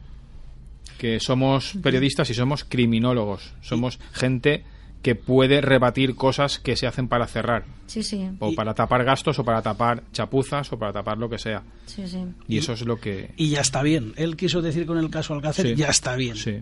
Que 0.97 1.20
somos 1.20 1.74
periodistas 1.84 2.30
y 2.30 2.34
somos 2.34 2.64
criminólogos. 2.64 3.53
Somos 3.62 3.99
gente 4.14 4.64
que 5.02 5.16
puede 5.16 5.62
rebatir 5.62 6.16
cosas 6.16 6.60
que 6.60 6.76
se 6.76 6.86
hacen 6.86 7.08
para 7.08 7.26
cerrar. 7.26 7.64
Sí, 7.88 8.04
sí. 8.04 8.30
O 8.39 8.54
para 8.54 8.74
tapar 8.74 9.04
gastos, 9.04 9.39
o 9.39 9.45
para 9.45 9.62
tapar 9.62 10.04
chapuzas, 10.12 10.72
o 10.74 10.78
para 10.78 10.91
tapar 10.91 11.18
lo 11.18 11.30
que 11.30 11.38
sea. 11.38 11.64
Sí, 11.86 12.06
sí. 12.08 12.20
Y, 12.47 12.58
eso 12.58 12.74
es 12.74 12.86
lo 12.86 13.00
que... 13.00 13.32
Y 13.38 13.50
ya 13.50 13.62
está 13.62 13.82
bien. 13.82 14.14
Él 14.18 14.36
quiso 14.36 14.62
decir 14.62 14.86
con 14.86 14.97
el 14.97 15.10
caso 15.10 15.34
Alcácer, 15.34 15.76
ya 15.76 15.88
está 15.88 16.16
bien. 16.16 16.36
Sí. 16.36 16.62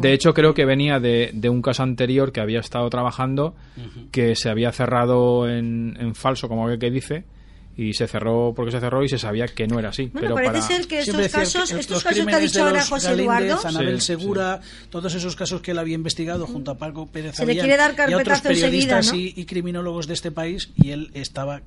de 0.00 0.12
hecho, 0.12 0.34
creo 0.34 0.54
que 0.54 0.64
venía 0.64 0.98
de, 0.98 1.30
de, 1.32 1.48
un 1.48 1.62
caso 1.62 1.84
anterior 1.84 2.32
que 2.32 2.40
había 2.40 2.60
estado 2.60 2.90
trabajando, 2.90 3.54
que 4.10 4.34
se 4.34 4.50
había 4.50 4.72
cerrado 4.72 5.48
en, 5.48 5.96
en 6.00 6.14
falso, 6.14 6.48
como 6.48 6.66
que 6.78 6.90
dice, 6.90 7.24
y 7.82 7.94
se 7.94 8.06
cerró 8.06 8.52
porque 8.54 8.72
se 8.72 8.80
cerró 8.80 9.04
y 9.04 9.08
se 9.08 9.18
sabía 9.18 9.46
que 9.46 9.66
no 9.66 9.78
era 9.78 9.90
así. 9.90 10.10
Bueno, 10.12 10.34
parece 10.34 10.74
ser 10.74 10.86
que 10.86 11.00
estos 11.00 11.28
casos, 11.28 11.72
estos 11.72 12.02
casos 12.02 12.26
que 12.26 12.34
ha 12.34 12.38
dicho 12.38 12.64
ahora 12.64 12.84
José 12.84 13.12
Eduardo, 13.12 13.60
Anabel 13.64 14.00
Segura, 14.00 14.60
todos 14.90 15.14
esos 15.14 15.36
casos 15.36 15.60
que 15.60 15.72
él 15.72 15.78
había 15.78 15.94
investigado 15.94 16.46
junto 16.46 16.70
a 16.70 16.78
Paco 16.78 17.06
Pérez 17.06 17.36
se 17.36 17.46
le 17.46 17.54
quiere 17.54 17.76
dar 17.76 17.94
y 18.08 18.14
otros 18.14 18.40
periodistas 18.40 19.12
y, 19.14 19.44
criminólogos 19.44 20.06
de 20.06 20.14
este 20.14 20.30
país 20.30 20.70
y 20.76 20.90
él 20.90 21.10
estaba, 21.14 21.62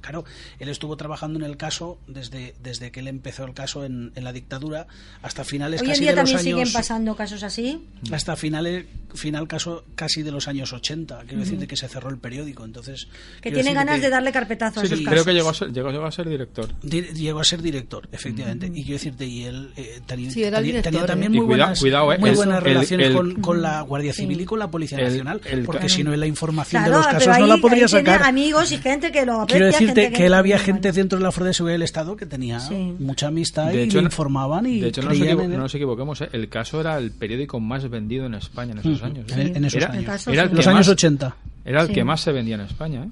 claro, 0.00 0.24
él 0.58 0.68
estuvo 0.68 0.96
trabajando 0.96 1.38
en 1.38 1.44
el 1.44 1.56
caso 1.56 1.98
desde, 2.06 2.54
desde 2.62 2.90
que 2.90 3.00
él 3.00 3.08
empezó 3.08 3.44
el 3.44 3.54
caso 3.54 3.84
en, 3.84 4.12
la 4.20 4.32
dictadura 4.32 4.86
hasta 5.22 5.44
finales 5.44 5.80
Hoy 5.80 5.88
casi 5.88 6.00
en 6.00 6.02
día 6.02 6.10
de 6.10 6.16
también 6.16 6.36
los 6.36 6.46
años, 6.46 6.58
siguen 6.58 6.72
pasando 6.72 7.16
casos 7.16 7.42
así. 7.42 7.86
Hasta 8.12 8.36
finales 8.36 8.84
final 9.14 9.48
caso 9.48 9.84
casi 9.94 10.22
de 10.22 10.30
los 10.30 10.48
años 10.48 10.72
80, 10.72 11.24
quiero 11.26 11.40
decir 11.40 11.58
de 11.58 11.66
que 11.66 11.76
se 11.76 11.88
cerró 11.88 12.10
el 12.10 12.18
periódico, 12.18 12.64
entonces 12.64 13.08
que 13.40 13.50
tiene 13.50 13.72
ganas 13.72 14.00
de 14.00 14.08
darle 14.08 14.32
carpetazo 14.32 14.80
a 14.80 14.84
esos 14.84 14.98
casos. 14.98 15.12
Creo 15.12 15.24
que 15.24 15.32
llegó 15.32 15.50
a 15.50 15.54
ser, 15.60 15.72
llegó, 15.72 16.04
a 16.04 16.10
ser 16.10 16.28
director. 16.28 16.68
llegó 16.82 17.40
a 17.40 17.44
ser 17.44 17.62
director, 17.62 18.08
efectivamente. 18.12 18.66
Y 18.66 18.82
quiero 18.82 18.92
decirte, 18.92 19.26
y 19.26 19.44
él 19.44 19.70
eh, 19.76 20.00
tenía, 20.06 21.06
también 21.06 21.32
muy 21.32 21.44
buenas, 21.46 21.80
cuidado, 21.80 22.12
eh, 22.12 22.18
muy 22.18 22.30
buenas 22.30 22.62
relaciones 22.62 23.10
con, 23.14 23.34
con, 23.36 23.62
la 23.62 23.82
Guardia 23.82 24.12
Civil 24.12 24.40
y 24.40 24.44
con 24.44 24.58
la 24.58 24.70
Policía 24.70 24.98
Nacional, 24.98 25.40
porque 25.64 25.88
si 25.88 26.02
no, 26.04 26.14
la 26.14 26.26
información 26.26 26.84
de 26.84 26.90
los 26.90 27.06
casos 27.06 27.38
no 27.38 27.46
la 27.46 27.56
podría 27.58 27.88
sacar. 27.88 28.22
amigos 28.22 28.72
y 28.72 28.78
gente 28.78 29.12
que 29.12 29.24
lo 29.24 29.46
Quiero 29.46 29.66
decirte 29.66 30.10
que, 30.12 30.26
él 30.26 30.34
había 30.34 30.58
gente 30.58 30.92
dentro 30.92 31.18
de 31.18 31.24
la 31.24 31.32
Fuerza 31.32 31.48
de 31.48 31.54
Seguridad 31.54 31.74
del 31.74 31.82
Estado 31.82 32.16
que 32.16 32.26
tenía 32.26 32.60
mucha 32.98 33.28
amistad 33.28 33.72
y 33.72 33.90
le 33.90 34.00
informaban 34.00 34.66
y 34.66 34.80
De 34.80 34.88
hecho, 34.88 35.02
no 35.02 35.10
nos, 35.10 35.74
equivoquemos, 35.74 36.20
eh, 36.20 36.28
el 36.32 36.48
caso 36.48 36.80
era 36.80 36.98
el 36.98 37.12
periódico 37.12 37.60
más 37.60 37.88
vendido 37.88 38.26
en 38.26 38.34
España 38.34 38.72
en 38.72 38.78
esos 38.78 39.02
años. 39.02 39.30
En, 39.30 39.64
esos 39.64 39.84
años. 39.84 40.26
Era 40.26 40.46
los 40.46 40.66
años 40.66 40.88
80. 40.88 41.36
Era 41.70 41.82
el 41.82 41.92
que 41.92 42.02
más 42.02 42.20
se 42.20 42.32
vendía 42.32 42.56
en 42.56 42.62
España, 42.62 43.04
¿eh? 43.04 43.10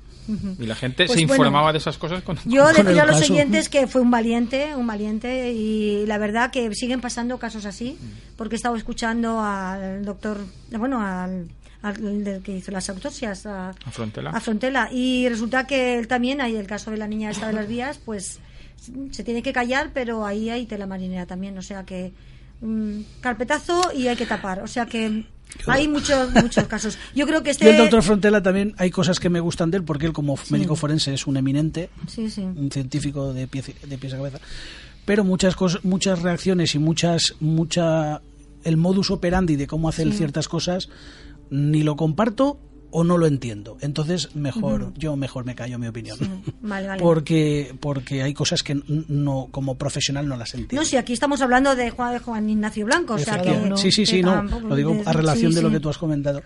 Y 0.59 0.67
la 0.67 0.75
gente 0.75 1.07
pues 1.07 1.17
se 1.17 1.23
informaba 1.23 1.73
de 1.73 1.79
esas 1.79 1.97
cosas 1.97 2.23
con 2.23 2.37
Yo 2.45 2.67
decía 2.73 3.05
a 3.05 3.07
los 3.07 3.31
oyentes 3.31 3.69
que 3.69 3.87
fue 3.87 4.03
un 4.03 4.11
valiente, 4.11 4.75
un 4.75 4.87
valiente, 4.87 5.53
y 5.53 6.05
la 6.07 6.19
verdad 6.19 6.51
que 6.51 6.75
siguen 6.75 7.01
pasando 7.01 7.39
casos 7.39 7.65
así, 7.65 7.97
porque 8.37 8.57
he 8.57 8.59
estado 8.59 8.75
escuchando 8.75 9.41
al 9.41 10.05
doctor, 10.05 10.45
bueno, 10.73 11.01
al, 11.01 11.49
del 12.25 12.43
que 12.43 12.57
hizo 12.57 12.73
las 12.73 12.91
autopsias, 12.91 13.47
a, 13.47 13.73
Frontela. 13.93 14.31
a 14.31 14.41
Frontela, 14.41 14.89
y 14.93 15.29
resulta 15.29 15.67
que 15.67 15.97
él 15.97 16.09
también, 16.09 16.41
hay 16.41 16.57
el 16.57 16.67
caso 16.67 16.91
de 16.91 16.97
la 16.97 17.07
niña 17.07 17.31
esta 17.31 17.47
de 17.47 17.53
las 17.53 17.69
vías, 17.69 17.99
pues 18.05 18.41
se 19.13 19.23
tiene 19.25 19.43
que 19.43 19.53
callar, 19.53 19.91
pero 19.95 20.27
ahí 20.27 20.51
hay 20.51 20.67
tela 20.67 20.87
marinera 20.87 21.27
también, 21.27 21.57
o 21.57 21.63
sea 21.63 21.85
que 21.85 22.13
mm, 22.61 23.01
carpetazo 23.21 23.93
y 23.95 24.09
hay 24.09 24.17
que 24.17 24.27
tapar, 24.27 24.63
o 24.63 24.67
sea 24.67 24.87
que 24.87 25.25
hay 25.67 25.89
muchos 25.89 26.33
muchos 26.35 26.67
casos. 26.67 26.99
Yo 27.15 27.27
creo 27.27 27.43
que 27.43 27.51
este... 27.53 27.67
Y 27.67 27.69
el 27.69 27.79
doctor 27.79 28.03
Frontela 28.03 28.43
también 28.43 28.75
hay 28.79 28.91
cosas 28.91 29.21
que 29.21 29.29
me 29.29 29.41
gustan 29.41 29.71
de 29.71 29.79
él 29.79 29.85
porque 29.85 30.07
él 30.07 30.13
como 30.13 30.39
médico 30.51 30.77
forense 30.77 31.13
es 31.15 31.27
un 31.27 31.37
eminente, 31.37 31.91
un 32.57 32.71
científico 32.71 33.33
de 33.33 33.47
pies, 33.47 33.73
de 33.87 33.99
pies 33.99 34.15
a 34.15 34.17
cabeza. 34.17 34.41
Pero 35.05 35.25
muchas 35.25 35.57
cosas, 35.57 35.85
muchas 35.85 36.23
reacciones 36.23 36.75
y 36.75 36.79
muchas 36.79 37.35
mucha 37.41 38.21
el 38.65 38.77
modus 38.77 39.11
operandi 39.11 39.57
de 39.57 39.67
cómo 39.67 39.89
hacer 39.89 40.13
ciertas 40.13 40.49
cosas 40.49 40.89
ni 41.51 41.83
lo 41.83 41.97
comparto 41.97 42.59
o 42.91 43.05
no 43.05 43.19
lo 43.19 43.27
entiendo. 43.27 43.77
Entonces, 43.81 44.35
mejor, 44.35 44.93
yo 44.97 45.17
mejor 45.17 45.45
me 45.45 45.55
callo 45.55 45.79
mi 45.79 45.87
opinión. 45.87 46.19
Porque, 46.99 47.75
porque 47.81 48.23
hay 48.23 48.35
cosas 48.35 48.63
que 48.63 48.81
no, 49.09 49.49
como 49.51 49.77
profesional 49.77 50.27
no 50.29 50.37
las 50.37 50.55
entiendo. 50.55 50.83
No, 50.83 50.85
si 50.85 50.97
aquí 50.97 51.13
estamos 51.13 51.41
hablando 51.41 51.75
de 51.77 51.91
Juan, 51.91 52.15
de 52.15 52.19
Juan 52.21 52.49
Ignacio 52.49 52.87
Blanco, 52.87 53.15
o 53.15 53.19
sea 53.19 53.41
que, 53.41 53.73
Sí, 53.77 53.93
sí, 53.93 54.07
sí, 54.07 54.23
no, 54.23 54.43
lo 54.43 54.75
digo 54.77 54.97
a 55.05 55.13
relación 55.13 55.53
de 55.53 55.63
lo 55.63 55.71
que 55.71 55.81
tú 55.81 55.89
has 55.89 55.99
comentado. 55.99 56.43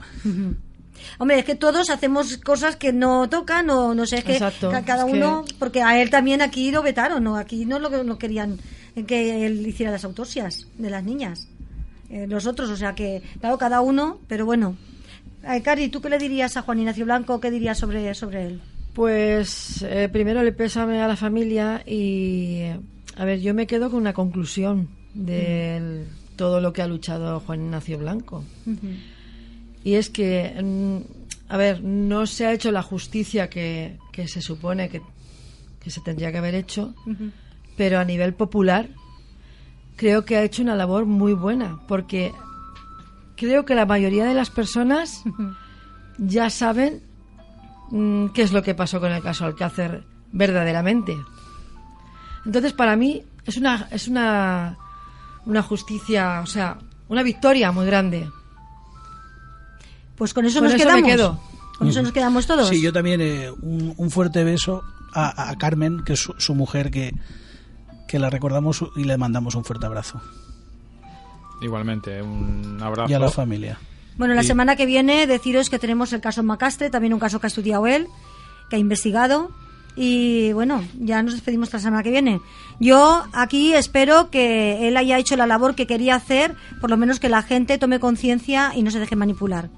Hombre, 1.18 1.38
es 1.38 1.44
que 1.44 1.54
todos 1.54 1.90
hacemos 1.90 2.36
cosas 2.38 2.76
que 2.76 2.92
no 2.92 3.28
tocan 3.28 3.68
o 3.70 3.94
no 3.94 4.06
sé, 4.06 4.18
es 4.18 4.24
que 4.24 4.38
cada 4.84 5.04
uno, 5.04 5.44
porque 5.58 5.82
a 5.82 6.00
él 6.00 6.10
también 6.10 6.42
aquí 6.42 6.70
lo 6.70 6.82
vetaron, 6.82 7.24
¿no? 7.24 7.36
Aquí 7.36 7.64
no 7.64 7.78
lo, 7.78 8.18
querían 8.18 8.58
que 9.06 9.46
él 9.46 9.66
hiciera 9.66 9.92
las 9.92 10.04
autopsias 10.04 10.66
de 10.78 10.90
las 10.90 11.04
niñas. 11.04 11.48
Eh, 12.10 12.26
los 12.26 12.46
otros, 12.46 12.68
o 12.68 12.76
sea 12.76 12.94
que, 12.94 13.22
claro, 13.40 13.56
cada 13.56 13.80
uno, 13.80 14.20
pero 14.28 14.44
bueno, 14.44 14.76
eh, 15.44 15.62
Cari, 15.62 15.88
¿tú 15.88 16.00
qué 16.00 16.08
le 16.08 16.18
dirías 16.18 16.56
a 16.56 16.62
Juan 16.62 16.80
Ignacio 16.80 17.04
Blanco? 17.04 17.40
¿Qué 17.40 17.50
dirías 17.50 17.78
sobre, 17.78 18.14
sobre 18.14 18.46
él? 18.46 18.60
Pues 18.94 19.82
eh, 19.82 20.08
primero 20.12 20.42
le 20.42 20.52
pésame 20.52 21.00
a 21.00 21.08
la 21.08 21.16
familia 21.16 21.82
y, 21.86 22.64
a 23.16 23.24
ver, 23.24 23.40
yo 23.40 23.54
me 23.54 23.66
quedo 23.66 23.90
con 23.90 24.00
una 24.00 24.12
conclusión 24.12 24.88
de 25.14 26.04
todo 26.36 26.60
lo 26.60 26.72
que 26.72 26.82
ha 26.82 26.86
luchado 26.86 27.40
Juan 27.40 27.62
Ignacio 27.62 27.98
Blanco. 27.98 28.44
Y 29.84 29.94
es 29.94 30.10
que, 30.10 30.54
mm, 30.62 30.96
a 31.48 31.56
ver, 31.56 31.82
no 31.82 32.26
se 32.26 32.46
ha 32.46 32.52
hecho 32.52 32.70
la 32.70 32.82
justicia 32.82 33.48
que, 33.48 33.98
se 34.26 34.40
supone 34.40 34.88
que, 34.88 35.00
se 35.90 36.00
tendría 36.00 36.30
que 36.30 36.38
haber 36.38 36.54
hecho, 36.54 36.94
pero 37.76 37.98
a 37.98 38.04
nivel 38.04 38.34
popular 38.34 38.88
creo 39.96 40.24
que 40.24 40.36
ha 40.36 40.42
hecho 40.42 40.62
una 40.62 40.76
labor 40.76 41.06
muy 41.06 41.32
buena, 41.32 41.80
porque 41.88 42.32
creo 43.48 43.64
que 43.64 43.74
la 43.74 43.86
mayoría 43.86 44.24
de 44.24 44.34
las 44.34 44.50
personas 44.50 45.22
ya 46.18 46.50
saben 46.50 47.02
mm, 47.90 48.28
qué 48.28 48.42
es 48.42 48.52
lo 48.52 48.62
que 48.62 48.74
pasó 48.74 49.00
con 49.00 49.12
el 49.12 49.22
caso 49.22 49.44
Alcácer 49.44 50.04
verdaderamente. 50.32 51.16
Entonces, 52.44 52.72
para 52.72 52.96
mí 52.96 53.22
es 53.44 53.56
una 53.56 53.88
es 53.90 54.08
una 54.08 54.76
una 55.44 55.62
justicia, 55.62 56.40
o 56.40 56.46
sea, 56.46 56.78
una 57.08 57.22
victoria 57.22 57.72
muy 57.72 57.86
grande. 57.86 58.30
Pues 60.16 60.32
con 60.34 60.44
eso 60.44 60.60
nos 60.60 60.74
quedamos. 60.74 61.38
Con 61.78 61.88
eso 61.88 62.02
nos 62.02 62.12
quedamos 62.12 62.46
todos. 62.46 62.68
Sí, 62.68 62.80
yo 62.80 62.92
también 62.92 63.20
eh, 63.20 63.50
un, 63.50 64.10
fuerte 64.10 64.44
beso 64.44 64.84
a, 65.12 65.52
Carmen, 65.58 66.04
que 66.04 66.12
es 66.12 66.28
su, 66.38 66.54
mujer, 66.54 66.90
que, 66.92 67.12
que 68.06 68.20
la 68.20 68.30
recordamos 68.30 68.84
y 68.94 69.04
le 69.04 69.16
mandamos 69.18 69.56
un 69.56 69.64
fuerte 69.64 69.86
abrazo. 69.86 70.20
Igualmente, 71.62 72.20
un 72.20 72.78
abrazo. 72.82 73.10
Y 73.10 73.14
a 73.14 73.18
la 73.18 73.30
familia. 73.30 73.78
Bueno, 74.16 74.34
la 74.34 74.42
semana 74.42 74.76
que 74.76 74.84
viene 74.84 75.26
deciros 75.26 75.70
que 75.70 75.78
tenemos 75.78 76.12
el 76.12 76.20
caso 76.20 76.42
Macastre, 76.42 76.90
también 76.90 77.14
un 77.14 77.20
caso 77.20 77.40
que 77.40 77.46
ha 77.46 77.48
estudiado 77.48 77.86
él, 77.86 78.08
que 78.68 78.76
ha 78.76 78.78
investigado. 78.78 79.50
Y 79.94 80.52
bueno, 80.52 80.82
ya 80.98 81.22
nos 81.22 81.34
despedimos 81.34 81.72
la 81.72 81.78
semana 81.78 82.02
que 82.02 82.10
viene. 82.10 82.40
Yo 82.80 83.24
aquí 83.32 83.74
espero 83.74 84.30
que 84.30 84.88
él 84.88 84.96
haya 84.96 85.18
hecho 85.18 85.36
la 85.36 85.46
labor 85.46 85.74
que 85.74 85.86
quería 85.86 86.14
hacer, 86.14 86.54
por 86.80 86.90
lo 86.90 86.96
menos 86.96 87.20
que 87.20 87.28
la 87.28 87.42
gente 87.42 87.78
tome 87.78 88.00
conciencia 88.00 88.72
y 88.74 88.82
no 88.82 88.90
se 88.90 89.00
deje 89.00 89.16
manipular. 89.16 89.68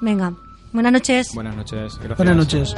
Venga, 0.00 0.34
buenas 0.72 0.92
noches. 0.92 1.28
Buenas 1.34 1.56
noches, 1.56 1.98
Buenas 2.16 2.36
noches. 2.36 2.74